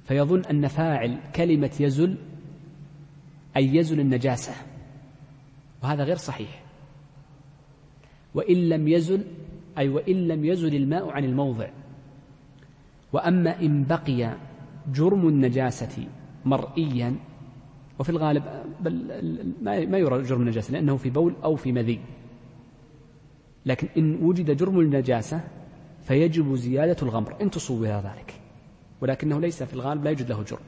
فيظن 0.04 0.42
أن 0.46 0.68
فاعل 0.68 1.18
كلمة 1.36 1.72
يزل 1.80 2.18
أي 3.58 3.76
يزل 3.76 4.00
النجاسة 4.00 4.54
وهذا 5.84 6.04
غير 6.04 6.16
صحيح. 6.16 6.64
وإن 8.36 8.70
لم 8.70 8.88
يزل 8.88 9.26
أي 9.78 9.90
وإن 9.90 10.28
لم 10.28 10.46
يزل 10.46 10.76
الماء 10.76 11.10
عن 11.10 11.24
الموضع. 11.24 11.70
وأما 13.14 13.62
إن 13.62 13.84
بقي 13.84 14.38
جرم 14.94 15.28
النجاسة 15.28 16.08
مرئيا 16.46 17.16
وفي 18.00 18.10
الغالب 18.10 18.44
بل 18.82 18.94
ما 19.62 19.98
يرى 19.98 20.24
جرم 20.24 20.42
النجاسة 20.42 20.74
لأنه 20.74 20.98
في 20.98 21.10
بول 21.10 21.36
أو 21.44 21.56
في 21.56 21.72
مذي. 21.72 22.00
لكن 23.66 23.88
إن 23.98 24.24
وجد 24.24 24.58
جرم 24.58 24.80
النجاسة 24.80 25.42
فيجب 26.04 26.56
زيادة 26.56 26.98
الغمر. 27.02 27.36
إن 27.42 27.50
تصور 27.50 27.88
ذلك. 27.88 28.34
ولكنه 29.02 29.40
ليس 29.40 29.64
في 29.64 29.74
الغالب 29.74 30.04
لا 30.04 30.10
يوجد 30.10 30.30
له 30.30 30.44
جرم. 30.44 30.60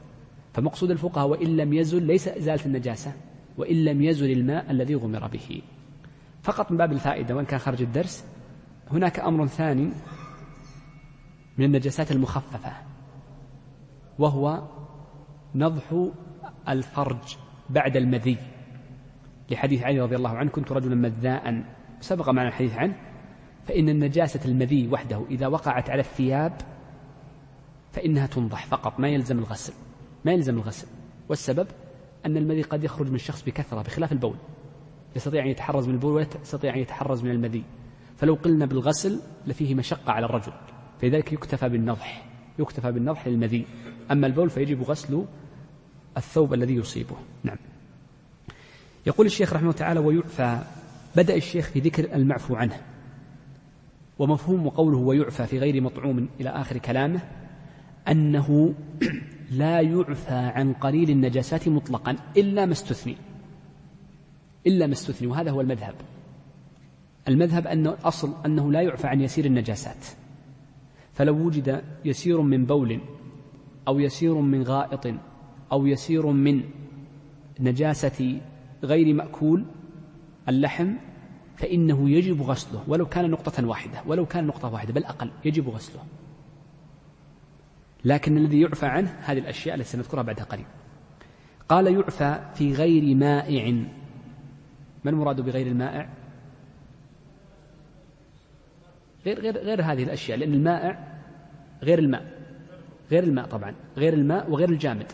فمقصود 0.52 0.90
الفقهاء 0.90 1.28
وإن 1.28 1.56
لم 1.56 1.72
يزل 1.72 2.02
ليس 2.02 2.28
إزالة 2.28 2.66
النجاسة 2.66 3.12
وإن 3.58 3.84
لم 3.84 4.02
يزل 4.02 4.30
الماء 4.30 4.70
الذي 4.70 4.94
غمر 4.94 5.26
به. 5.26 5.62
فقط 6.42 6.70
من 6.70 6.76
باب 6.76 6.92
الفائدة 6.92 7.36
وإن 7.36 7.44
كان 7.44 7.58
خارج 7.58 7.82
الدرس 7.82 8.24
هناك 8.90 9.20
أمر 9.20 9.46
ثاني 9.46 9.90
من 11.58 11.64
النجاسات 11.64 12.12
المخففة 12.12 12.72
وهو 14.18 14.62
نضح 15.58 16.10
الفرج 16.68 17.36
بعد 17.70 17.96
المذي. 17.96 18.36
لحديث 19.50 19.82
علي 19.82 20.00
رضي 20.00 20.16
الله 20.16 20.30
عنه 20.30 20.50
كنت 20.50 20.72
رجلا 20.72 20.94
مذاء. 20.94 21.64
سبق 22.00 22.28
معنا 22.28 22.48
الحديث 22.48 22.74
عنه. 22.74 22.96
فإن 23.66 23.88
النجاسة 23.88 24.40
المذي 24.44 24.88
وحده 24.88 25.24
إذا 25.30 25.46
وقعت 25.46 25.90
على 25.90 26.00
الثياب 26.00 26.52
فإنها 27.92 28.26
تنضح 28.26 28.66
فقط 28.66 29.00
ما 29.00 29.08
يلزم 29.08 29.38
الغسل 29.38 29.72
ما 30.24 30.32
يلزم 30.32 30.54
الغسل. 30.54 30.86
والسبب 31.28 31.66
أن 32.26 32.36
المذي 32.36 32.62
قد 32.62 32.84
يخرج 32.84 33.08
من 33.08 33.14
الشخص 33.14 33.44
بكثرة 33.44 33.82
بخلاف 33.82 34.12
البول. 34.12 34.36
يستطيع 35.16 35.44
أن 35.44 35.48
يتحرز 35.48 35.88
من 35.88 35.94
البول 35.94 36.12
ولا 36.12 36.26
يستطيع 36.42 36.74
أن 36.74 36.78
يتحرز 36.78 37.24
من 37.24 37.30
المذي. 37.30 37.64
فلو 38.16 38.34
قلنا 38.34 38.66
بالغسل 38.66 39.20
لفيه 39.46 39.74
مشقة 39.74 40.12
على 40.12 40.26
الرجل 40.26 40.52
فلذلك 41.00 41.32
يكتفى 41.32 41.68
بالنضح 41.68 42.24
يكتفى 42.58 42.92
بالنضح 42.92 43.28
للمذي. 43.28 43.66
أما 44.10 44.26
البول 44.26 44.50
فيجب 44.50 44.82
غسل 44.82 45.24
الثوب 46.18 46.54
الذي 46.54 46.74
يصيبه. 46.74 47.16
نعم. 47.42 47.56
يقول 49.06 49.26
الشيخ 49.26 49.52
رحمه 49.52 49.62
الله 49.62 49.78
تعالى 49.78 50.00
ويعفى. 50.00 50.62
بدأ 51.16 51.34
الشيخ 51.34 51.66
في 51.66 51.80
ذكر 51.80 52.14
المعفو 52.14 52.56
عنه. 52.56 52.80
ومفهوم 54.18 54.68
قوله 54.68 54.98
ويعفى 54.98 55.46
في 55.46 55.58
غير 55.58 55.80
مطعوم 55.80 56.28
إلى 56.40 56.48
آخر 56.48 56.78
كلامه 56.78 57.20
أنه 58.08 58.74
لا 59.50 59.80
يعفى 59.80 60.34
عن 60.34 60.72
قليل 60.72 61.10
النجاسات 61.10 61.68
مطلقا 61.68 62.16
إلا 62.36 62.66
ما 62.66 62.72
استثني. 62.72 63.16
إلا 64.66 64.86
ما 64.86 64.92
استثني. 64.92 65.28
وهذا 65.28 65.50
هو 65.50 65.60
المذهب. 65.60 65.94
المذهب 67.28 67.66
أنه 67.66 67.96
أصل 68.04 68.34
أنه 68.46 68.72
لا 68.72 68.82
يعفى 68.82 69.06
عن 69.06 69.20
يسير 69.20 69.44
النجاسات. 69.44 70.06
فلو 71.18 71.46
وجد 71.46 71.82
يسير 72.04 72.40
من 72.40 72.64
بول 72.64 73.00
أو 73.88 73.98
يسير 73.98 74.34
من 74.34 74.62
غائط 74.62 75.06
أو 75.72 75.86
يسير 75.86 76.26
من 76.26 76.62
نجاسة 77.60 78.40
غير 78.84 79.14
مأكول 79.14 79.64
اللحم 80.48 80.94
فإنه 81.56 82.10
يجب 82.10 82.42
غسله 82.42 82.84
ولو 82.88 83.06
كان 83.06 83.30
نقطة 83.30 83.66
واحدة 83.66 84.02
ولو 84.06 84.26
كان 84.26 84.46
نقطة 84.46 84.72
واحدة 84.72 84.92
بل 84.92 85.04
أقل 85.04 85.30
يجب 85.44 85.68
غسله. 85.68 86.02
لكن 88.04 88.36
الذي 88.36 88.60
يعفى 88.60 88.86
عنه 88.86 89.16
هذه 89.20 89.38
الأشياء 89.38 89.74
التي 89.74 89.88
سنذكرها 89.88 90.22
بعد 90.22 90.40
قليل. 90.40 90.64
قال 91.68 91.86
يعفى 91.86 92.40
في 92.54 92.72
غير 92.72 93.14
مائع. 93.14 93.72
ما 95.04 95.10
المراد 95.10 95.40
بغير 95.40 95.66
المائع؟ 95.66 96.08
غير 99.26 99.40
غير 99.40 99.58
غير 99.58 99.82
هذه 99.82 100.02
الأشياء 100.02 100.38
لأن 100.38 100.54
المائع 100.54 101.18
غير 101.82 101.98
الماء 101.98 102.38
غير 103.10 103.24
الماء 103.24 103.46
طبعا 103.46 103.74
غير 103.96 104.14
الماء 104.14 104.50
وغير 104.50 104.68
الجامد. 104.68 105.12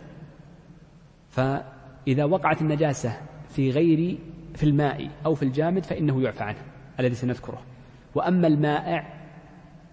فإذا 1.34 2.24
وقعت 2.24 2.62
النجاسة 2.62 3.20
في 3.48 3.70
غير 3.70 4.18
في 4.54 4.62
الماء 4.62 5.10
أو 5.26 5.34
في 5.34 5.42
الجامد 5.42 5.84
فإنه 5.84 6.22
يعفى 6.22 6.42
عنه 6.42 6.58
الذي 7.00 7.14
سنذكره. 7.14 7.62
وأما 8.14 8.46
المائع 8.46 9.14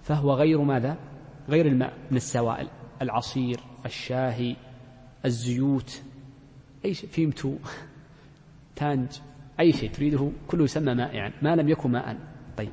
فهو 0.03 0.33
غير 0.33 0.61
ماذا؟ 0.61 0.97
غير 1.49 1.65
الماء 1.65 1.93
من 2.11 2.17
السوائل 2.17 2.67
العصير 3.01 3.59
الشاهي 3.85 4.55
الزيوت 5.25 6.01
أي 6.85 6.93
شيء 6.93 7.09
فيمتو 7.09 7.55
تانج 8.75 9.09
أي 9.59 9.71
شيء 9.71 9.91
تريده 9.91 10.31
كله 10.47 10.63
يسمى 10.63 10.93
مائعا 10.93 11.31
ما 11.41 11.55
لم 11.55 11.69
يكن 11.69 11.91
ماء 11.91 12.17
طيب. 12.57 12.71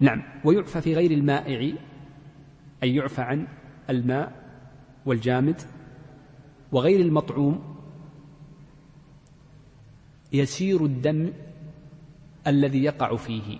نعم. 0.00 0.22
ويعفى 0.44 0.80
في 0.80 0.94
غير 0.94 1.10
المائع 1.10 1.72
أي 2.82 2.94
يعفى 2.94 3.22
عن 3.22 3.46
الماء 3.90 4.32
والجامد 5.06 5.60
وغير 6.74 7.00
المطعوم 7.00 7.76
يسير 10.32 10.84
الدم 10.84 11.32
الذي 12.46 12.84
يقع 12.84 13.16
فيه. 13.16 13.58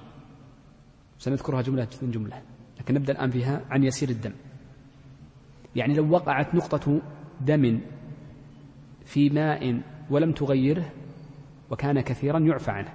سنذكرها 1.18 1.62
جملة 1.62 1.88
جملة 2.02 2.42
لكن 2.80 2.94
نبدأ 2.94 3.12
الآن 3.12 3.30
فيها 3.30 3.64
عن 3.70 3.84
يسير 3.84 4.08
الدم. 4.08 4.32
يعني 5.76 5.94
لو 5.94 6.10
وقعت 6.10 6.54
نقطة 6.54 7.02
دم 7.40 7.80
في 9.04 9.30
ماء 9.30 9.82
ولم 10.10 10.32
تغيره 10.32 10.92
وكان 11.70 12.00
كثيرا 12.00 12.38
يعفى 12.38 12.70
عنه. 12.70 12.94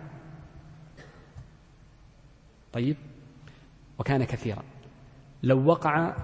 طيب 2.74 2.98
وكان 4.00 4.24
كثيرا. 4.24 4.64
لو 5.44 5.66
وقع 5.66 6.16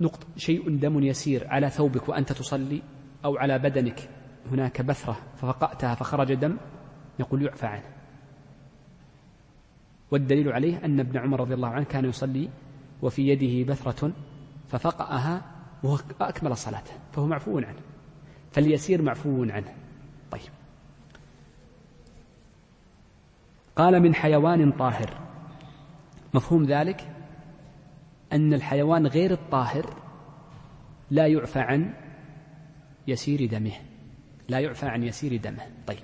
نقط 0.00 0.26
شيء 0.36 0.76
دم 0.76 1.04
يسير 1.04 1.48
على 1.48 1.70
ثوبك 1.70 2.08
وأنت 2.08 2.32
تصلي 2.32 2.82
أو 3.24 3.36
على 3.36 3.58
بدنك. 3.58 4.08
هناك 4.52 4.82
بثرة 4.82 5.16
ففقأتها 5.36 5.94
فخرج 5.94 6.34
دم 6.34 6.56
يقول 7.18 7.42
يعفى 7.42 7.66
عنه. 7.66 7.84
والدليل 10.10 10.52
عليه 10.52 10.84
أن 10.84 11.00
ابن 11.00 11.18
عمر 11.18 11.40
رضي 11.40 11.54
الله 11.54 11.68
عنه 11.68 11.84
كان 11.84 12.04
يصلي 12.04 12.48
وفي 13.02 13.28
يده 13.28 13.72
بثرة 13.72 14.12
ففقأها 14.68 15.42
وهو 15.82 15.98
أكمل 16.20 16.56
صلاته 16.56 16.92
فهو 17.12 17.26
معفو 17.26 17.58
عنه. 17.58 17.80
فاليسير 18.52 19.02
معفو 19.02 19.42
عنه. 19.42 19.74
طيب. 20.30 20.50
قال 23.76 24.00
من 24.00 24.14
حيوان 24.14 24.72
طاهر. 24.72 25.10
مفهوم 26.34 26.64
ذلك؟ 26.64 27.14
أن 28.32 28.54
الحيوان 28.54 29.06
غير 29.06 29.32
الطاهر 29.32 29.94
لا 31.10 31.26
يعفى 31.26 31.60
عن 31.60 31.94
يسير 33.08 33.46
دمه. 33.46 33.72
لا 34.48 34.60
يعفى 34.60 34.86
عن 34.86 35.02
يسير 35.02 35.36
دمه. 35.36 35.62
طيب. 35.86 35.98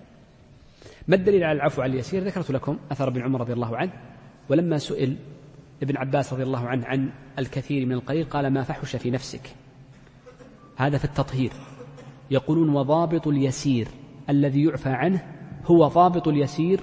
ما 1.09 1.17
الدليل 1.17 1.45
على 1.45 1.57
العفو 1.57 1.83
عن 1.83 1.91
اليسير؟ 1.91 2.25
ذكرت 2.25 2.51
لكم 2.51 2.79
أثر 2.93 3.09
ابن 3.09 3.23
عمر 3.23 3.41
رضي 3.41 3.53
الله 3.53 3.77
عنه 3.77 3.93
ولما 4.49 4.79
سئل 4.79 5.17
ابن 5.83 5.97
عباس 5.97 6.33
رضي 6.33 6.43
الله 6.43 6.69
عنه 6.69 6.87
عن 6.87 7.11
الكثير 7.39 7.87
من 7.87 7.93
القليل 7.93 8.25
قال 8.25 8.53
ما 8.53 8.63
فحش 8.63 8.97
في 8.97 9.11
نفسك. 9.11 9.55
هذا 10.77 10.99
في 10.99 11.05
التطهير. 11.05 11.53
يقولون 12.31 12.69
وضابط 12.69 13.29
اليسير 13.29 13.89
الذي 14.31 14.65
يعفى 14.65 14.89
عنه 14.89 15.23
هو 15.65 15.89
ضابط 15.89 16.29
اليسير 16.29 16.81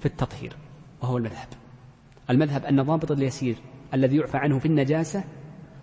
في 0.00 0.06
التطهير. 0.06 0.56
وهو 1.02 1.16
المذهب. 1.16 1.48
المذهب 2.30 2.64
أن 2.64 2.82
ضابط 2.82 3.10
اليسير 3.10 3.56
الذي 3.94 4.16
يعفى 4.16 4.36
عنه 4.36 4.58
في 4.58 4.66
النجاسة 4.66 5.24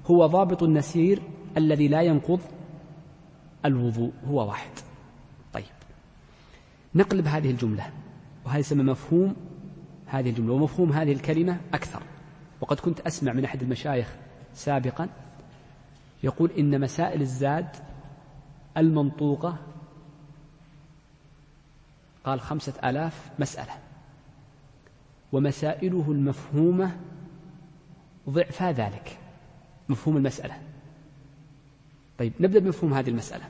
هو 0.06 0.26
ضابط 0.26 0.64
النسير 0.64 1.22
الذي 1.58 1.88
لا 1.88 2.02
ينقض 2.02 2.40
الوضوء 3.66 4.12
هو 4.28 4.48
واحد. 4.48 4.72
طيب. 5.54 5.66
نقلب 6.96 7.28
هذه 7.28 7.52
الجملة 7.52 7.92
وهذا 8.46 8.60
يسمى 8.60 8.84
مفهوم 8.84 9.36
هذه 10.06 10.30
الجملة 10.30 10.54
ومفهوم 10.54 10.92
هذه 10.92 11.12
الكلمة 11.12 11.58
أكثر. 11.74 12.04
وقد 12.62 12.80
كنت 12.80 13.00
أسمع 13.00 13.34
من 13.34 13.46
أحد 13.46 13.62
المشايخ 13.62 14.16
سابقا 14.54 15.10
يقول 16.24 16.52
إن 16.52 16.82
مسائل 16.82 17.22
الزاد 17.22 17.68
المنطوقة 18.78 19.58
قال 22.24 22.42
خمسة 22.42 22.74
آلاف 22.90 23.32
مسألة 23.40 23.74
ومسائله 25.32 26.06
المفهومة 26.08 26.98
ضعفا 28.30 28.72
ذلك 28.72 29.18
مفهوم 29.90 30.18
المسألة. 30.18 30.67
طيب 32.18 32.34
نبدأ 32.40 32.60
بمفهوم 32.60 32.94
هذه 32.94 33.10
المسألة. 33.10 33.46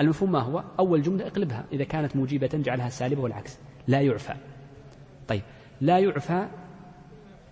المفهوم 0.00 0.32
ما 0.32 0.40
هو؟ 0.40 0.64
أول 0.78 1.02
جملة 1.02 1.26
اقلبها. 1.26 1.64
إذا 1.72 1.84
كانت 1.84 2.16
موجبة 2.16 2.50
جعلها 2.54 2.88
سالبة 2.88 3.22
والعكس. 3.22 3.58
لا 3.88 4.00
يعفى. 4.00 4.34
طيب 5.28 5.42
لا 5.80 5.98
يعفى 5.98 6.48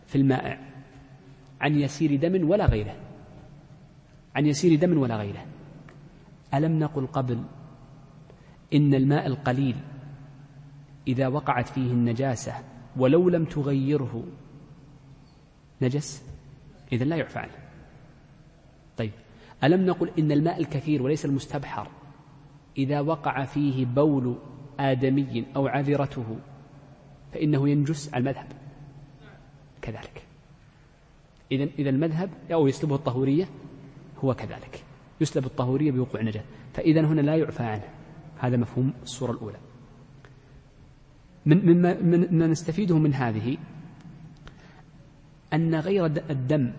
في 0.06 0.16
المائع 0.16 0.58
عن 1.60 1.74
يسير 1.74 2.16
دم 2.16 2.50
ولا 2.50 2.66
غيره. 2.66 2.96
عن 4.34 4.46
يسير 4.46 4.78
دم 4.78 4.98
ولا 4.98 5.16
غيره. 5.16 5.46
ألم 6.54 6.78
نقل 6.78 7.06
قبل 7.06 7.44
إن 8.74 8.94
الماء 8.94 9.26
القليل 9.26 9.76
إذا 11.08 11.28
وقعت 11.28 11.68
فيه 11.68 11.90
النجاسة 11.90 12.54
ولو 12.96 13.28
لم 13.28 13.44
تغيره 13.44 14.24
نجس؟ 15.82 16.24
إذا 16.92 17.04
لا 17.04 17.16
يعفى 17.16 17.38
عنه. 17.38 17.52
طيب 18.96 19.12
ألم 19.64 19.86
نقل 19.86 20.10
إن 20.18 20.32
الماء 20.32 20.60
الكثير 20.60 21.02
وليس 21.02 21.24
المستبحر 21.24 21.88
إذا 22.78 23.00
وقع 23.00 23.44
فيه 23.44 23.86
بول 23.86 24.36
آدمي 24.80 25.44
أو 25.56 25.66
عذرته 25.66 26.36
فإنه 27.32 27.68
ينجس 27.68 28.14
على 28.14 28.20
المذهب. 28.20 28.46
كذلك. 29.82 30.22
إذا 31.52 31.68
إذا 31.78 31.90
المذهب 31.90 32.30
أو 32.52 32.66
يسلبه 32.66 32.94
الطهورية 32.94 33.48
هو 34.24 34.34
كذلك. 34.34 34.84
يسلب 35.20 35.46
الطهورية 35.46 35.90
بوقوع 35.90 36.20
النجاة 36.20 36.44
فإذا 36.74 37.00
هنا 37.00 37.20
لا 37.20 37.36
يعفى 37.36 37.62
عنه. 37.62 37.88
هذا 38.38 38.56
مفهوم 38.56 38.92
الصورة 39.02 39.32
الأولى. 39.32 39.58
من 41.46 41.66
مما 41.66 42.00
من 42.30 42.50
نستفيده 42.50 42.98
من 42.98 43.14
هذه 43.14 43.56
أن 45.52 45.74
غير 45.74 46.06
الدم 46.06 46.72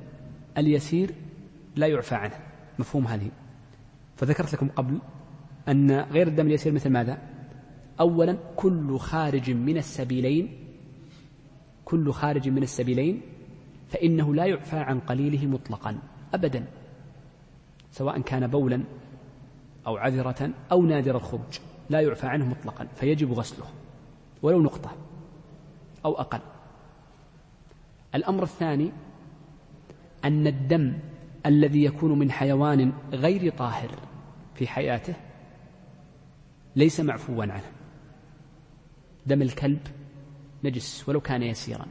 اليسير 0.57 1.11
لا 1.75 1.87
يعفى 1.87 2.15
عنه. 2.15 2.39
مفهوم 2.79 3.07
هذه. 3.07 3.31
فذكرت 4.15 4.53
لكم 4.53 4.69
قبل 4.69 4.99
أن 5.67 5.91
غير 5.91 6.27
الدم 6.27 6.47
اليسير 6.47 6.73
مثل 6.73 6.89
ماذا؟ 6.89 7.17
أولا 7.99 8.37
كل 8.55 8.99
خارج 8.99 9.51
من 9.51 9.77
السبيلين 9.77 10.59
كل 11.85 12.11
خارج 12.11 12.49
من 12.49 12.63
السبيلين 12.63 13.21
فإنه 13.89 14.35
لا 14.35 14.45
يعفى 14.45 14.77
عن 14.77 14.99
قليله 14.99 15.47
مطلقا 15.47 15.99
أبدا. 16.33 16.65
سواء 17.91 18.21
كان 18.21 18.47
بولا 18.47 18.83
أو 19.87 19.97
عذرة 19.97 20.49
أو 20.71 20.81
نادر 20.81 21.15
الخروج 21.15 21.59
لا 21.89 22.01
يعفى 22.01 22.27
عنه 22.27 22.45
مطلقا 22.45 22.87
فيجب 22.95 23.31
غسله 23.31 23.65
ولو 24.41 24.61
نقطة 24.61 24.91
أو 26.05 26.13
أقل. 26.13 26.39
الأمر 28.15 28.43
الثاني 28.43 28.91
أن 30.25 30.47
الدم 30.47 30.93
الذي 31.45 31.83
يكون 31.83 32.19
من 32.19 32.31
حيوان 32.31 32.93
غير 33.13 33.51
طاهر 33.51 33.99
في 34.55 34.67
حياته 34.67 35.15
ليس 36.75 36.99
معفوا 36.99 37.43
عنه. 37.43 37.71
دم 39.25 39.41
الكلب 39.41 39.79
نجس 40.63 41.09
ولو 41.09 41.21
كان 41.21 41.43
يسيرا. 41.43 41.85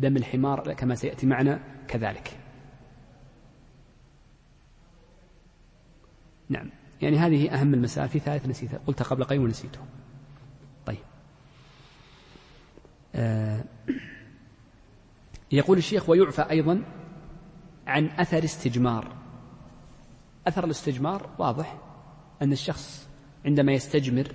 دم 0.00 0.16
الحمار 0.16 0.72
كما 0.72 0.94
سيأتي 0.94 1.26
معنا 1.26 1.60
كذلك. 1.88 2.38
نعم. 6.48 6.70
يعني 7.02 7.18
هذه 7.18 7.54
أهم 7.54 7.74
المسائل. 7.74 8.08
في 8.08 8.18
ثالث 8.18 8.46
نسيتها 8.46 8.80
قلت 8.86 9.02
قبل 9.02 9.24
قليل 9.24 9.40
ونسيته. 9.40 9.80
طيب. 10.86 10.98
آه 13.14 13.64
يقول 15.52 15.78
الشيخ 15.78 16.08
ويعفى 16.08 16.42
أيضا 16.50 16.82
عن 17.90 18.06
أثر 18.06 18.44
استجمار. 18.44 19.12
أثر 20.46 20.64
الاستجمار 20.64 21.30
واضح 21.38 21.78
أن 22.42 22.52
الشخص 22.52 23.08
عندما 23.44 23.72
يستجمر 23.72 24.32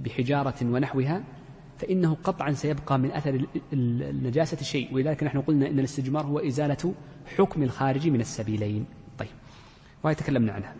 بحجارة 0.00 0.54
ونحوها 0.62 1.24
فإنه 1.78 2.14
قطعا 2.14 2.52
سيبقى 2.52 2.98
من 2.98 3.10
أثر 3.10 3.46
النجاسة 3.72 4.62
شيء. 4.62 4.94
ولذلك 4.94 5.22
نحن 5.22 5.40
قلنا 5.40 5.66
أن 5.66 5.78
الاستجمار 5.78 6.26
هو 6.26 6.38
إزالة 6.38 6.94
حكم 7.36 7.62
الخارج 7.62 8.08
من 8.08 8.20
السبيلين. 8.20 8.86
طيب 9.18 9.28
وهي 10.02 10.14
تكلمنا 10.14 10.52
عنها. 10.52 10.74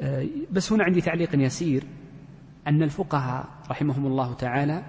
آه، 0.00 0.26
بس 0.52 0.72
هنا 0.72 0.84
عندي 0.84 1.00
تعليق 1.00 1.34
يسير 1.34 1.84
أن 2.66 2.82
الفقهاء 2.82 3.48
رحمهم 3.70 4.06
الله 4.06 4.34
تعالى 4.34 4.82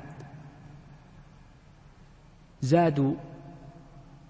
زادوا 2.61 3.13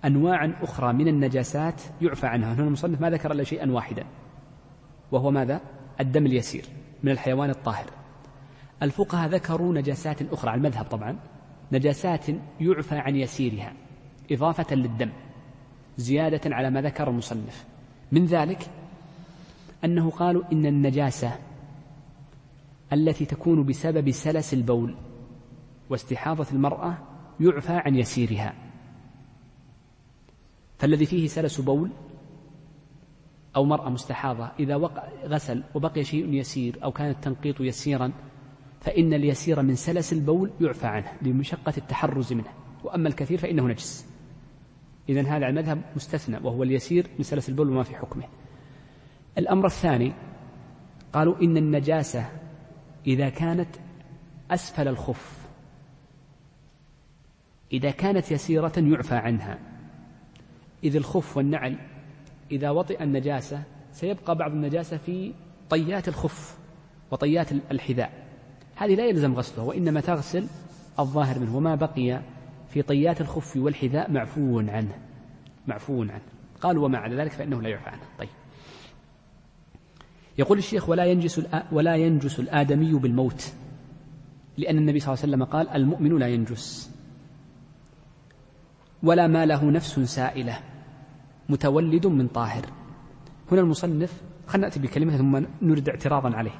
أنواعا 0.05 0.53
أخرى 0.61 0.93
من 0.93 1.07
النجاسات 1.07 1.81
يعفى 2.01 2.27
عنها. 2.27 2.53
هنا 2.53 2.63
المصنف 2.63 3.01
ما 3.01 3.09
ذكر 3.09 3.31
إلا 3.31 3.43
شيئا 3.43 3.71
واحدا 3.71 4.05
وهو 5.11 5.31
ماذا؟ 5.31 5.61
الدم 5.99 6.25
اليسير 6.25 6.65
من 7.03 7.11
الحيوان 7.11 7.49
الطاهر. 7.49 7.85
الفقهاء 8.83 9.29
ذكروا 9.29 9.73
نجاسات 9.73 10.21
أخرى 10.21 10.51
على 10.51 10.57
المذهب 10.57 10.85
طبعا. 10.85 11.15
نجاسات 11.71 12.25
يعفى 12.59 12.95
عن 12.95 13.15
يسيرها 13.15 13.73
إضافة 14.31 14.75
للدم 14.75 15.09
زيادة 15.97 16.55
على 16.55 16.69
ما 16.69 16.81
ذكر 16.81 17.09
المصنف. 17.09 17.65
من 18.11 18.25
ذلك 18.25 18.69
أنه 19.85 20.09
قالوا 20.09 20.43
إن 20.51 20.65
النجاسة 20.65 21.31
التي 22.93 23.25
تكون 23.25 23.63
بسبب 23.63 24.11
سلس 24.11 24.53
البول 24.53 24.95
واستحاضة 25.89 26.47
المرأة 26.51 26.97
يعفى 27.39 27.73
عن 27.73 27.95
يسيرها. 27.95 28.68
فالذي 30.79 31.05
فيه 31.05 31.27
سلس 31.27 31.61
بول 31.61 31.89
أو 33.55 33.65
مرأة 33.65 33.89
مستحاضة 33.89 34.51
إذا 34.59 34.75
وقع 34.75 35.09
غسل 35.25 35.63
وبقي 35.75 36.03
شيء 36.03 36.33
يسير 36.33 36.83
أو 36.83 36.91
كان 36.91 37.09
التنقيط 37.09 37.61
يسيرا 37.61 38.11
فإن 38.81 39.13
اليسير 39.13 39.61
من 39.61 39.75
سلس 39.75 40.13
البول 40.13 40.51
يعفى 40.61 40.87
عنه 40.87 41.11
لمشقة 41.21 41.73
التحرز 41.77 42.33
منه. 42.33 42.53
وأما 42.83 43.07
الكثير 43.07 43.37
فإنه 43.37 43.67
نجس. 43.67 44.07
إذا 45.09 45.21
هذا 45.21 45.47
المذهب 45.47 45.81
مستثنى 45.95 46.37
وهو 46.37 46.63
اليسير 46.63 47.07
من 47.17 47.23
سلس 47.23 47.49
البول 47.49 47.69
وما 47.69 47.83
في 47.83 47.95
حكمه. 47.95 48.23
الأمر 49.37 49.65
الثاني 49.65 50.13
قالوا 51.13 51.41
إن 51.41 51.57
النجاسة 51.57 52.25
إذا 53.07 53.29
كانت 53.29 53.69
أسفل 54.51 54.87
الخف 54.87 55.47
إذا 57.73 57.91
كانت 57.91 58.31
يسيرة 58.31 58.73
يعفى 58.77 59.15
عنها. 59.15 59.68
إذ 60.83 60.95
الخف 60.95 61.37
والنعل 61.37 61.77
إذا 62.51 62.69
وطئ 62.69 63.03
النجاسة 63.03 63.63
سيبقى 63.91 64.35
بعض 64.35 64.51
النجاسة 64.51 64.97
في 64.97 65.33
طيات 65.69 66.07
الخف 66.07 66.57
وطيات 67.11 67.51
الحذاء. 67.51 68.11
هذه 68.75 68.95
لا 68.95 69.05
يلزم 69.05 69.33
غسلها 69.33 69.65
وإنما 69.65 70.01
تغسل 70.01 70.47
الظاهر 70.99 71.39
منه 71.39 71.57
وما 71.57 71.75
بقي 71.75 72.21
في 72.69 72.81
طيات 72.81 73.21
الخف 73.21 73.57
والحذاء 73.57 74.11
معفو 74.11 74.59
عنه 74.59 74.97
معفو 75.67 76.01
عنه. 76.01 76.21
قال 76.61 76.77
وما 76.77 76.97
على 76.97 77.15
ذلك 77.15 77.31
فإنه 77.31 77.61
لا 77.61 77.69
يعفى 77.69 77.89
عنه. 77.89 78.01
طيب. 78.19 78.29
يقول 80.37 80.57
الشيخ 80.57 80.89
ولا 80.89 81.05
ينجس 81.05 81.41
ولا 81.71 81.95
ينجس 81.95 82.39
الآدمي 82.39 82.93
بالموت 82.93 83.53
لأن 84.57 84.77
النبي 84.77 84.99
صلى 84.99 85.13
الله 85.13 85.23
عليه 85.23 85.33
وسلم 85.33 85.43
قال 85.43 85.69
المؤمن 85.69 86.17
لا 86.17 86.27
ينجس. 86.27 86.91
ولا 89.03 89.27
ما 89.27 89.45
له 89.45 89.65
نفس 89.65 89.99
سائلة. 89.99 90.59
متولد 91.49 92.07
من 92.07 92.27
طاهر. 92.27 92.65
هنا 93.51 93.61
المصنف 93.61 94.21
خلنا 94.47 94.67
نأتي 94.67 94.79
بكلمة 94.79 95.17
ثم 95.17 95.43
نرد 95.61 95.89
اعتراضا 95.89 96.35
عليه. 96.35 96.51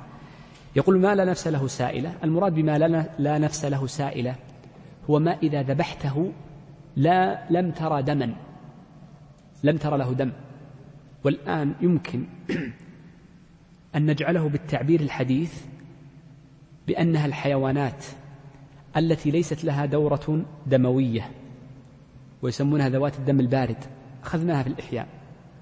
يقول 0.76 1.00
ما 1.00 1.16
لا 1.16 1.26
نفس 1.26 1.48
له 1.48 1.68
سائلة. 1.68 2.14
المراد 2.24 2.56
بما 2.56 2.78
لا 3.20 3.38
نفس 3.38 3.66
له 3.66 3.88
سائلة 3.88 4.36
هو 5.10 5.20
ما 5.20 5.38
إذا 5.44 5.62
ذبحته 5.62 6.32
لا 6.96 7.44
لم 7.50 7.72
ترى 7.72 8.04
دما. 8.04 8.36
لم 9.64 9.78
ترى 9.78 9.98
له 9.98 10.14
دم. 10.14 10.32
والآن 11.24 11.74
يمكن 11.82 12.24
أن 13.96 14.06
نجعله 14.06 14.50
بالتعبير 14.50 15.00
الحديث 15.00 15.66
بأنها 16.88 17.26
الحيوانات 17.26 18.06
التي 18.98 19.32
ليست 19.32 19.64
لها 19.64 19.86
دورة 19.86 20.46
دموية. 20.68 21.39
ويسمونها 22.42 22.90
ذوات 22.90 23.20
الدم 23.20 23.40
البارد. 23.40 23.84
أخذناها 24.24 24.64
في 24.64 24.70
الإحياء. 24.70 25.08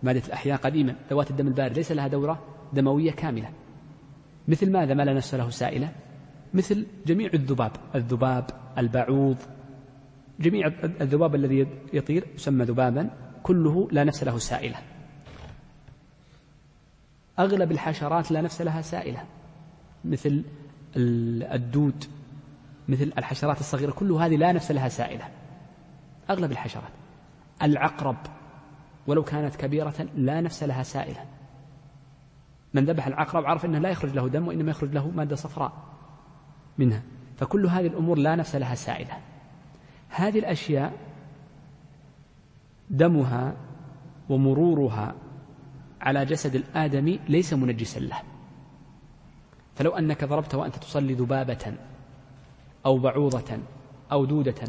مادة 0.03 0.21
الأحياء 0.27 0.57
قديما 0.57 0.95
ذوات 1.09 1.31
الدم 1.31 1.47
البارد. 1.47 1.77
ليس 1.77 1.91
لها 1.91 2.07
دورة 2.07 2.43
دموية 2.73 3.11
كاملة. 3.11 3.49
مثل 4.47 4.71
ماذا؟ 4.71 4.93
ما 4.93 5.03
لا 5.03 5.13
نفس 5.13 5.35
له 5.35 5.49
سائلة. 5.49 5.91
مثل 6.53 6.85
جميع 7.05 7.29
الذباب. 7.33 7.71
الذباب 7.95 8.45
البعوض. 8.77 9.37
جميع 10.39 10.67
الذباب 10.83 11.35
الذي 11.35 11.67
يطير 11.93 12.27
يسمى 12.35 12.65
ذبابا. 12.65 13.09
كله 13.43 13.87
لا 13.91 14.03
نفس 14.03 14.23
له 14.23 14.37
سائلة. 14.37 14.77
أغلب 17.39 17.71
الحشرات 17.71 18.31
لا 18.31 18.41
نفس 18.41 18.61
لها 18.61 18.81
سائلة. 18.81 19.23
مثل 20.05 20.43
الدود. 20.95 22.03
مثل 22.87 23.13
الحشرات 23.17 23.59
الصغيرة. 23.59 23.91
كل 23.91 24.11
هذه 24.11 24.35
لا 24.35 24.51
نفس 24.51 24.71
لها 24.71 24.87
سائلة. 24.87 25.27
أغلب 26.29 26.51
الحشرات. 26.51 26.91
العقرب 27.61 28.17
ولو 29.07 29.23
كانت 29.23 29.55
كبيرة 29.55 30.07
لا 30.15 30.41
نفس 30.41 30.63
لها 30.63 30.83
سائلة. 30.83 31.25
من 32.73 32.85
ذبح 32.85 33.07
العقرب 33.07 33.45
عرف 33.45 33.65
أنه 33.65 33.79
لا 33.79 33.89
يخرج 33.89 34.13
له 34.13 34.27
دم 34.27 34.47
وإنما 34.47 34.71
يخرج 34.71 34.93
له 34.93 35.07
مادة 35.09 35.35
صفراء 35.35 35.71
منها. 36.77 37.01
فكل 37.37 37.65
هذه 37.65 37.87
الأمور 37.87 38.17
لا 38.17 38.35
نفس 38.35 38.55
لها 38.55 38.75
سائلة. 38.75 39.17
هذه 40.09 40.39
الأشياء 40.39 40.93
دمها 42.89 43.55
ومرورها 44.29 45.15
على 46.01 46.25
جسد 46.25 46.55
الآدمي 46.55 47.19
ليس 47.29 47.53
منجسا 47.53 47.99
له. 47.99 48.21
فلو 49.75 49.91
أنك 49.91 50.23
ضربت 50.23 50.55
وأنت 50.55 50.75
تصلي 50.75 51.13
ذبابة 51.13 51.73
أو 52.85 52.97
بعوضة 52.97 53.59
أو 54.11 54.25
دودة 54.25 54.67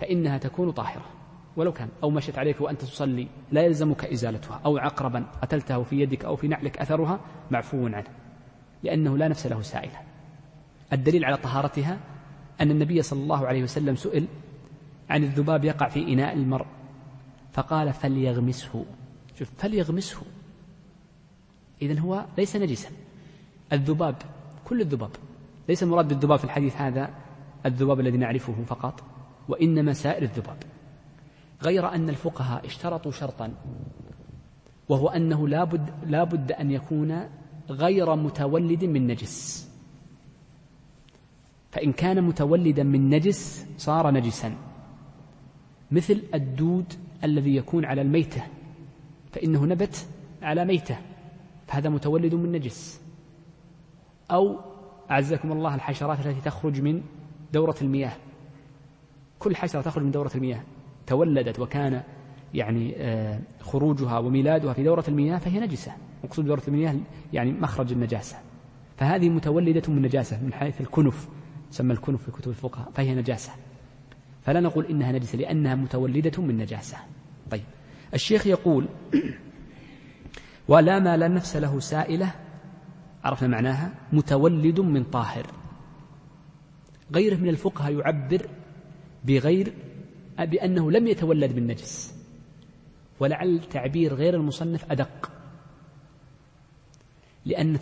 فإنها 0.00 0.38
تكون 0.38 0.70
طاهرة. 0.70 1.04
ولو 1.56 1.72
كان 1.72 1.88
أو 2.02 2.10
مشت 2.10 2.38
عليك 2.38 2.60
وأنت 2.60 2.80
تصلي 2.80 3.28
لا 3.52 3.62
يلزمك 3.62 4.04
إزالتها 4.04 4.60
أو 4.64 4.78
عقربا 4.78 5.26
قتلته 5.42 5.82
في 5.82 6.00
يدك 6.00 6.24
أو 6.24 6.36
في 6.36 6.48
نعلك 6.48 6.78
أثرها 6.78 7.20
معفو 7.50 7.86
عنه 7.86 8.04
لأنه 8.82 9.18
لا 9.18 9.28
نفس 9.28 9.46
له 9.46 9.62
سائلة. 9.62 10.00
الدليل 10.92 11.24
على 11.24 11.36
طهارتها 11.36 11.98
أن 12.60 12.70
النبي 12.70 13.02
صلى 13.02 13.22
الله 13.22 13.46
عليه 13.46 13.62
وسلم 13.62 13.96
سئل 13.96 14.26
عن 15.10 15.22
الذباب 15.22 15.64
يقع 15.64 15.88
في 15.88 16.12
إناء 16.12 16.34
المرء 16.34 16.66
فقال 17.52 17.92
فليغمسه. 17.92 18.84
شوف 19.38 19.50
فليغمسه. 19.58 20.22
إذا 21.82 22.00
هو 22.00 22.24
ليس 22.38 22.56
نجسا. 22.56 22.90
الذباب 23.72 24.16
كل 24.64 24.80
الذباب 24.80 25.10
ليس 25.68 25.82
المراد 25.82 26.08
بالذباب 26.08 26.38
في 26.38 26.44
الحديث 26.44 26.76
هذا 26.76 27.10
الذباب 27.66 28.00
الذي 28.00 28.16
نعرفه 28.16 28.54
فقط. 28.66 29.17
وإنما 29.48 29.92
سائر 29.92 30.22
الذباب 30.22 30.56
غير 31.62 31.94
أن 31.94 32.08
الفقهاء 32.08 32.66
اشترطوا 32.66 33.12
شرطا 33.12 33.54
وهو 34.88 35.08
أنه 35.08 35.48
لا 35.48 35.64
بد, 35.64 35.90
لا 36.06 36.24
بد 36.24 36.52
أن 36.52 36.70
يكون 36.70 37.28
غير 37.70 38.16
متولد 38.16 38.84
من 38.84 39.06
نجس. 39.06 39.68
فإن 41.70 41.92
كان 41.92 42.24
متولدا 42.24 42.82
من 42.82 43.10
نجس 43.10 43.66
صار 43.78 44.10
نجسا. 44.10 44.54
مثل 45.90 46.22
الدود 46.34 46.92
الذي 47.24 47.56
يكون 47.56 47.84
على 47.84 48.02
الميتة 48.02 48.42
فإنه 49.32 49.64
نبت 49.66 50.06
على 50.42 50.64
ميتة 50.64 50.98
فهذا 51.66 51.90
متولد 51.90 52.34
من 52.34 52.52
نجس. 52.52 53.00
أو 54.30 54.60
أعزكم 55.10 55.52
الله 55.52 55.74
الحشرات 55.74 56.26
التي 56.26 56.40
تخرج 56.40 56.80
من 56.80 57.02
دورة 57.52 57.76
المياه. 57.82 58.12
كل 59.38 59.56
حشرة 59.56 59.80
تخرج 59.80 60.04
من 60.04 60.10
دورة 60.10 60.30
المياه. 60.34 60.62
تولدت 61.06 61.58
وكان 61.58 62.02
يعني 62.54 62.94
آه، 62.96 63.40
خروجها 63.60 64.18
وميلادها 64.18 64.72
في 64.72 64.84
دورة 64.84 65.04
المياه 65.08 65.38
فهي 65.38 65.60
نجسة. 65.60 65.92
مقصود 66.24 66.44
دورة 66.44 66.62
المياه 66.68 66.96
يعني 67.32 67.52
مخرج 67.52 67.92
النجاسة. 67.92 68.36
فهذه 68.96 69.28
متولدة 69.28 69.82
من 69.88 70.02
نجاسة 70.02 70.42
من 70.44 70.52
حيث 70.52 70.80
الكنف 70.80 71.28
سمى 71.70 71.92
الكنف 71.92 72.22
في 72.22 72.30
كتب 72.30 72.48
الفقهاء 72.48 72.90
فهي 72.94 73.14
نجاسة. 73.14 73.52
فلا 74.42 74.60
نقول 74.60 74.86
إنها 74.86 75.12
نجسة 75.12 75.38
لأنها 75.38 75.74
متولدة 75.74 76.42
من 76.42 76.58
نجاسة. 76.58 76.96
طيب. 77.50 77.64
الشيخ 78.14 78.46
يقول 78.46 78.88
ولا 80.68 80.98
ما 80.98 81.16
لا 81.16 81.28
نفس 81.28 81.56
له 81.56 81.80
سائلة 81.80 82.32
عرفنا 83.24 83.48
معناها 83.48 83.90
متولد 84.12 84.80
من 84.80 85.04
طاهر 85.04 85.46
غيره 87.14 87.36
من 87.36 87.48
الفقهاء 87.48 87.92
يعبر 87.92 88.48
بغير 89.28 89.72
بأنه 90.38 90.90
لم 90.90 91.06
يتولد 91.06 91.52
من 91.56 91.66
نجس 91.66 92.14
ولعل 93.20 93.60
تعبير 93.70 94.14
غير 94.14 94.34
المصنف 94.34 94.92
أدق. 94.92 95.30
لأن 97.44 97.78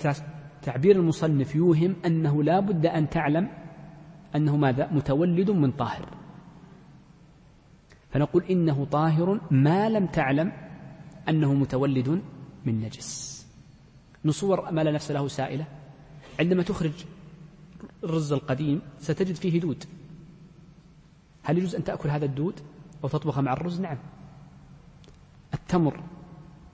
تعبير 0.63 0.97
المصنف 0.97 1.55
يوهم 1.55 1.97
أنه 2.07 2.43
لا 2.43 2.61
بد 2.61 2.87
أن 2.87 3.11
تعلم 3.11 3.49
أنه 4.37 4.57
ماذا؟ 4.57 4.93
متولد 4.93 5.51
من 5.51 5.73
طاهر. 5.73 6.09
فنقول 8.11 8.45
إنه 8.45 8.85
طاهر 8.85 9.41
ما 9.51 9.89
لم 9.89 10.07
تعلم 10.07 10.53
أنه 11.29 11.55
متولد 11.55 12.23
من 12.65 12.81
نجس. 12.81 13.47
نصور 14.25 14.71
ما 14.71 14.81
لا 14.85 14.91
نفس 14.91 15.11
له 15.11 15.29
سائلة. 15.29 15.67
عندما 16.41 16.63
تخرج 16.63 16.93
الرز 18.05 18.33
القديم 18.33 18.81
ستجد 18.99 19.35
فيه 19.35 19.61
دود. 19.61 19.85
هل 21.47 21.59
يجوز 21.59 21.75
أن 21.75 21.85
تأكل 21.85 22.09
هذا 22.09 22.25
الدود 22.25 22.61
أو 23.05 23.09
تطبخه 23.09 23.41
مع 23.41 23.53
الرز؟ 23.53 23.81
نعم. 23.81 23.99
التمر 25.55 26.01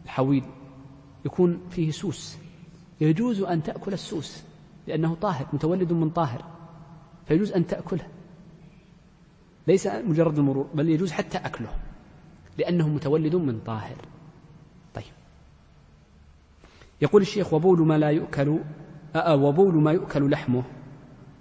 الحويل 0.05 0.45
يكون 1.25 1.61
فيه 1.70 1.91
سوس. 1.91 2.39
يجوز 3.01 3.41
أن 3.41 3.62
تأكل 3.62 3.93
السوس 3.93 4.43
لأنه 4.87 5.14
طاهر 5.14 5.47
متولد 5.53 5.93
من 5.93 6.11
طاهر. 6.11 6.45
فيجوز 7.27 7.53
أن 7.53 7.66
تأكله. 7.66 8.07
ليس 9.66 9.87
مجرد 9.87 10.39
المرور 10.39 10.66
بل 10.75 10.89
يجوز 10.89 11.12
حتى 11.12 11.39
أكله 11.39 11.75
لأنه 12.59 12.89
متولد 12.89 13.37
من 13.37 13.61
طاهر. 13.61 13.97
طيب. 14.95 15.12
يقول 17.03 17.23
الشيخ 17.23 17.53
وبول 17.53 17.87
ما 17.87 17.99
لا 17.99 18.11
يؤكل 18.11 18.59
أأ 19.16 19.33
وبول 19.33 19.75
ما 19.75 19.93
يؤكل 19.93 20.31
لحمه 20.31 20.62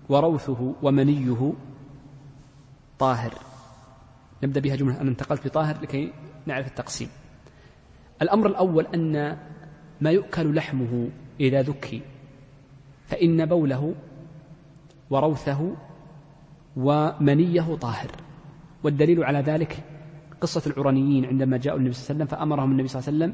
وروثه 0.09 0.73
ومنيه 0.81 1.53
طاهر. 3.01 3.33
نبدأ 4.43 4.59
بها 4.59 4.75
جملة. 4.75 5.01
أنا 5.01 5.09
انتقلت 5.09 5.47
بطاهر 5.47 5.81
لكي 5.81 6.13
نعرف 6.45 6.67
التقسيم. 6.67 7.09
الأمر 8.21 8.47
الأول 8.47 8.85
أن 8.85 9.37
ما 10.01 10.11
يؤكل 10.11 10.55
لحمه 10.55 11.09
إذا 11.39 11.61
ذكي 11.61 12.01
فإن 13.05 13.45
بوله 13.45 13.95
وروثه 15.09 15.75
ومنيه 16.77 17.75
طاهر. 17.75 18.11
والدليل 18.83 19.23
على 19.23 19.39
ذلك 19.39 19.83
قصة 20.41 20.71
العرانيين 20.71 21.25
عندما 21.25 21.57
جاءوا 21.57 21.79
النبي 21.79 21.93
صلى 21.93 22.01
الله 22.01 22.15
عليه 22.15 22.25
وسلم 22.25 22.39
فأمرهم 22.39 22.71
النبي 22.71 22.87
صلى 22.87 22.99
الله 22.99 23.25
عليه 23.25 23.33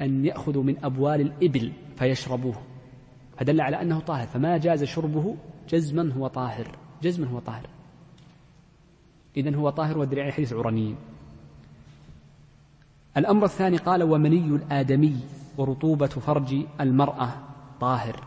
أن 0.00 0.24
يأخذوا 0.24 0.62
من 0.62 0.84
أبوال 0.84 1.20
الإبل 1.20 1.72
فيشربوه. 1.96 2.56
فدل 3.36 3.60
على 3.60 3.82
أنه 3.82 4.00
طاهر. 4.00 4.26
فما 4.26 4.58
جاز 4.58 4.84
شربه 4.84 5.36
جزما 5.68 6.12
هو 6.12 6.26
طاهر. 6.26 6.78
جزما 7.02 7.26
هو 7.26 7.38
طاهر. 7.38 7.66
إذن 9.36 9.54
هو 9.54 9.70
طاهر 9.70 9.98
والدليل 9.98 10.22
على 10.22 10.32
حديث 10.32 10.52
العرانيين 10.52 10.96
الأمر 13.16 13.44
الثاني 13.44 13.76
قال 13.76 14.02
ومني 14.02 14.46
الآدمي 14.46 15.16
ورطوبة 15.58 16.06
فرج 16.06 16.54
المرأة 16.80 17.28
طاهر. 17.80 18.24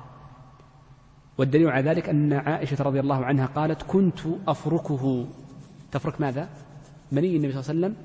والدليل 1.38 1.70
على 1.70 1.90
ذلك 1.90 2.10
أن 2.10 2.34
عائشة 2.34 2.84
رضي 2.84 3.00
الله 3.00 3.26
عنها 3.26 3.46
قالت 3.46 3.84
كنت 3.84 4.20
أفركه. 4.48 5.26
تفرك 5.92 6.22
ماذا؟ 6.22 6.50
مني 7.12 7.36
النبي 7.36 7.52
صلى 7.52 7.62
الله 7.62 7.70
عليه 7.70 7.80
وسلم 7.80 7.96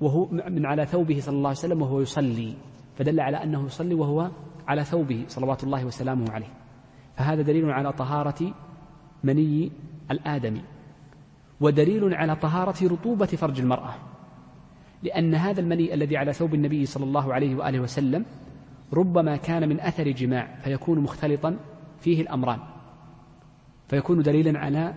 وهو 0.00 0.26
من 0.50 0.66
على 0.66 0.86
ثوبه 0.86 1.20
صلى 1.20 1.36
الله 1.36 1.48
عليه 1.48 1.58
وسلم 1.58 1.82
وهو 1.82 2.00
يصلي. 2.00 2.54
فدل 2.98 3.20
على 3.20 3.42
أنه 3.42 3.66
يصلي 3.66 3.94
وهو 3.94 4.30
على 4.68 4.84
ثوبه 4.84 5.24
صلوات 5.28 5.64
الله 5.64 5.84
وسلامه 5.84 6.30
عليه. 6.30 6.52
فهذا 7.16 7.42
دليل 7.42 7.70
على 7.70 7.92
طهارة 7.92 8.54
مني 9.24 9.70
الآدمي. 10.10 10.62
ودليل 11.60 12.14
على 12.14 12.36
طهارة 12.36 12.88
رطوبة 12.88 13.26
فرج 13.26 13.60
المرأة. 13.60 13.94
لأن 15.02 15.34
هذا 15.34 15.60
المني 15.60 15.94
الذي 15.94 16.16
على 16.16 16.32
ثوب 16.32 16.54
النبي 16.54 16.86
صلى 16.86 17.04
الله 17.04 17.34
عليه 17.34 17.54
وآله 17.54 17.80
وسلم 17.80 18.24
ربما 18.92 19.36
كان 19.36 19.68
من 19.68 19.80
أثر 19.80 20.10
جماع 20.10 20.58
فيكون 20.64 20.98
مختلطا 20.98 21.56
فيه 22.00 22.20
الأمران. 22.20 22.58
فيكون 23.88 24.22
دليلا 24.22 24.58
على 24.58 24.94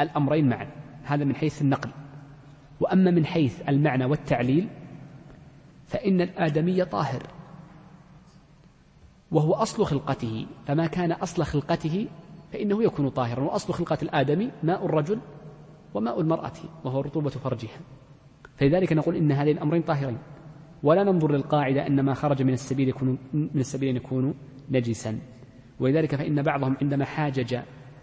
الأمرين 0.00 0.48
معا 0.48 0.66
هذا 1.04 1.24
من 1.24 1.34
حيث 1.34 1.62
النقل. 1.62 1.90
وأما 2.80 3.10
من 3.10 3.26
حيث 3.26 3.68
المعنى 3.68 4.04
والتعليل 4.04 4.68
فإن 5.86 6.20
الآدمي 6.20 6.84
طاهر. 6.84 7.22
وهو 9.30 9.54
أصل 9.54 9.84
خلقته 9.84 10.46
فما 10.66 10.86
كان 10.86 11.12
أصل 11.12 11.44
خلقته 11.44 12.08
فإنه 12.52 12.82
يكون 12.82 13.08
طاهرا. 13.08 13.40
وأصل 13.40 13.72
خلقة 13.72 13.98
الآدمي 14.02 14.50
ماء 14.62 14.86
الرجل 14.86 15.20
وماء 15.94 16.20
المرأة 16.20 16.52
وهو 16.84 17.00
رطوبة 17.00 17.30
فرجها. 17.30 17.80
فلذلك 18.56 18.92
نقول 18.92 19.16
إن 19.16 19.32
هذين 19.32 19.56
الأمرين 19.56 19.82
طاهرين. 19.82 20.18
ولا 20.82 21.04
ننظر 21.04 21.32
للقاعدة 21.32 21.86
أن 21.86 22.00
ما 22.00 22.14
خرج 22.14 22.42
من 22.42 22.52
السبيل 22.52 22.88
يكون 22.88 23.18
من 23.32 23.60
السبيل 23.60 23.96
يكون 23.96 24.34
نجسا. 24.70 25.18
ولذلك 25.80 26.14
فإن 26.14 26.42
بعضهم 26.42 26.76
عندما 26.82 27.04
حاجج 27.04 27.60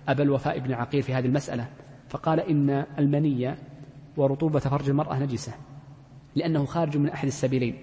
أبا 0.08 0.24
الوفاء 0.24 0.60
بن 0.60 0.74
عقيل 0.74 1.04
في 1.04 1.14
هذه 1.14 1.26
المسألة 1.26 1.70
فقال 2.10 2.40
إن 2.40 2.86
المني 3.00 3.56
ورطوبة 4.18 4.60
فرج 4.60 4.90
المرأة 4.90 5.20
نجسة 5.20 5.54
لأنه 6.36 6.66
خارج 6.66 6.98
من 6.98 7.10
أحد 7.10 7.28
السبيلين. 7.28 7.78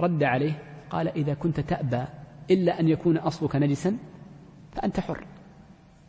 رد 0.00 0.22
عليه 0.22 0.62
قال 0.90 1.08
إذا 1.08 1.34
كنت 1.34 1.60
تأبى 1.60 2.04
إلا 2.50 2.80
أن 2.80 2.88
يكون 2.88 3.16
أصلك 3.16 3.56
نجسا 3.56 3.96
فأنت 4.72 5.00
حر. 5.00 5.26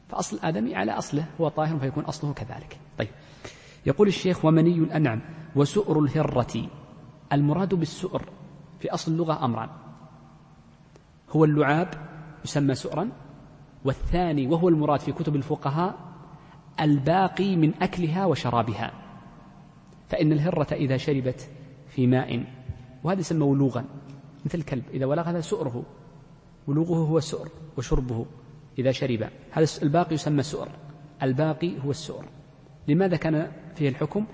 فأصل 0.08 0.38
الآدمي 0.38 0.76
على 0.76 0.92
أصله 0.92 1.26
هو 1.42 1.48
طاهر 1.48 1.80
فيكون 1.80 2.04
أصله 2.04 2.34
كذلك. 2.34 2.78
طيب. 2.98 3.10
يقول 3.88 4.08
الشيخ 4.08 4.46
ومني 4.46 4.76
الأنعم 4.76 5.22
وسؤر 5.56 6.00
الهرة. 6.00 6.70
المراد 7.34 7.74
بالسؤر 7.74 8.30
في 8.80 8.94
أصل 8.94 9.12
اللغة 9.12 9.46
أمران 9.46 9.70
هو 11.30 11.46
اللعاب 11.46 11.90
يسمى 12.46 12.76
سؤرا. 12.76 13.10
والثاني 13.86 14.48
وهو 14.48 14.70
المراد 14.70 15.00
في 15.00 15.12
كتب 15.12 15.36
الفقهاء 15.36 15.96
الباقي 16.80 17.56
من 17.56 17.74
أكلها 17.82 18.26
وشرابها. 18.26 18.92
فإن 20.10 20.32
الهرة 20.32 20.74
إذا 20.74 20.98
شربت 20.98 21.50
في 21.88 22.08
ماء 22.08 22.44
وهذا 23.04 23.20
يسمى 23.20 23.44
ولوغا 23.44 23.86
مثل 24.46 24.58
الكلب 24.58 24.84
إذا 24.94 25.06
ولغ 25.06 25.30
هذا 25.30 25.42
سؤره 25.42 25.84
ولوغه 26.68 26.98
هو 26.98 27.18
السؤر 27.18 27.50
وشربه 27.78 28.26
إذا 28.80 28.92
شرب. 28.92 29.30
هذا 29.52 29.68
الباقي 29.84 30.16
يسمى 30.16 30.44
سؤر. 30.44 30.70
الباقي 31.24 31.80
هو 31.86 31.92
السؤر. 31.92 32.26
لماذا 32.88 33.18
كان 33.18 33.52
فيه 33.78 33.90
الحكم 33.90 34.26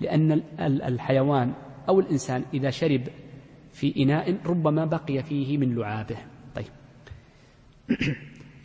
لأن 0.00 0.42
الحيوان 0.60 1.52
أو 1.88 2.00
الإنسان 2.00 2.44
إذا 2.54 2.70
شرب 2.70 3.08
في 3.72 4.02
إناء 4.02 4.36
ربما 4.46 4.84
بقي 4.84 5.22
فيه 5.22 5.58
من 5.58 5.74
لعابه. 5.74 6.16
طيب. 6.54 6.66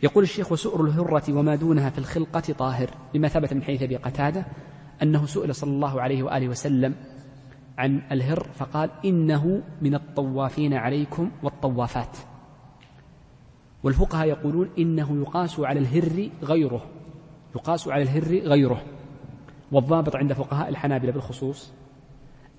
يقول 0.02 0.24
الشيخ 0.24 0.52
وسؤر 0.52 0.84
الهرة 0.84 1.22
وما 1.32 1.54
دونها 1.54 1.90
في 1.90 1.98
الخلقة 1.98 2.40
طاهر. 2.40 2.90
لما 3.14 3.28
ثبت 3.28 3.54
من 3.54 3.62
حديث 3.62 3.82
أبي 3.82 3.96
قتادة 3.96 4.46
أنه 5.02 5.26
سئل 5.26 5.54
صلى 5.54 5.70
الله 5.70 6.00
عليه 6.02 6.22
وآله 6.22 6.48
وسلم 6.48 6.94
عن 7.78 8.02
الهر 8.12 8.46
فقال 8.54 8.90
إنه 9.04 9.62
من 9.82 9.94
الطوافين 9.94 10.74
عليكم 10.74 11.30
والطوافات. 11.42 12.16
والفقهاء 13.82 14.28
يقولون 14.28 14.70
إنه 14.78 15.20
يقاس 15.20 15.60
على 15.60 15.80
الهر 15.80 16.28
غيره 16.42 16.86
يقاس 17.54 17.88
على 17.88 18.02
الهر 18.02 18.38
غيره. 18.38 18.93
والضابط 19.74 20.16
عند 20.16 20.32
فقهاء 20.32 20.68
الحنابلة 20.68 21.12
بالخصوص 21.12 21.72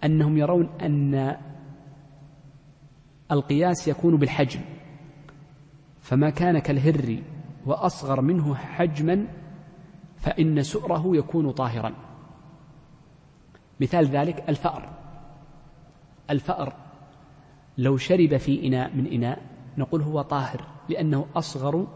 أنهم 0.03 0.37
يرون 0.37 0.69
أن 0.81 1.37
القياس 3.31 3.87
يكون 3.87 4.17
بالحجم 4.17 4.59
فما 6.01 6.29
كان 6.29 6.59
كالهر 6.59 7.17
وأصغر 7.65 8.21
منه 8.21 8.55
حجما 8.55 9.27
فإن 10.17 10.63
سؤره 10.63 11.17
يكون 11.17 11.51
طاهرا. 11.51 11.93
مثال 13.79 14.05
ذلك 14.05 14.49
الفأر. 14.49 14.89
الفأر 16.29 16.73
لو 17.77 17.97
شرب 17.97 18.37
في 18.37 18.67
إناء 18.67 18.95
من 18.95 19.07
إناء 19.07 19.41
نقول 19.77 20.01
هو 20.01 20.21
طاهر 20.21 20.61
لأنه 20.89 21.25
أصغر 21.35 21.87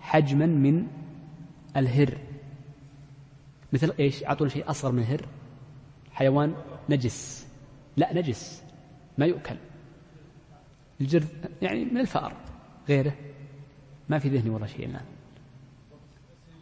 حجما 0.00 0.46
من 0.46 0.86
الهر. 1.76 2.18
مثل 3.74 3.94
إيش؟ 3.98 4.24
أعطونا 4.24 4.50
شيء 4.50 4.70
أصغر 4.70 4.92
من 4.92 4.98
الهر. 4.98 5.26
حيوان 6.12 6.54
نجس. 6.88 7.48
لا 7.96 8.14
نجس. 8.14 8.62
ما 9.18 9.26
يؤكل. 9.26 9.56
الجرذ 11.00 11.28
يعني 11.62 11.84
من 11.84 11.98
الفأر. 11.98 12.36
غيره. 12.88 13.14
ما 14.08 14.18
في 14.18 14.28
ذهني 14.28 14.50
والله 14.50 14.66
شيء 14.66 14.86
الآن. 14.86 15.04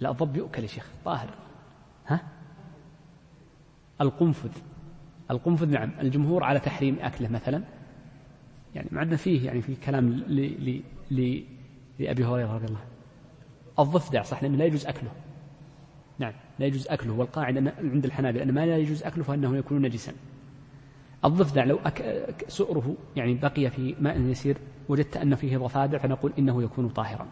لا 0.01 0.11
الضب 0.11 0.37
يؤكل 0.37 0.63
يا 0.63 0.69
شيخ. 0.69 0.87
طاهر. 1.05 1.35
ها؟ 2.07 2.21
القنفذ. 4.01 4.51
القنفذ 5.31 5.71
نعم. 5.71 5.93
الجمهور 6.01 6.45
على 6.45 6.61
تحريم 6.61 6.99
أكله 7.01 7.29
مثلا. 7.29 7.65
يعني 8.75 8.89
مع 8.93 9.03
أن 9.03 9.17
فيه 9.17 9.47
يعني 9.47 9.63
في 9.63 9.75
كلام 9.75 10.09
ل 10.13 10.83
ل 11.11 11.45
لأبي 11.99 12.25
هريرة 12.25 12.55
رضي 12.55 12.67
الله 12.67 12.85
الضفدع 13.79 14.23
صح؟ 14.23 14.43
لأنه 14.43 14.57
لا 14.57 14.65
يجوز 14.65 14.87
أكله. 14.87 15.11
لا 16.63 16.67
يجوز 16.69 16.89
أكله 16.89 17.13
والقاعدة 17.13 17.73
عند 17.79 18.05
الحنابلة 18.05 18.43
أن 18.43 18.55
ما 18.55 18.67
لا 18.67 18.77
يجوز 18.77 19.03
أكله 19.03 19.25
فإنه 19.25 19.57
يكون 19.57 19.83
نجسا. 19.83 20.13
الضفدع 21.25 21.65
لو 21.65 21.79
أك... 21.85 22.27
سؤره 22.49 22.97
يعني 23.17 23.35
بقي 23.35 23.71
في 23.71 23.95
ماء 24.01 24.21
يسير 24.21 24.57
وجدت 24.89 25.17
أن 25.17 25.35
فيه 25.35 25.59
ضفادع 25.59 25.99
فنقول 25.99 26.33
إنه 26.39 26.63
يكون 26.63 26.89
طاهرا. 26.89 27.27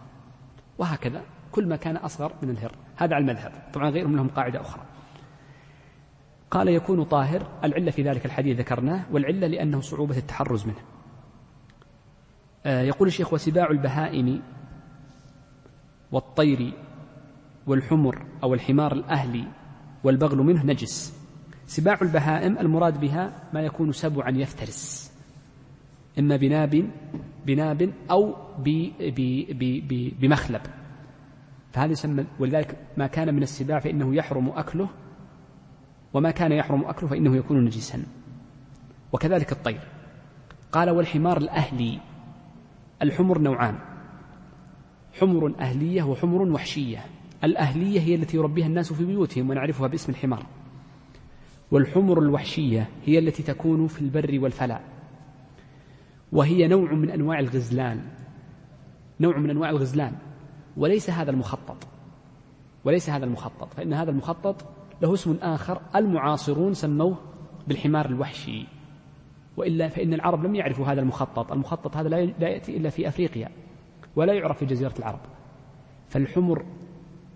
وهكذا 0.78 1.22
كل 1.52 1.68
ما 1.68 1.76
كان 1.76 1.96
أصغر 1.96 2.32
من 2.42 2.50
الهر. 2.50 2.72
هذا 2.96 3.14
على 3.14 3.22
المذهب. 3.22 3.52
طبعا 3.72 3.90
غيرهم 3.90 4.16
لهم 4.16 4.28
قاعدة 4.28 4.60
أخرى. 4.60 4.82
قال 6.50 6.68
يكون 6.68 7.04
طاهر. 7.04 7.46
العلة 7.64 7.90
في 7.90 8.02
ذلك 8.02 8.26
الحديث 8.26 8.58
ذكرناه 8.58 9.04
والعلة 9.12 9.46
لأنه 9.46 9.80
صعوبة 9.80 10.16
التحرز 10.16 10.66
منه. 10.66 10.82
آه، 12.66 12.82
يقول 12.82 13.08
الشيخ 13.08 13.32
وسباع 13.32 13.70
البهائم 13.70 14.42
والطير 16.12 16.72
والحمر 17.66 18.26
أو 18.42 18.54
الحمار 18.54 18.92
الأهلي 18.92 19.44
والبغل 20.04 20.38
منه 20.38 20.66
نجس. 20.66 21.20
سباع 21.66 21.98
البهائم 22.02 22.58
المراد 22.58 23.00
بها 23.00 23.32
ما 23.54 23.60
يكون 23.60 23.92
سبعا 23.92 24.30
يفترس. 24.30 25.12
إما 26.18 26.36
بناب 26.36 26.90
بناب 27.46 27.92
أو 28.10 28.34
بمخلب. 30.20 30.60
فهذا 31.72 31.92
يسمى 31.92 32.24
ولذلك 32.38 32.76
ما 32.96 33.06
كان 33.06 33.34
من 33.34 33.42
السباع 33.42 33.78
فإنه 33.78 34.14
يحرم 34.14 34.48
أكله 34.48 34.88
وما 36.14 36.30
كان 36.30 36.52
يحرم 36.52 36.84
أكله 36.84 37.08
فإنه 37.08 37.36
يكون 37.36 37.64
نجسا. 37.64 38.02
وكذلك 39.12 39.52
الطير. 39.52 39.80
قال 40.72 40.90
والحمار 40.90 41.36
الأهلي. 41.36 42.00
الحمر 43.02 43.38
نوعان. 43.38 43.78
حمر 45.20 45.54
أهلية 45.60 46.02
وحمر 46.02 46.42
وحشية. 46.42 47.04
الأهلية 47.44 48.00
هي 48.00 48.14
التي 48.14 48.36
يربيها 48.36 48.66
الناس 48.66 48.92
في 48.92 49.04
بيوتهم 49.04 49.50
ونعرفها 49.50 49.86
باسم 49.86 50.12
الحمار. 50.12 50.46
والحمر 51.70 52.18
الوحشية 52.18 52.88
هي 53.06 53.18
التي 53.18 53.42
تكون 53.42 53.86
في 53.86 54.00
البر 54.00 54.38
والفلاء. 54.42 54.82
وهي 56.32 56.68
نوع 56.68 56.92
من 56.92 57.10
أنواع 57.10 57.38
الغزلان. 57.38 58.02
نوع 59.20 59.38
من 59.38 59.50
أنواع 59.50 59.70
الغزلان. 59.70 60.12
وليس 60.76 61.10
هذا 61.10 61.30
المخطط. 61.30 61.86
وليس 62.84 63.10
هذا 63.10 63.24
المخطط. 63.24 63.74
فإن 63.74 63.92
هذا 63.92 64.10
المخطط 64.10 64.64
له 65.02 65.14
اسم 65.14 65.36
آخر 65.42 65.80
المعاصرون 65.96 66.74
سموه 66.74 67.18
بالحمار 67.68 68.06
الوحشي. 68.06 68.66
وإلا 69.56 69.88
فإن 69.88 70.14
العرب 70.14 70.44
لم 70.44 70.54
يعرفوا 70.54 70.86
هذا 70.86 71.00
المخطط. 71.00 71.52
المخطط 71.52 71.96
هذا 71.96 72.08
لا 72.08 72.48
يأتي 72.48 72.76
إلا 72.76 72.90
في 72.90 73.08
أفريقيا. 73.08 73.48
ولا 74.16 74.32
يعرف 74.32 74.58
في 74.58 74.66
جزيرة 74.66 74.94
العرب. 74.98 75.20
فالحمر 76.08 76.64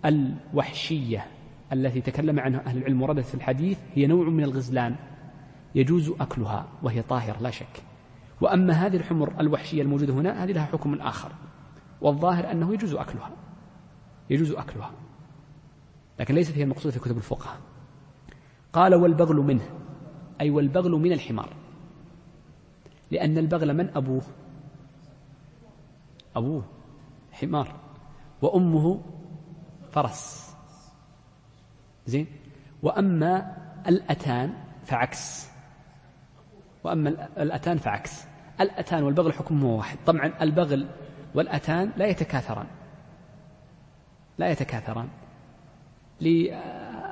الوحشية 0.05 1.26
التي 1.72 2.00
تكلم 2.00 2.40
عنها 2.40 2.66
أهل 2.66 2.78
العلم 2.78 3.02
وردت 3.02 3.24
في 3.24 3.34
الحديث 3.34 3.78
هي 3.94 4.07
نوع 4.07 4.28
من 4.28 4.44
الغزلان 4.44 4.96
يجوز 5.74 6.12
أكلها 6.20 6.66
وهي 6.82 7.02
طاهر 7.02 7.40
لا 7.40 7.50
شك. 7.50 7.82
وأما 8.40 8.72
هذه 8.72 8.96
الحمر 8.96 9.40
الوحشية 9.40 9.82
الموجودة 9.82 10.14
هنا 10.14 10.44
هذه 10.44 10.52
لها 10.52 10.64
حكم 10.64 10.94
آخر. 10.94 11.32
والظاهر 12.00 12.50
أنه 12.50 12.74
يجوز 12.74 12.94
أكلها. 12.94 13.30
يجوز 14.30 14.52
أكلها. 14.52 14.90
لكن 16.20 16.34
ليست 16.34 16.57
هي 16.57 16.62
المقصودة 16.62 16.94
في 16.94 17.00
كتب 17.00 17.16
الفقهاء 17.16 17.57
قال 18.72 18.94
والبغل 18.94 19.36
منه. 19.36 19.70
أي 20.40 20.50
والبغل 20.50 20.90
من 20.90 21.12
الحمار. 21.12 21.48
لأن 23.11 23.38
البغل 23.38 23.76
من؟ 23.76 23.88
أبوه. 23.96 24.22
أبوه. 26.36 26.64
حمار. 27.32 27.80
وأمه 28.42 29.00
فرس. 29.95 30.55
زين؟ 32.07 32.26
وأما 32.82 33.57
الأتان 33.86 34.55
فعكس. 34.84 35.49
وأما 36.84 37.09
الأتان 37.38 37.78
فعكس. 37.78 38.24
الأتان 38.61 39.03
والبغل 39.03 39.32
حكمه 39.32 39.76
واحد. 39.76 39.99
طبعا 40.07 40.32
البغل 40.40 40.86
والأتان 41.34 41.92
لا 41.97 42.07
يتكاثران. 42.07 42.66
لا 44.38 44.51
يتكاثران. 44.51 45.09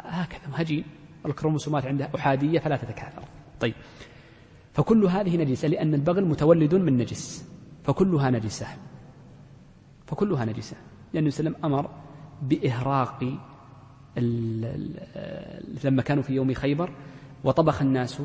هكذا 0.05 0.43
هجين 0.55 0.85
الكروموسومات 1.27 1.87
عندها 1.87 2.11
أحادية 2.17 2.59
فلا 2.59 2.77
تتكاثر. 2.77 3.23
طيب. 3.61 3.75
فكل 4.73 5.05
هذه 5.05 5.37
نجسة 5.37 5.69
لأن 5.69 5.95
البغل 5.95 6.25
متولد 6.25 6.75
من 6.75 6.97
نجس. 6.97 7.49
فكلها 7.85 8.31
نجسة. 8.31 8.67
فكلها 10.07 10.45
نجسة. 10.45 10.77
لأن 11.13 11.27
وسلم 11.27 11.57
أمر 11.65 12.02
بإهراق 12.43 13.25
لما 15.85 16.03
كانوا 16.03 16.23
في 16.23 16.33
يوم 16.33 16.55
خيبر 16.55 16.91
وطبخ 17.45 17.83
الناس 17.83 18.23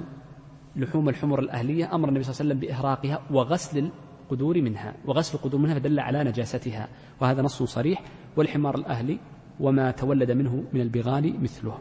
لحوم 0.76 1.09
الحمر 1.09 1.39
الأهلية 1.39 1.95
أمر 1.95 2.09
النبي 2.09 2.24
صلى 2.24 2.32
الله 2.32 2.41
عليه 2.41 2.49
وسلم 2.49 2.59
بإهراقها 2.59 3.22
وغسل 3.32 3.89
القدور 4.24 4.61
منها 4.61 4.95
وغسل 5.05 5.38
القدور 5.38 5.61
منها 5.61 5.74
فدل 5.76 5.99
على 5.99 6.24
نجاستها 6.24 6.88
وهذا 7.22 7.41
نص 7.41 7.63
صريح 7.63 8.01
والحمار 8.38 8.76
الأهلي 8.76 9.20
وما 9.59 9.91
تولد 9.91 10.32
منه 10.32 10.63
من 10.74 10.82
البغال 10.82 11.43
مثله. 11.43 11.80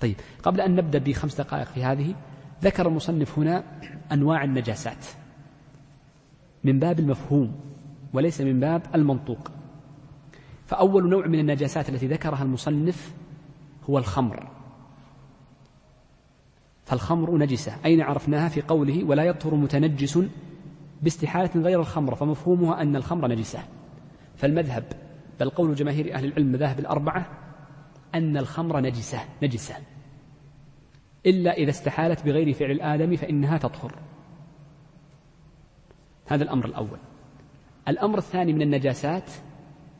طيب 0.00 0.16
قبل 0.42 0.60
أن 0.60 0.76
نبدأ 0.76 0.98
بخمس 0.98 1.40
دقائق 1.40 1.66
في 1.66 1.84
هذه 1.84 2.14
ذكر 2.62 2.88
المصنف 2.88 3.38
هنا 3.38 3.64
أنواع 4.12 4.44
النجاسات 4.44 5.06
من 6.64 6.78
باب 6.78 6.98
المفهوم 6.98 7.60
وليس 8.12 8.40
من 8.40 8.60
باب 8.60 8.82
المنطوق. 8.94 9.50
فأول 10.68 11.08
نوع 11.08 11.26
من 11.26 11.38
النجاسات 11.38 11.88
التي 11.88 12.06
ذكرها 12.06 12.42
المصنف 12.42 13.14
هو 13.90 13.98
الخمر. 13.98 14.48
فالخمر 16.84 17.38
نجسة. 17.38 17.76
أين 17.84 18.00
عرفناها؟ 18.00 18.48
في 18.48 18.62
قوله 18.62 19.04
ولا 19.04 19.24
يطهر 19.24 19.54
متنجس 19.54 20.18
باستحالة 21.02 21.50
غير 21.62 21.80
الخمر 21.80 22.14
فمفهومها 22.14 22.82
أن 22.82 22.96
الخمر 22.96 23.28
نجسة. 23.28 23.58
فالمذهب 24.36 24.84
بل 25.40 25.50
قول 25.50 25.74
جماهير 25.74 26.14
أهل 26.14 26.24
العلم 26.24 26.52
مذاهب 26.52 26.78
الأربعة 26.78 27.26
أن 28.14 28.36
الخمر 28.36 28.80
نجسة 28.80 29.20
نجسة. 29.42 29.74
إلا 31.26 31.52
إذا 31.52 31.70
استحالت 31.70 32.24
بغير 32.24 32.52
فعل 32.52 32.70
الآدم 32.70 33.16
فإنها 33.16 33.58
تطهر. 33.58 33.94
هذا 36.26 36.44
الأمر 36.44 36.66
الأول. 36.66 36.98
الأمر 37.88 38.18
الثاني 38.18 38.52
من 38.52 38.62
النجاسات 38.62 39.30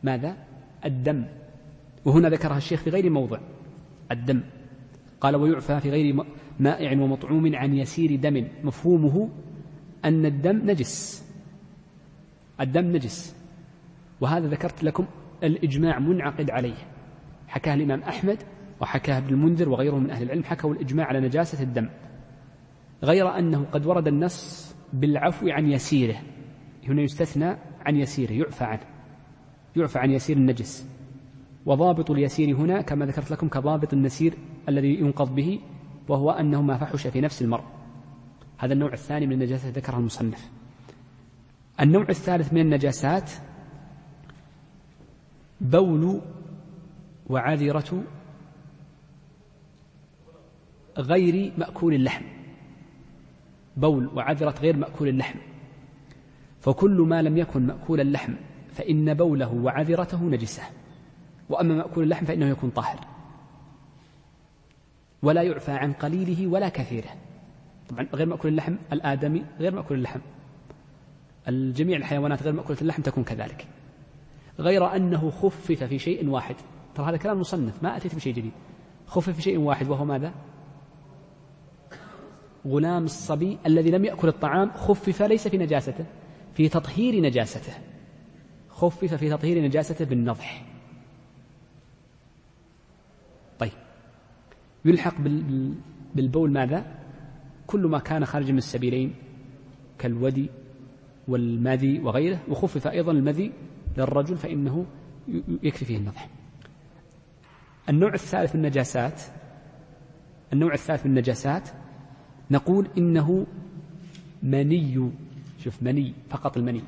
ماذا؟ 0.03 0.48
الدم. 0.85 1.25
وهنا 2.05 2.29
ذكرها 2.29 2.57
الشيخ 2.57 2.81
في 2.81 2.91
غير 2.91 3.11
موضع. 3.11 3.39
الدم. 4.13 4.43
قال 5.21 5.37
ويعفى 5.37 5.81
في 5.81 5.91
غير 5.91 6.25
مائع 6.61 7.03
ومطعوم 7.03 7.57
عن 7.57 7.75
يسير 7.75 8.17
دم. 8.17 8.49
مفهومه 8.65 9.29
أن 10.05 10.27
الدم 10.27 10.71
نجس. 10.71 11.25
الدم 12.61 12.85
نجس. 12.85 13.37
وهذا 14.21 14.47
ذكرت 14.47 14.85
لكم 14.85 15.07
الإجماع 15.43 15.99
منعقد 15.99 16.51
عليه. 16.51 16.77
حكاه 17.49 17.75
الإمام 17.75 18.03
أحمد 18.03 18.39
وحكاه 18.81 19.19
ابن 19.19 19.29
المنذر 19.29 19.69
وغيره 19.69 19.97
من 19.97 20.11
أهل 20.11 20.23
العلم 20.23 20.45
حكوا 20.45 20.75
الإجماع 20.75 21.07
على 21.07 21.21
نجاسة 21.21 21.63
الدم. 21.63 21.89
غير 23.03 23.39
أنه 23.39 23.65
قد 23.65 23.87
ورد 23.87 24.09
النص 24.09 24.69
بالعفو 24.93 25.49
عن 25.49 25.67
يسيره. 25.67 26.17
هنا 26.89 27.03
يستثنى 27.03 27.57
عن 27.81 27.97
يسيره 27.97 28.33
يعفى 28.33 28.65
عنه. 28.65 28.98
يعفى 29.79 29.99
عن 29.99 30.11
يسير 30.11 30.37
النجس. 30.37 30.89
وضابط 31.67 32.11
اليسير 32.11 32.57
هنا 32.57 32.81
كما 32.81 33.07
ذكرت 33.07 33.31
لكم 33.31 33.49
كضابط 33.49 33.93
النسير 33.93 34.35
الذي 34.69 34.95
ينقض 34.95 35.35
به 35.35 35.61
وهو 36.09 36.31
أنه 36.31 36.63
ما 36.63 36.79
فحش 36.79 37.07
في 37.07 37.21
نفس 37.21 37.43
المرء. 37.43 37.65
هذا 38.59 38.73
النوع 38.73 38.93
الثاني 38.93 39.27
من 39.27 39.33
النجاسات 39.33 39.79
ذكرها 39.79 39.99
المصنف. 39.99 40.51
النوع 41.81 42.07
الثالث 42.09 42.53
من 42.53 42.61
النجاسات 42.61 43.31
بول 45.61 46.21
وعذرة 47.31 48.03
غير 50.99 51.53
مأكول 51.59 51.95
اللحم. 51.95 52.25
بول 53.77 54.07
وعذرة 54.07 54.55
غير 54.61 54.77
مأكول 54.77 55.09
اللحم. 55.09 55.39
فكل 56.61 57.01
ما 57.01 57.23
لم 57.23 57.37
يكن 57.37 57.67
مأكول 57.67 58.01
اللحم 58.01 58.35
فإن 58.79 59.15
بوله 59.15 59.55
وعذرته 59.55 60.23
نجسة. 60.23 60.63
وأما 61.49 61.75
مأكول 61.75 62.05
اللحم 62.05 62.27
فإنه 62.27 62.47
يكون 62.47 62.71
طاهر. 62.71 62.99
ولا 65.23 65.43
يعفى 65.43 65.73
عن 65.73 65.93
قليله 65.93 66.47
ولا 66.47 66.69
كثيره. 66.69 67.09
طبعا 67.89 68.09
غير 68.15 68.27
مأكول 68.27 68.51
اللحم 68.51 68.77
الآدمي 68.93 69.45
غير 69.61 69.75
مأكول 69.75 69.99
اللحم. 69.99 70.21
الجميع 71.49 71.97
الحيوانات 71.97 72.43
غير 72.43 72.53
مأكولة 72.53 72.79
اللحم 72.81 73.03
تكون 73.03 73.25
كذلك. 73.25 73.67
غير 74.59 74.97
أنه 74.97 75.31
خفف 75.31 75.73
في 75.73 75.99
شيء 75.99 76.29
واحد. 76.29 76.57
ترى 76.95 77.07
هذا 77.07 77.17
كلام 77.17 77.41
مصنف 77.41 77.83
ما 77.83 77.97
أتيت 77.97 78.15
بشيء 78.15 78.35
جديد. 78.35 78.53
خفف 79.07 79.31
في 79.31 79.43
شيء 79.43 79.59
واحد 79.59 79.89
وهو 79.89 80.05
ماذا؟ 80.05 80.33
غلام 82.67 83.05
الصبي 83.05 83.59
الذي 83.67 83.91
لم 83.91 84.05
يأكل 84.05 84.29
الطعام 84.29 84.71
خفف 84.71 85.23
ليس 85.23 85.49
في 85.49 85.59
نجاسته 85.59 86.05
في 86.55 86.69
تطهير 86.69 87.23
نجاسته. 87.23 87.73
خفف 88.79 89.15
في 89.15 89.31
تطهير 89.31 89.63
نجاسته 89.65 90.05
بالنضح. 90.05 90.65
طيب. 93.59 93.73
يلحق 94.85 95.15
بالبول 96.15 96.53
ماذا؟ 96.53 96.87
كل 97.67 97.87
ما 97.87 97.99
كان 97.99 98.25
خارج 98.25 98.51
من 98.51 98.59
السبيلين 98.59 99.15
كالودي 99.99 100.51
والمذي 101.29 101.99
وغيره 101.99 102.41
وخفف 102.49 102.87
أيضا 102.87 103.13
المذي 103.13 103.53
للرجل 103.97 104.37
فإنه 104.37 104.87
يكفي 105.63 105.85
فيه 105.85 105.97
النضح. 105.97 106.29
النوع 107.89 108.15
الثالث 108.15 108.55
من 108.55 108.61
النجاسات 108.65 109.23
النوع 110.53 110.73
الثالث 110.73 111.07
من 111.07 111.11
النجاسات 111.11 111.69
نقول 112.51 112.89
إنه 112.99 113.47
مني. 114.43 115.11
شوف 115.59 115.83
مني 115.83 116.15
فقط 116.31 116.57
المني. 116.57 116.83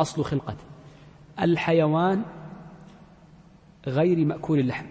أصل 0.00 0.24
خلقة 0.24 0.56
الحيوان 1.40 2.22
غير 3.86 4.24
مأكول 4.24 4.58
اللحم. 4.58 4.86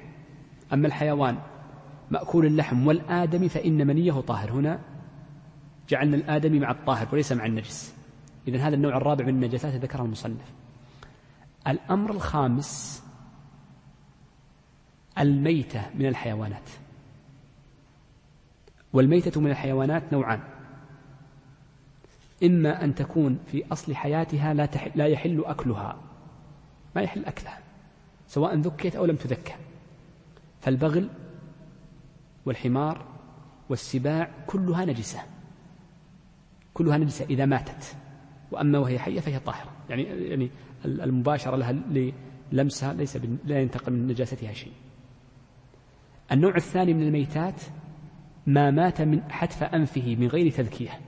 أما 0.74 0.88
الحيوان 0.88 1.38
مأكول 2.12 2.46
اللحم 2.46 2.88
والآدمي 2.88 3.50
فإن 3.50 3.88
منيه 3.88 4.22
طاهر. 4.22 4.52
هنا 4.52 4.80
جعلنا 5.90 6.16
الآدمي 6.16 6.60
مع 6.60 6.72
الطاهر 6.72 7.08
وليس 7.14 7.32
مع 7.32 7.46
النجس. 7.46 7.96
إذن 8.48 8.60
هذا 8.60 8.76
النوع 8.76 8.98
الرابع 8.98 9.26
من 9.26 9.34
النجاسات 9.34 9.74
ذكره 9.74 10.02
المصنف. 10.02 10.54
الأمر 11.68 12.12
الخامس 12.12 13.04
الميتة 15.20 15.82
من 15.96 16.06
الحيوانات. 16.06 16.70
والميتة 18.94 19.42
من 19.42 19.52
الحيوانات 19.52 20.14
نوعان. 20.14 20.40
إما 22.44 22.84
أن 22.84 22.96
تكون 22.96 23.40
في 23.48 23.64
أصل 23.72 23.96
حياتها 23.96 24.54
لا, 24.54 24.66
تحل 24.66 24.92
لا 24.96 25.06
يحل 25.06 25.44
أكلها. 25.46 26.13
ما 26.96 27.02
يحل 27.02 27.26
أكلها 27.26 27.60
سواء 28.28 28.56
ذكيت 28.56 28.96
أو 28.96 29.06
لم 29.06 29.16
تذكى 29.16 29.54
فالبغل 30.62 31.10
والحمار 32.46 33.06
والسباع 33.70 34.32
كلها 34.48 34.86
نجسة 34.86 35.20
كلها 36.74 36.98
نجسة 36.98 37.26
إذا 37.26 37.46
ماتت 37.46 37.96
وأما 38.52 38.80
وهي 38.80 39.00
حية 39.00 39.20
فهي 39.20 39.40
طاهرة. 39.40 39.72
يعني 39.90 40.04
يعني 40.04 40.50
المباشرة 40.86 41.56
لها 41.56 41.72
لمسها 42.52 42.94
ليس 42.94 43.18
لا 43.46 43.62
ينتقل 43.62 43.94
من 43.94 44.08
نجاستها 44.08 44.54
شيء. 44.54 44.74
النوع 46.32 46.56
الثاني 46.56 46.94
من 46.94 47.04
الميتات 47.04 47.62
ما 48.48 48.72
مات 48.72 49.02
من 49.02 49.32
حتف 49.32 49.64
أنفه 49.64 50.16
من 50.16 50.28
غير 50.28 50.52
تذكية. 50.52 51.00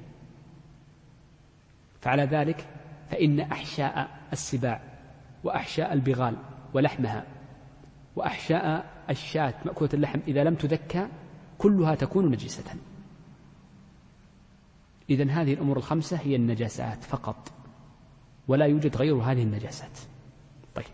فعلى 2.01 2.23
ذلك 2.23 2.67
فإن 3.09 3.39
أحشاء 3.39 4.19
السباع 4.33 4.94
وأحشاء 5.45 5.93
البغال 5.93 6.37
ولحمها 6.73 7.25
وأحشاء 8.15 8.85
الشاة 9.09 9.53
مأكولة 9.65 9.89
اللحم 9.93 10.19
إذا 10.27 10.43
لم 10.43 10.55
تذكى 10.55 11.07
كلها 11.57 11.95
تكون 11.95 12.31
نجسة. 12.31 12.75
إذا 15.09 15.31
هذه 15.31 15.53
الأمور 15.53 15.77
الخمسة 15.77 16.17
هي 16.17 16.35
النجاسات 16.35 17.03
فقط 17.03 17.51
ولا 18.47 18.65
يوجد 18.65 18.97
غير 18.97 19.15
هذه 19.15 19.43
النجاسات. 19.43 19.99
طيب. 20.75 20.85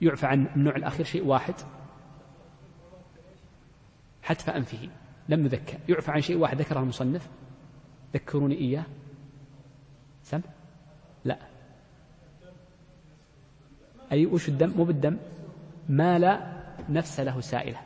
يعفى 0.00 0.26
عن 0.26 0.46
النوع 0.56 0.76
الأخير 0.76 1.06
شيء 1.06 1.24
واحد. 1.24 1.54
حتف 4.22 4.50
أنفه 4.50 4.88
لم 5.28 5.44
يذكر 5.44 5.78
يعفى 5.88 6.10
عن 6.10 6.20
شيء 6.20 6.36
واحد 6.36 6.60
ذكره 6.60 6.80
المصنف. 6.80 7.28
ذكروني 8.14 8.58
إياه. 8.58 8.84
سم 10.22 10.40
لا 11.24 11.38
أي 14.12 14.26
وش 14.26 14.48
الدم؟ 14.48 14.72
مو 14.76 14.84
بالدم. 14.84 15.16
ما 15.88 16.18
لا 16.18 16.52
نفس 16.88 17.20
له 17.20 17.40
سائلة. 17.40 17.78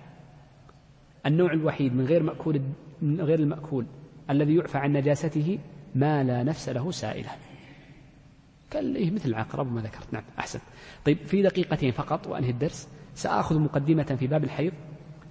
النوع 1.26 1.52
الوحيد 1.52 1.94
من 1.94 2.06
غير 2.06 2.22
مأكول 2.22 2.60
من 3.02 3.20
غير 3.20 3.38
المأكول 3.38 3.86
الذي 4.30 4.54
يعفى 4.54 4.78
عن 4.78 4.92
نجاسته 4.92 5.58
ما 5.94 6.24
لا 6.24 6.42
نفس 6.42 6.68
له 6.68 6.90
سائلة. 6.90 7.30
إيه 8.74 9.10
مثل 9.10 9.28
العقرب 9.28 9.66
وما 9.66 9.80
ذكرت. 9.80 10.12
نعم 10.12 10.22
أحسن. 10.38 10.60
طيب 11.04 11.18
في 11.26 11.42
دقيقتين 11.42 11.92
فقط 11.92 12.26
وأنهي 12.26 12.50
الدرس. 12.50 12.88
سآخذ 13.14 13.58
مقدمة 13.58 14.16
في 14.20 14.26
باب 14.26 14.44
الحيض 14.44 14.72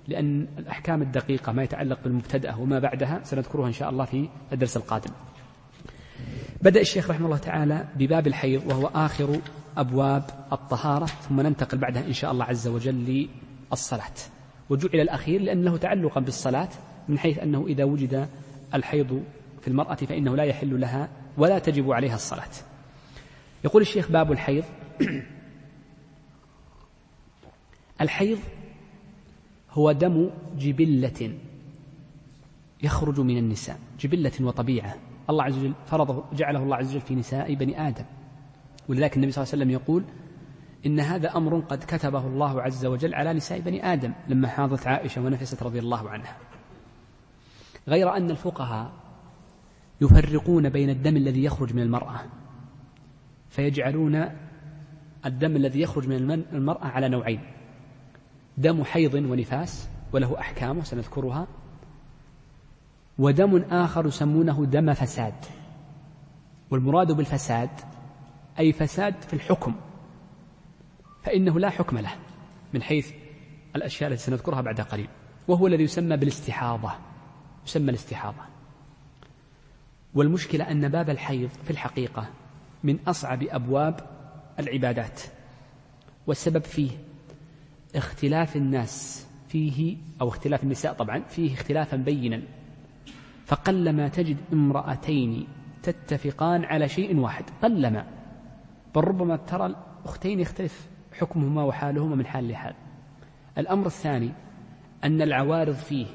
لأن 0.08 0.48
الأحكام 0.58 1.02
الدقيقة 1.02 1.52
ما 1.52 1.64
يتعلق 1.64 2.00
بالمبتدأة 2.04 2.60
وما 2.60 2.80
بعدها 2.80 3.20
سنذكرها 3.24 3.68
إن 3.68 3.74
شاء 3.74 3.90
الله 3.90 4.06
في 4.06 4.30
الدرس 4.54 4.78
القادم. 4.78 5.12
بدأ 6.62 6.82
الشيخ 6.82 7.10
رحمه 7.10 7.26
الله 7.26 7.38
تعالى 7.38 7.88
بباب 7.96 8.28
الحيض 8.28 8.68
وهو 8.68 8.88
آخر 8.88 9.40
أبواب 9.78 10.24
الطهارة 10.52 11.06
ثم 11.06 11.42
ننتقل 11.42 11.78
بعدها 11.78 12.08
إن 12.08 12.14
شاء 12.14 12.32
الله 12.32 12.46
عز 12.46 12.68
وجل 12.68 13.30
للصلاة. 13.72 14.14
وجعل 14.70 15.00
الأخير 15.00 15.42
لأنه 15.42 15.78
تعلقا 15.78 16.22
بالصلاة 16.22 16.70
من 17.10 17.20
حيث 17.20 17.40
أنه 17.40 17.66
إذا 17.68 17.84
وجد 17.84 18.30
الحيض 18.74 19.24
في 19.62 19.68
المرأة 19.68 19.96
فإنه 19.96 20.36
لا 20.36 20.44
يحل 20.44 20.80
لها 20.80 21.10
ولا 21.38 21.60
تجب 21.60 21.92
عليها 21.92 22.16
الصلاة. 22.16 22.52
يقول 23.64 23.82
الشيخ 23.82 24.12
باب 24.12 24.32
الحيض. 24.32 24.64
الحيض 28.02 28.40
هو 29.72 29.92
دم 29.92 30.30
جبلة 30.58 31.38
يخرج 32.84 33.20
من 33.20 33.38
النساء 33.38 33.80
جبلة 34.00 34.32
وطبيعة. 34.42 34.96
الله 35.30 35.44
عز 35.44 35.58
وجل 35.58 35.74
فرضه 35.86 36.24
جعله 36.34 36.64
الله 36.64 36.76
عز 36.76 36.90
وجل 36.90 37.02
في 37.02 37.16
نساء 37.16 37.54
بني 37.54 37.88
آدم. 37.88 38.06
ولذلك 38.92 39.16
النبي 39.16 39.32
صلى 39.32 39.44
الله 39.44 39.54
عليه 39.54 39.64
وسلم 39.64 39.72
يقول 39.72 40.04
إن 40.86 41.00
هذا 41.00 41.38
أمر 41.38 41.60
قد 41.60 41.84
كتبه 41.84 42.28
الله 42.28 42.62
عز 42.62 42.86
وجل 42.86 43.16
على 43.16 43.34
نساء 43.34 43.60
بني 43.60 43.94
آدم 43.94 44.14
لما 44.28 44.48
حاضت 44.48 44.88
عائشة 44.88 45.22
ونفست 45.22 45.64
رضي 45.64 45.80
الله 45.80 46.10
عنها. 46.10 46.38
غير 47.88 48.18
أن 48.18 48.32
الفقهاء 48.32 48.92
يفرقون 50.02 50.70
بين 50.70 50.90
الدم 50.90 51.18
الذي 51.18 51.44
يخرج 51.44 51.74
من 51.74 51.82
المرأة 51.82 52.20
فيجعلون 53.50 54.26
الدم 55.26 55.56
الذي 55.56 55.82
يخرج 55.82 56.08
من 56.08 56.44
المرأة 56.54 56.86
على 56.86 57.10
نوعين 57.10 57.42
دم 58.58 58.84
حيض 58.84 59.14
ونفاس 59.14 59.90
وله 60.14 60.40
أحكامه 60.40 60.84
سنذكرها 60.84 61.48
ودم 63.18 63.58
آخر 63.58 64.06
يسمونه 64.06 64.66
دم 64.66 64.94
فساد 64.94 65.46
والمراد 66.72 67.12
بالفساد 67.12 67.70
أي 68.60 68.74
فساد 68.74 69.22
في 69.22 69.34
الحكم 69.34 69.76
فإنه 71.24 71.60
لا 71.60 71.70
حكم 71.70 71.98
له 71.98 72.16
من 72.74 72.82
حيث 72.82 73.12
الأشياء 73.76 74.12
التي 74.12 74.24
سنذكرها 74.24 74.62
بعد 74.62 74.82
قليل 74.82 75.08
وهو 75.48 75.68
الذي 75.68 75.84
يسمى 75.84 76.18
بالاستحاضة 76.18 76.92
يسمى 77.66 77.90
الاستحاضة. 77.90 78.42
والمشكلة 80.14 80.72
أن 80.72 80.90
باب 80.90 81.10
الحيض 81.10 81.50
في 81.64 81.72
الحقيقة 81.72 82.30
من 82.84 83.00
أصعب 83.08 83.44
أبواب 83.44 84.00
العبادات 84.60 85.22
والسبب 86.28 86.64
فيه 86.64 86.92
اختلاف 87.96 88.56
الناس 88.56 89.28
فيه 89.50 89.98
أو 90.22 90.28
اختلاف 90.28 90.64
النساء 90.64 90.94
طبعا 90.94 91.20
فيه 91.20 91.54
اختلافا 91.54 91.98
بينا 91.98 92.42
فقلما 93.46 94.08
تجد 94.08 94.38
امرأتين 94.54 95.48
تتفقان 95.84 96.66
على 96.66 96.90
شيء 96.90 97.18
واحد 97.18 97.44
قلما 97.64 98.06
بل 98.96 99.04
ربما 99.04 99.36
ترى 99.36 99.66
الأختين 99.66 100.40
يختلف 100.40 100.90
حكمهما 101.20 101.64
وحالهما 101.64 102.16
من 102.16 102.26
حال 102.26 102.48
لحال. 102.48 102.74
الأمر 103.58 103.86
الثاني 103.86 104.32
أن 105.04 105.22
العوارض 105.22 105.74
فيه 105.74 106.06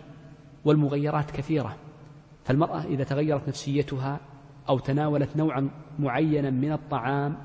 والمغيرات 0.65 1.31
كثيرة. 1.31 1.77
فالمرأة 2.45 2.85
إذا 2.85 3.05
تغيرت 3.05 3.49
نفسيتها 3.49 4.21
أو 4.69 4.79
تناولت 4.79 5.37
نوعا 5.37 5.71
معينا 5.99 6.51
من 6.51 6.73
الطعام 6.73 7.37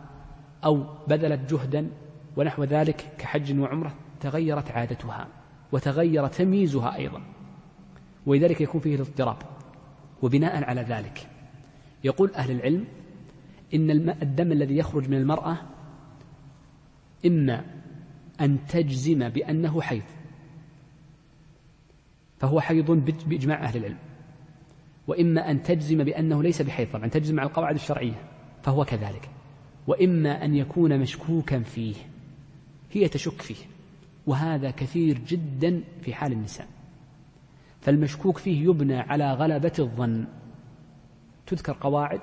أو 0.65 0.85
بذلت 1.07 1.53
جهدا 1.53 1.89
ونحو 2.37 2.63
ذلك 2.63 3.15
كحج 3.17 3.59
وعمرة 3.59 3.93
تغيرت 4.19 4.71
عادتها 4.71 5.27
وتغير 5.71 6.27
تمييزها 6.27 6.95
أيضا. 6.95 7.21
ولذلك 8.25 8.61
يكون 8.61 8.81
فيه 8.81 8.95
الاضطراب. 8.95 9.37
وبناء 10.21 10.63
على 10.63 10.81
ذلك 10.81 11.27
يقول 12.03 12.33
أهل 12.33 12.51
العلم 12.51 12.85
إن 13.73 14.09
الدم 14.09 14.51
الذي 14.51 14.77
يخرج 14.77 15.09
من 15.09 15.17
المرأة 15.17 15.57
إما 17.25 17.65
أن 18.41 18.65
تجزم 18.67 19.29
بأنه 19.29 19.81
حيض 19.81 20.03
فهو 22.39 22.61
حيض 22.61 22.91
بإجماع 23.27 23.63
أهل 23.63 23.77
العلم 23.77 23.97
وإما 25.07 25.51
أن 25.51 25.63
تجزم 25.63 26.03
بأنه 26.03 26.43
ليس 26.43 26.61
بحيض 26.61 26.87
طبعا 26.93 27.07
تجزم 27.07 27.39
على 27.39 27.49
القواعد 27.49 27.75
الشرعية 27.75 28.23
فهو 28.63 28.85
كذلك 28.85 29.29
وإما 29.87 30.45
أن 30.45 30.55
يكون 30.55 30.99
مشكوكا 30.99 31.59
فيه 31.59 31.95
هي 32.91 33.07
تشك 33.07 33.41
فيه 33.41 33.65
وهذا 34.27 34.71
كثير 34.71 35.17
جدا 35.27 35.83
في 36.01 36.13
حال 36.13 36.31
النساء 36.31 36.67
فالمشكوك 37.81 38.37
فيه 38.37 38.69
يبنى 38.69 38.99
على 38.99 39.33
غلبة 39.33 39.73
الظن 39.79 40.25
تذكر 41.45 41.77
قواعد 41.81 42.19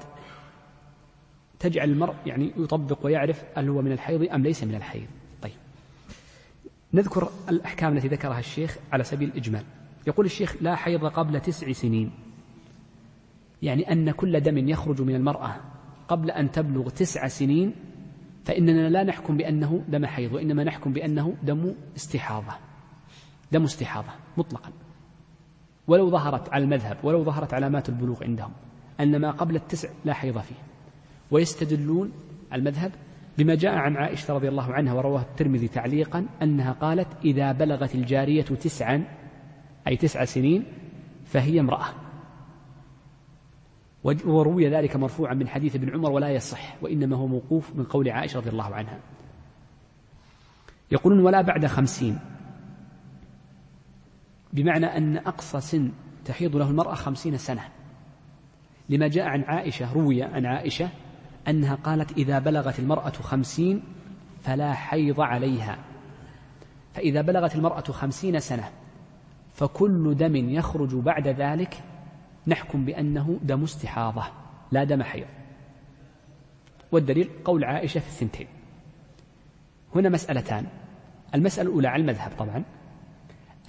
تجعل 1.59 1.90
المرء 1.90 2.14
يعني 2.26 2.52
يطبق 2.56 3.06
ويعرف 3.06 3.44
هل 3.56 3.68
هو 3.68 3.82
من 3.82 3.92
الحيض 3.92 4.28
أم 4.32 4.42
ليس 4.42 4.64
من 4.64 4.74
الحيض. 4.74 5.06
طيب. 5.42 5.52
نذكر 6.94 7.28
الأحكام 7.48 7.97
التي 7.97 8.09
ذكرها 8.09 8.39
الشيخ 8.39 8.78
على 8.93 9.05
سبيل 9.05 9.28
الإجمال. 9.28 9.64
يقول 10.06 10.26
الشيخ 10.26 10.56
لا 10.60 10.76
حيض 10.76 11.05
قبل 11.05 11.40
تسع 11.40 11.72
سنين. 11.72 12.10
يعني 13.62 13.93
أن 13.93 14.10
كل 14.10 14.40
دم 14.40 14.68
يخرج 14.68 15.02
من 15.02 15.14
المرأة 15.14 15.56
قبل 16.09 16.30
أن 16.30 16.51
تبلغ 16.51 16.89
تسع 16.89 17.28
سنين 17.28 17.74
فإننا 18.44 18.89
لا 18.89 19.02
نحكم 19.02 19.36
بأنه 19.36 19.85
دم 19.89 20.06
حيض 20.06 20.32
وإنما 20.32 20.64
نحكم 20.64 20.93
بأنه 20.93 21.36
دم 21.43 21.74
استحاضة. 21.97 22.52
دم 23.52 23.62
استحاضة 23.62 24.12
مطلقا. 24.36 24.72
ولو 25.89 26.10
ظهرت 26.10 26.48
على 26.48 26.64
المذهب 26.64 26.97
ولو 27.02 27.24
ظهرت 27.24 27.55
علامات 27.55 27.89
البلوغ 27.89 28.24
عندهم 28.24 28.52
أن 29.01 29.20
ما 29.20 29.30
قبل 29.30 29.56
التسع 29.56 29.89
لا 30.05 30.12
حيض 30.12 30.39
فيه. 30.39 30.55
ويستدلون 31.30 32.12
المذهب 32.52 32.92
بما 33.38 33.55
جاء 33.55 33.74
عن 33.74 33.96
عائشة 33.96 34.34
رضي 34.34 34.48
الله 34.48 34.72
عنها 34.72 34.94
ورواه 34.94 35.20
الترمذي 35.20 35.68
تعليقا 35.68 36.26
أنها 36.42 36.72
قالت 36.72 37.09
إذا 37.24 37.52
بلغت 37.52 37.94
الجارية 37.94 38.42
تسعا 38.42 39.05
أي 39.88 39.96
تسع 39.96 40.24
سنين 40.24 40.64
فهي 41.24 41.60
امرأة. 41.60 41.86
وروي 44.05 44.68
ذلك 44.68 44.96
مرفوعا 44.96 45.34
من 45.34 45.48
حديث 45.48 45.76
ابن 45.76 45.94
عمر 45.94 46.10
ولا 46.10 46.28
يصح 46.28 46.76
وإنما 46.82 47.16
هو 47.16 47.26
موقوف 47.26 47.76
من 47.76 47.84
قول 47.84 48.09
عائشة 48.09 48.38
رضي 48.38 48.50
الله 48.50 48.74
عنها. 48.74 48.98
يقولون 50.92 51.20
ولا 51.20 51.40
بعد 51.40 51.66
خمسين. 51.66 52.18
بمعنى 54.52 54.86
أن 54.86 55.16
أقصى 55.16 55.60
سن 55.60 55.92
تحيض 56.24 56.56
له 56.56 56.70
المرأة 56.70 56.94
خمسين 56.94 57.36
سنة. 57.36 57.64
لما 58.88 59.09
جاء 59.09 59.24
عن 59.24 59.42
عائشة 59.42 59.92
روي 59.92 60.22
عن 60.22 60.46
عائشة 60.46 60.90
أنها 61.49 61.75
قالت 61.75 62.12
إذا 62.19 62.39
بلغت 62.39 62.79
المرأة 62.79 63.11
خمسين 63.11 63.83
فلا 64.43 64.75
حيض 64.75 65.20
عليها. 65.20 65.79
فإذا 66.95 67.20
بلغت 67.20 67.57
المرأة 67.57 67.81
خمسين 67.83 68.41
سنة 68.41 68.70
فكل 69.55 70.15
دم 70.15 70.37
يخرج 70.37 70.95
بعد 70.95 71.29
ذلك 71.29 71.83
نحكم 72.47 72.85
بأنه 72.85 73.39
دم 73.43 73.62
استحاضة 73.62 74.25
لا 74.73 74.85
دم 74.85 75.03
حيض. 75.03 75.27
والدليل 76.93 77.31
قول 77.45 77.65
عائشة 77.65 77.99
في 77.99 78.09
الثنتين. 78.09 78.47
هنا 79.95 80.09
مسألتان. 80.09 80.66
المسألة 81.35 81.69
الأولى 81.69 81.89
على 81.89 82.01
المذهب 82.01 82.33
طبعا 82.39 82.65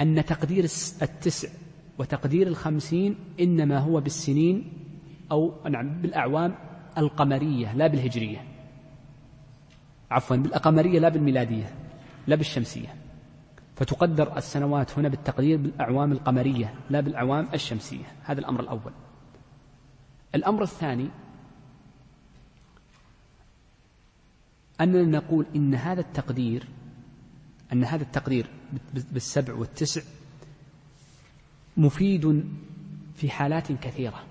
أن 0.02 0.26
تقدير 0.26 0.64
التسع 1.02 1.50
وتقدير 1.98 2.48
الخمسين 2.48 3.16
إنما 3.40 3.78
هو 3.78 4.02
بالسنين 4.02 4.72
أو 5.32 5.54
نعم 5.70 6.02
بالأعوام 6.02 6.56
القمرية 7.00 7.74
لا 7.74 7.88
بالهجرية. 7.88 8.44
عفوا 10.12 10.36
بالقمرية 10.36 11.00
لا 11.00 11.10
بالميلادية 11.10 11.76
لا 12.28 12.36
بالشمسية. 12.36 12.96
فتقدر 13.76 14.38
السنوات 14.38 15.00
هنا 15.00 15.10
بالتقدير 15.10 15.58
بالأعوام 15.58 16.12
القمرية 16.12 16.74
لا 16.90 17.00
بالأعوام 17.00 17.48
الشمسية. 17.54 18.06
هذا 18.24 18.40
الأمر 18.40 18.60
الأول. 18.60 18.94
الأمر 20.36 20.64
الثاني 20.64 21.10
أننا 24.82 25.18
نقول 25.18 25.46
إن 25.56 25.76
هذا 25.76 26.02
التقدير 26.02 26.68
أن 27.74 27.84
هذا 27.84 28.04
التقدير 28.04 28.50
بالسبع 28.94 29.54
والتسع 29.54 30.02
مفيد 31.78 32.44
في 33.16 33.30
حالات 33.30 33.72
كثيرة. 33.72 34.29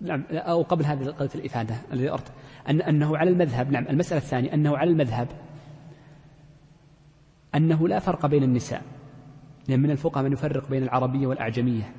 نعم 0.00 0.24
أو 0.30 0.62
قبل 0.62 0.84
هذه 0.84 1.04
قضية 1.04 1.30
الإفادة 1.34 1.74
الذي 1.92 2.10
أردت 2.10 2.32
أن 2.68 2.80
أنه 2.80 3.16
على 3.16 3.30
المذهب 3.30 3.70
نعم 3.70 3.86
المسألة 3.88 4.20
الثانية 4.20 4.54
أنه 4.54 4.76
على 4.76 4.90
المذهب 4.90 5.28
أنه 7.54 7.88
لا 7.88 7.98
فرق 7.98 8.26
بين 8.26 8.42
النساء. 8.42 8.82
لأن 9.68 9.80
من 9.80 9.90
الفقهاء 9.90 10.24
من 10.24 10.32
يفرق 10.32 10.70
بين 10.70 10.82
العربية 10.82 11.26
والأعجمية. 11.26 11.92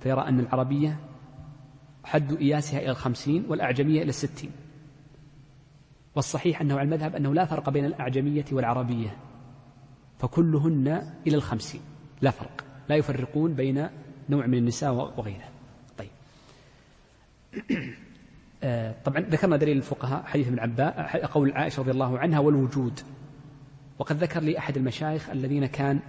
فيرى 0.00 0.20
أن 0.20 0.40
العربية 0.40 0.98
حد 2.04 2.32
إياسها 2.32 2.80
إلى 2.80 2.90
الخمسين 2.90 3.44
والأعجمية 3.48 4.02
إلى 4.02 4.08
الستين. 4.08 4.50
والصحيح 6.16 6.60
أنه 6.60 6.74
على 6.74 6.82
المذهب 6.82 7.16
أنه 7.16 7.34
لا 7.34 7.44
فرق 7.44 7.70
بين 7.70 7.84
الأعجمية 7.84 8.44
والعربية. 8.52 9.16
فكلهن 10.18 11.02
إلى 11.26 11.36
الخمسين. 11.36 11.80
لا 12.20 12.30
فرق. 12.30 12.64
لا 12.88 12.96
يفرقون 12.96 13.54
بين 13.54 13.88
نوع 14.28 14.46
من 14.46 14.58
النساء 14.58 14.92
وغيره 14.92 15.57
طبعا 19.04 19.20
ذكرنا 19.20 19.56
دليل 19.56 19.76
الفقهاء 19.76 20.22
حديث 20.24 20.48
ابن 20.48 20.58
عباس 20.58 21.16
قول 21.16 21.52
عائشة 21.52 21.80
رضي 21.80 21.90
الله 21.90 22.18
عنها 22.18 22.38
والوجود. 22.38 23.00
وقد 23.98 24.16
ذكر 24.16 24.40
لي 24.40 24.58
أحد 24.58 24.76
المشايخ 24.76 25.30
الذين 25.30 25.66
كان 25.66 26.00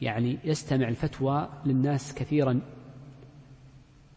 يعني 0.00 0.38
يستمع 0.44 0.88
الفتوى 0.88 1.48
للناس 1.66 2.14
كثيرا 2.14 2.60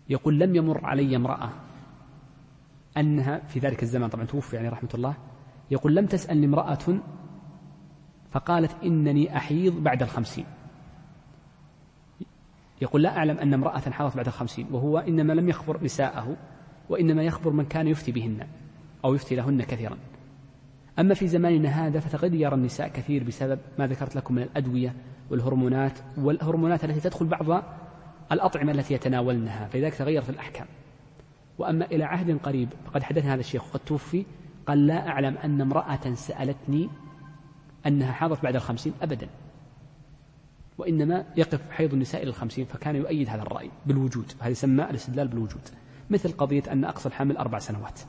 يقول 0.10 0.40
لم 0.40 0.56
يمر 0.56 0.86
علي 0.86 1.16
امرأة 1.16 1.50
أنها 2.98 3.40
في 3.48 3.60
ذلك 3.60 3.84
الزمان 3.84 4.10
طبعا 4.10 4.26
توفي 4.26 4.56
يعني 4.56 4.70
رحمة 4.70 4.90
الله 4.94 5.16
يقول 5.72 5.96
لم 5.96 6.06
تسألني 6.06 6.46
امرأة 6.46 7.00
فقالت 8.32 8.72
إنني 8.84 9.38
أحيض 9.38 9.84
بعد 9.84 10.02
الخمسين. 10.04 10.46
يقول 12.82 13.04
لا 13.04 13.18
أعلم 13.18 13.38
أن 13.38 13.54
امرأة 13.54 13.80
حاضت 13.80 14.16
بعد 14.16 14.28
الخمسين 14.28 14.68
وهو 14.72 14.98
إنما 14.98 15.34
لم 15.34 15.50
يخبر 15.50 15.84
نساءه 15.84 16.38
وإنما 16.90 17.24
يخبر 17.24 17.52
من 17.52 17.66
كان 17.66 17.88
يفتي 17.88 18.12
بهن 18.12 18.48
أو 19.06 19.14
يفتي 19.14 19.36
لهن 19.36 19.62
كثيرا. 19.62 19.98
أما 21.00 21.14
في 21.14 21.28
زماننا 21.28 21.70
هذا 21.70 22.00
فتغير 22.00 22.54
النساء 22.56 22.88
كثير 22.88 23.24
بسبب 23.24 23.60
ما 23.80 23.88
ذكرت 23.88 24.16
لكم 24.16 24.36
من 24.36 24.42
الأدوية 24.42 24.94
والهرمونات 25.30 26.00
والهرمونات 26.18 26.84
التي 26.84 27.00
تدخل 27.00 27.26
بعض 27.26 27.64
الأطعمة 28.32 28.72
التي 28.72 28.94
يتناولنها 28.94 29.68
فلذلك 29.68 29.94
تغيرت 29.94 30.30
الأحكام. 30.30 30.66
وأما 31.58 31.86
إلى 31.86 32.04
عهد 32.04 32.38
قريب 32.44 32.70
فقد 32.86 33.04
حدثنا 33.04 33.34
هذا 33.34 33.40
الشيخ 33.40 33.68
وقد 33.68 33.80
توفي 33.80 34.26
قال 34.68 34.88
لا 34.88 35.08
أعلم 35.08 35.38
أن 35.38 35.62
امرأة 35.62 36.14
سألتني 36.14 36.90
أنها 37.88 38.12
حاضت 38.12 38.44
بعد 38.44 38.56
الخمسين 38.56 38.94
أبدا. 39.02 39.28
وإنما 40.80 41.26
يقف 41.38 41.72
حيض 41.72 41.94
النساء 41.94 42.24
إلى 42.24 42.30
الخمسين 42.30 42.66
فكان 42.66 42.96
يؤيد 42.96 43.30
هذا 43.30 43.42
الرأي 43.42 43.72
بالوجود 43.86 44.32
هذا 44.40 44.50
يسمى 44.50 44.84
الاستدلال 44.84 45.28
بالوجود 45.28 45.62
مثل 46.10 46.32
قضية 46.32 46.64
أن 46.72 46.86
أقصى 46.86 47.10
الحمل 47.10 47.38
أربع 47.38 47.60
سنوات. 47.60 48.00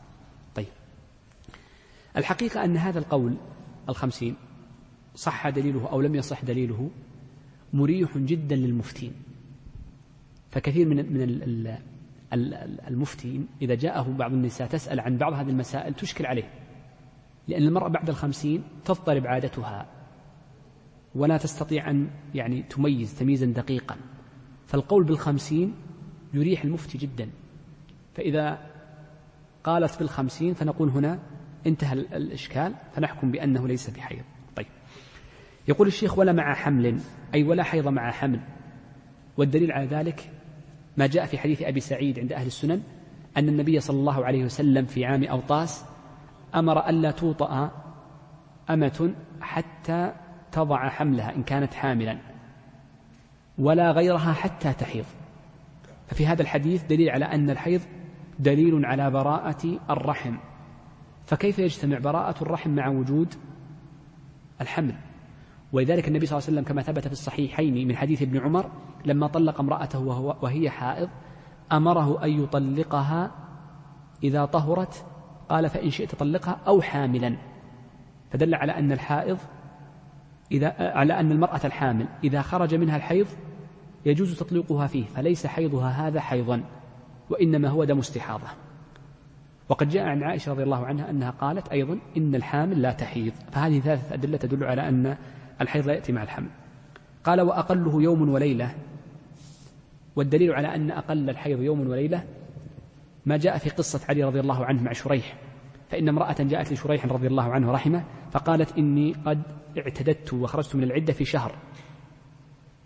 طيب. 0.55 0.67
الحقيقة 2.17 2.65
أن 2.65 2.77
هذا 2.77 2.99
القول 2.99 3.37
الخمسين 3.89 4.37
صح 5.15 5.49
دليله 5.49 5.89
أو 5.89 6.01
لم 6.01 6.15
يصح 6.15 6.45
دليله 6.45 6.91
مريح 7.73 8.19
جدا 8.19 8.57
للمفتين. 8.57 9.13
فكثير 10.51 10.89
من 10.89 10.97
من 10.97 11.77
المفتين 12.89 13.47
إذا 13.63 13.75
جاءه 13.75 14.03
بعض 14.03 14.33
النساء 14.33 14.69
تسأل 14.69 15.01
عن 15.01 15.17
بعض 15.17 15.33
هذه 15.33 15.49
المسائل 15.49 15.95
تشكل 15.95 16.27
عليه 16.27 16.51
لأن 17.49 17.63
المرأة 17.63 17.89
بعد 17.89 18.09
الخمسين 18.09 18.63
تضطرب 18.85 19.27
عادتها 19.27 20.00
ولا 21.15 21.37
تستطيع 21.37 21.91
أن 21.91 22.11
يعني 22.35 22.63
تميز 22.63 23.19
تمييزا 23.19 23.47
دقيقا. 23.47 23.97
فالقول 24.67 25.05
بالخمسين 25.05 25.75
يريح 26.35 26.65
المفتي 26.65 26.99
جدا. 26.99 27.31
فإذا 28.15 28.59
قالت 29.65 29.99
بالخمسين 29.99 30.55
فنقول 30.55 30.89
هنا 30.89 31.19
انتهى 31.67 31.93
الإشكال 31.93 32.75
فنحكم 32.93 33.31
بأنه 33.31 33.69
ليس 33.69 33.91
بحيض. 33.91 34.25
طيب. 34.57 34.67
يقول 35.69 35.87
الشيخ 35.87 36.19
ولا 36.19 36.33
مع 36.33 36.55
حمل 36.55 37.01
أي 37.35 37.45
ولا 37.45 37.63
حيض 37.63 37.89
مع 37.89 38.11
حمل. 38.11 38.41
والدليل 39.37 39.73
على 39.73 39.87
ذلك 39.87 40.31
ما 40.97 41.07
جاء 41.07 41.27
في 41.27 41.39
حديث 41.39 41.63
أبي 41.63 41.81
سعيد 41.81 42.19
عند 42.19 42.33
أهل 42.33 42.47
السنن 42.47 42.83
أن 43.37 43.49
النبي 43.49 43.81
صلى 43.81 43.97
الله 43.97 44.25
عليه 44.25 44.45
وسلم 44.45 44.87
في 44.87 45.05
عام 45.05 45.25
أوطاس 45.25 45.85
أمر 46.55 46.89
ألا 46.89 47.11
توطأ 47.11 47.71
أمة 48.71 49.15
حتى 49.41 50.13
تضع 50.53 50.89
حملها 50.89 51.37
إن 51.37 51.43
كانت 51.43 51.75
حاملا 51.75 52.19
ولا 53.59 53.91
غيرها 53.91 54.33
حتى 54.33 54.73
تحيض. 54.73 55.05
ففي 56.07 56.27
هذا 56.27 56.43
الحديث 56.43 56.85
دليل 56.85 57.11
على 57.11 57.25
أن 57.25 57.51
الحيض 57.51 57.81
دليل 58.39 58.85
على 58.85 59.11
براءة 59.11 59.79
الرحم. 59.91 60.37
فكيف 61.27 61.59
يجتمع 61.59 61.99
براءة 61.99 62.43
الرحم 62.43 62.71
مع 62.71 62.89
وجود 62.89 63.35
الحمل؟ 64.61 64.95
ولذلك 65.73 66.09
النبي 66.09 66.27
صلى 66.27 66.39
الله 66.39 66.47
عليه 66.49 66.59
وسلم 66.59 66.69
كما 66.69 66.83
ثبت 66.83 67.07
في 67.07 67.13
الصحيحين 67.13 67.89
من 67.89 67.97
حديث 67.97 68.23
ابن 68.23 68.39
عمر 68.39 68.71
لما 69.05 69.27
طلق 69.27 69.61
امرأته 69.61 69.99
وهو 69.99 70.37
وهي 70.43 70.71
حائض 70.71 71.09
أمره 71.73 72.25
أن 72.25 72.31
يطلقها 72.31 73.31
إذا 74.23 74.45
طهرت 74.45 75.07
قال 75.49 75.69
فإن 75.69 75.91
شئت 75.91 76.15
طلقها 76.15 76.61
أو 76.67 76.83
حاملا. 76.83 77.37
فدل 78.31 78.55
على 78.55 78.73
أن 78.73 78.93
الحائض 78.93 79.39
إذا 80.53 80.75
على 80.79 81.21
أن 81.21 81.33
المرأة 81.33 81.61
الحامل 81.65 82.07
إذا 82.25 82.43
خرج 82.43 82.75
منها 82.75 82.97
الحيض 82.97 83.27
يجوز 84.07 84.39
تطليقها 84.39 84.87
فيه 84.87 85.05
فليس 85.05 85.47
حيضها 85.47 85.89
هذا 85.89 86.21
حيضا 86.21 86.65
وإنما 87.31 87.69
هو 87.69 87.85
دم 87.85 87.99
استحاضة. 87.99 88.47
وقد 89.69 89.89
جاء 89.89 90.05
عن 90.05 90.23
عائشة 90.23 90.53
رضي 90.53 90.63
الله 90.63 90.87
عنها 90.87 91.11
أنها 91.11 91.31
قالت 91.31 91.69
أيضا 91.69 91.99
إن 92.17 92.35
الحامل 92.35 92.83
لا 92.83 92.93
تحيض. 92.93 93.33
فهذه 93.53 93.81
ثلاثة 93.81 94.15
أدلة 94.15 94.37
تدل 94.37 94.65
على 94.65 94.89
أن 94.89 95.17
الحيض 95.61 95.87
لا 95.87 95.93
يأتي 95.93 96.13
مع 96.13 96.23
الحمل. 96.23 96.49
قال 97.25 97.41
وأقله 97.41 98.03
يوم 98.03 98.29
وليلة. 98.29 98.75
والدليل 100.17 100.53
على 100.53 100.75
أن 100.75 100.91
أقل 100.91 101.31
الحيض 101.31 101.63
يوم 101.63 101.81
وليلة 101.81 102.25
ما 103.27 103.37
جاء 103.37 103.59
في 103.59 103.71
قصة 103.71 104.01
علي 104.09 104.25
رضي 104.25 104.41
الله 104.41 104.65
عنه 104.65 104.83
مع 104.83 104.93
شريح. 104.93 105.37
فإن 105.91 106.09
امرأة 106.09 106.37
جاءت 106.41 106.73
لشريح 106.73 107.07
رضي 107.07 107.27
الله 107.27 107.53
عنه 107.53 107.73
رحمه 107.73 108.05
فقالت 108.31 108.79
إني 108.79 109.13
قد 109.27 109.43
اعتددت 109.79 110.33
وخرجت 110.33 110.77
من 110.77 110.83
العدة 110.83 111.13
في 111.13 111.25
شهر. 111.25 111.55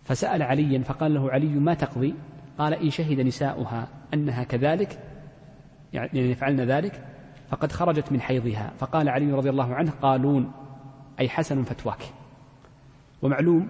فسأل 0.04 0.42
عليا 0.42 0.82
فقال 0.82 1.14
له 1.14 1.30
علي 1.30 1.46
ما 1.46 1.74
تقضي؟ 1.74 2.14
قال 2.58 2.74
إن 2.74 2.90
شهد 2.90 3.20
نساؤها 3.20 3.88
أنها 4.14 4.44
كذلك 4.44 4.98
يعني 5.92 6.30
يفعلن 6.30 6.60
ذلك 6.60 7.06
فقد 7.48 7.72
خرجت 7.72 8.12
من 8.12 8.20
حيضها. 8.20 8.72
فقال 8.78 9.08
علي 9.08 9.32
رضي 9.32 9.50
الله 9.50 9.74
عنه 9.74 9.90
قالون 9.90 10.52
أي 11.20 11.28
حسن 11.28 11.62
فتواك. 11.62 12.02
ومعلوم 13.22 13.68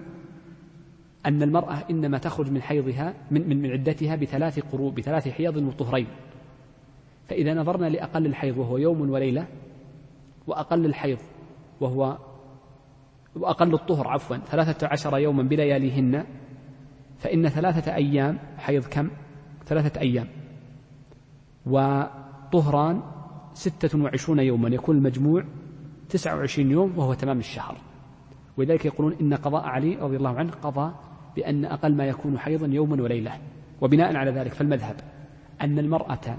أن 1.25 1.43
المرأة 1.43 1.83
إنما 1.89 2.17
تخرج 2.17 2.51
من 2.51 2.61
حيضها 2.61 3.13
من, 3.31 3.49
من, 3.49 3.71
عدتها 3.71 4.15
بثلاث 4.15 4.59
قروء 4.59 4.91
بثلاث 4.91 5.27
حيض 5.27 5.57
وطهرين. 5.57 6.07
فإذا 7.27 7.53
نظرنا 7.53 7.85
لأقل 7.85 8.25
الحيض 8.25 8.57
وهو 8.57 8.77
يوم 8.77 9.09
وليلة 9.09 9.47
وأقل 10.47 10.85
الحيض 10.85 11.19
وهو 11.81 12.17
وأقل 13.35 13.73
الطهر 13.73 14.07
عفوا 14.07 14.37
ثلاثة 14.37 14.87
عشر 14.87 15.17
يوما 15.17 15.43
بلياليهن 15.43 16.25
فإن 17.17 17.49
ثلاثة 17.49 17.95
أيام 17.95 18.39
حيض 18.57 18.85
كم؟ 18.85 19.09
ثلاثة 19.65 20.01
أيام. 20.01 20.27
وطهران 21.65 23.01
ستة 23.53 24.03
وعشرون 24.03 24.39
يوما 24.39 24.69
يكون 24.69 24.97
المجموع 24.97 25.43
تسعة 26.09 26.35
وعشرين 26.35 26.71
يوم 26.71 26.97
وهو 26.97 27.13
تمام 27.13 27.39
الشهر. 27.39 27.77
ولذلك 28.57 28.85
يقولون 28.85 29.15
إن 29.21 29.33
قضاء 29.33 29.63
علي 29.63 29.95
رضي 29.95 30.17
الله 30.17 30.37
عنه 30.37 30.51
قضى 30.51 30.93
بأن 31.35 31.65
أقل 31.65 31.95
ما 31.95 32.05
يكون 32.05 32.39
حيضا 32.39 32.67
يوما 32.67 33.03
وليلة. 33.03 33.31
وبناء 33.81 34.15
على 34.15 34.31
ذلك 34.31 34.53
فالمذهب 34.53 34.95
أن 35.61 35.79
المرأة 35.79 36.37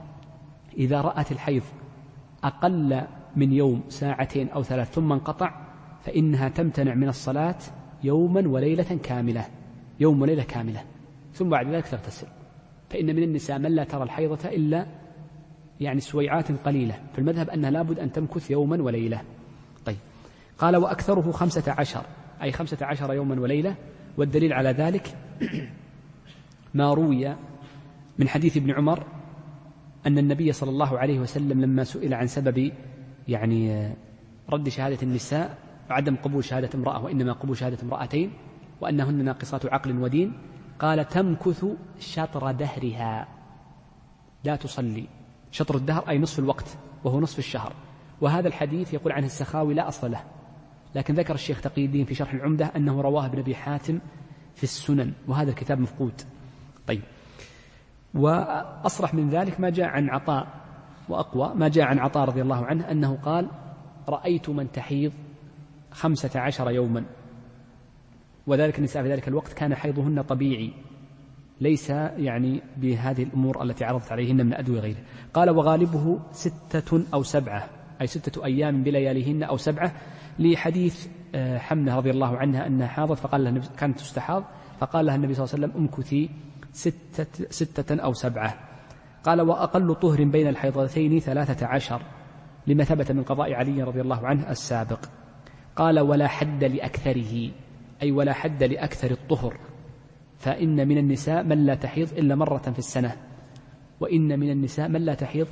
إذا 0.77 1.01
رأت 1.01 1.33
الحيض 1.33 1.63
أقل 2.45 3.03
من 3.37 3.53
يوم 3.53 3.83
ساعتين 3.89 4.49
أو 4.49 4.63
ثلاث 4.63 4.93
ثم 4.93 5.13
انقطع 5.13 5.67
فإنها 6.05 6.49
تمتنع 6.49 6.95
من 6.95 7.09
الصلاة 7.09 7.59
يوما 8.05 8.49
وليلة 8.49 8.99
كاملة 9.03 9.47
يوم 10.01 10.23
وليلة 10.23 10.43
كاملة 10.43 10.85
ثم 11.35 11.49
بعد 11.49 11.69
ذلك 11.69 11.87
تغتسل. 11.87 12.27
فإن 12.91 13.07
من 13.07 13.23
النساء 13.23 13.59
من 13.59 13.75
لا 13.75 13.85
ترى 13.85 14.03
الحيضة 14.03 14.49
إلا 14.49 14.87
يعني 15.81 16.01
سويعات 16.01 16.53
قليلة. 16.53 16.99
فالمذهب 17.15 17.51
أنها 17.51 17.71
لابد 17.71 17.99
أن 17.99 18.13
تمكث 18.13 18.51
يوما 18.51 18.83
وليلة. 18.83 19.21
طيب. 19.87 19.97
قال 20.59 20.77
وأكثره 20.77 21.31
خمسة 21.31 21.73
عشر 21.73 22.03
أي 22.43 22.53
خمسة 22.53 22.87
عشر 22.87 23.15
يوما 23.15 23.41
وليلة. 23.41 23.75
والدليل 24.17 24.53
على 24.53 24.71
ذلك 24.71 25.17
ما 26.75 26.95
روي 26.95 27.37
من 28.19 28.29
حديث 28.29 28.57
ابن 28.57 28.71
عمر 28.71 29.05
أن 30.07 30.19
النبي 30.19 30.53
صلى 30.53 30.71
الله 30.71 30.99
عليه 30.99 31.21
وسلم 31.21 31.61
لما 31.61 31.85
سئل 31.85 32.15
عن 32.15 32.27
سبب 32.27 32.73
يعني 33.29 33.93
رد 34.51 34.69
شهادة 34.69 34.99
النساء 35.03 35.59
وعدم 35.91 36.17
قبول 36.17 36.45
شهادة 36.45 36.71
امرأة 36.75 37.05
وإنما 37.05 37.33
قبول 37.33 37.57
شهادة 37.57 37.79
امرأتين 37.83 38.31
وأنهن 38.81 39.25
ناقصات 39.25 39.67
عقل 39.67 39.99
ودين 39.99 40.33
قال 40.79 41.09
تمكث 41.09 41.67
شطر 41.99 42.53
دهرها. 42.53 43.29
لا 44.45 44.57
تصلي. 44.57 45.09
شطر 45.51 45.77
الدهر 45.77 46.09
أي 46.09 46.19
نصف 46.19 46.39
الوقت 46.39 46.79
وهو 47.05 47.21
نصف 47.21 47.39
الشهر. 47.39 47.73
وهذا 48.21 48.49
الحديث 48.49 48.95
يقول 48.95 49.13
عنه 49.13 49.27
السخاوي 49.27 49.75
لا 49.75 49.89
أصل 49.89 50.11
له. 50.11 50.21
لكن 50.95 51.15
ذكر 51.15 51.35
الشيخ 51.35 51.61
تقي 51.61 51.85
الدين 51.85 52.05
في 52.05 52.15
شرح 52.15 52.33
العمدة 52.33 52.67
أنه 52.77 53.01
رواه 53.01 53.27
ابن 53.27 53.39
أبي 53.39 53.55
حاتم 53.55 53.99
في 54.55 54.65
السنن 54.65 55.13
وهذا 55.29 55.51
الكتاب 55.51 55.81
مفقود. 55.81 56.23
طيب. 56.87 57.03
وأصرح 58.17 59.15
من 59.15 59.29
ذلك 59.29 59.61
ما 59.61 59.71
جاء 59.71 59.87
عن 59.87 60.11
عطاء 60.11 60.47
وأقوى 61.09 61.55
ما 61.55 61.69
جاء 61.69 61.85
عن 61.85 61.99
عطاء 61.99 62.25
رضي 62.25 62.43
الله 62.43 62.65
عنه 62.65 62.91
أنه 62.91 63.19
قال 63.23 63.49
رأيت 64.09 64.51
من 64.51 64.73
تحيض 64.73 65.13
خمسة 65.91 66.41
عشر 66.41 66.71
يوما. 66.71 67.05
وذلك 68.47 68.79
النساء 68.79 69.03
في 69.03 69.13
ذلك 69.13 69.29
الوقت 69.29 69.53
كان 69.53 69.75
حيضهن 69.75 70.23
طبيعي 70.23 70.73
ليس 71.61 71.91
يعني 71.91 72.63
بهذه 72.77 73.23
الأمور 73.23 73.63
التي 73.63 73.85
عرضت 73.85 74.13
عليهن 74.13 74.47
من 74.47 74.55
أدوية 74.55 74.81
غيره. 74.81 75.01
قال 75.35 75.51
وغالبه 75.51 76.19
ستة 76.33 77.03
أو 77.15 77.23
سبعة 77.23 77.69
أي 78.01 78.07
ستة 78.07 78.45
أيام 78.45 78.83
بلياليهن 78.83 79.43
أو 79.43 79.57
سبعة 79.57 79.93
لحديث 80.39 81.07
آه، 81.35 81.59
حمنة 81.59 81.97
رضي 81.97 82.11
الله 82.11 82.37
عنها 82.37 82.67
أنها 82.67 82.87
حاضت 82.87 83.19
فقال 83.19 83.45
لها 83.45 83.63
كانت 83.79 83.99
تستحاض 83.99 84.45
فقال 84.81 85.07
لها 85.07 85.15
النبي 85.17 85.35
صلى 85.35 85.45
الله 85.45 85.55
عليه 85.55 85.65
وسلم 85.67 85.83
امكثي 85.83 86.31
ستة, 86.77 87.47
ستة 87.51 88.01
أو 88.01 88.13
سبعة. 88.13 88.55
قال 89.25 89.41
وأقل 89.41 89.95
طهر 89.95 90.25
بين 90.25 90.49
الحيضتين 90.49 91.19
ثلاثة 91.19 91.67
عشر 91.67 92.03
لما 92.67 92.85
ثبت 92.85 93.13
من 93.13 93.23
قضاء 93.23 93.53
علي 93.53 93.83
رضي 93.83 94.01
الله 94.01 94.27
عنه 94.27 94.51
السابق. 94.51 95.01
قال 95.77 96.01
ولا 96.01 96.29
حد 96.29 96.65
لأكثره 96.65 97.51
أي 98.03 98.13
ولا 98.13 98.33
حد 98.33 98.63
لأكثر 98.63 99.11
الطهر 99.11 99.57
فإن 100.39 100.89
من 100.89 100.99
النساء 100.99 101.45
من 101.45 101.67
لا 101.67 101.75
تحيض 101.75 102.13
إلا 102.13 102.35
مرة 102.35 102.59
في 102.59 102.79
السنة 102.79 103.17
وإن 104.01 104.41
من 104.41 104.51
النساء 104.51 104.89
من 104.89 105.01
لا 105.05 105.15
تحيض 105.15 105.47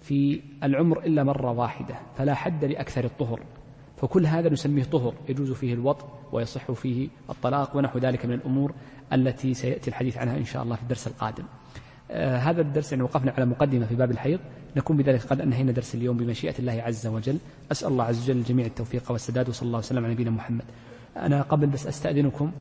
في 0.00 0.40
العمر 0.62 1.04
إلا 1.04 1.24
مرة 1.24 1.50
واحدة 1.50 1.94
فلا 2.16 2.34
حد 2.34 2.64
لأكثر 2.64 3.04
الطهر. 3.04 3.40
فكل 3.96 4.26
هذا 4.26 4.50
نسميه 4.50 4.84
طهر 4.84 5.14
يجوز 5.28 5.52
فيه 5.52 5.74
الوطء 5.74 6.06
ويصح 6.32 6.72
فيه 6.72 7.08
الطلاق 7.30 7.76
ونحو 7.76 7.98
ذلك 7.98 8.26
من 8.26 8.32
الأمور. 8.32 8.74
التي 9.12 9.54
سيأتي 9.54 9.88
الحديث 9.90 10.18
عنها 10.18 10.36
إن 10.36 10.44
شاء 10.44 10.62
الله 10.62 10.76
في 10.76 10.82
الدرس 10.82 11.06
القادم. 11.06 11.44
آه 12.10 12.36
هذا 12.38 12.60
الدرس 12.60 12.92
يعني 12.92 13.04
وقفنا 13.04 13.32
على 13.32 13.46
مقدمة 13.46 13.86
في 13.86 13.94
باب 13.94 14.10
الحيض. 14.10 14.40
نكون 14.76 14.96
بذلك 14.96 15.22
قد 15.22 15.40
أنهينا 15.40 15.72
درس 15.72 15.94
اليوم 15.94 16.16
بمشيئة 16.16 16.54
الله 16.58 16.72
عز 16.72 17.06
وجل. 17.06 17.38
أسأل 17.72 17.88
الله 17.88 18.04
عز 18.04 18.22
وجل 18.22 18.36
الجميع 18.36 18.66
التوفيق 18.66 19.12
والسداد 19.12 19.48
وصلى 19.48 19.66
الله 19.66 19.78
وسلم 19.78 20.04
على 20.04 20.14
نبينا 20.14 20.30
محمد. 20.30 20.64
أنا 21.16 21.42
قبل 21.42 21.66
بس 21.66 21.86
أستأذنكم. 21.86 22.52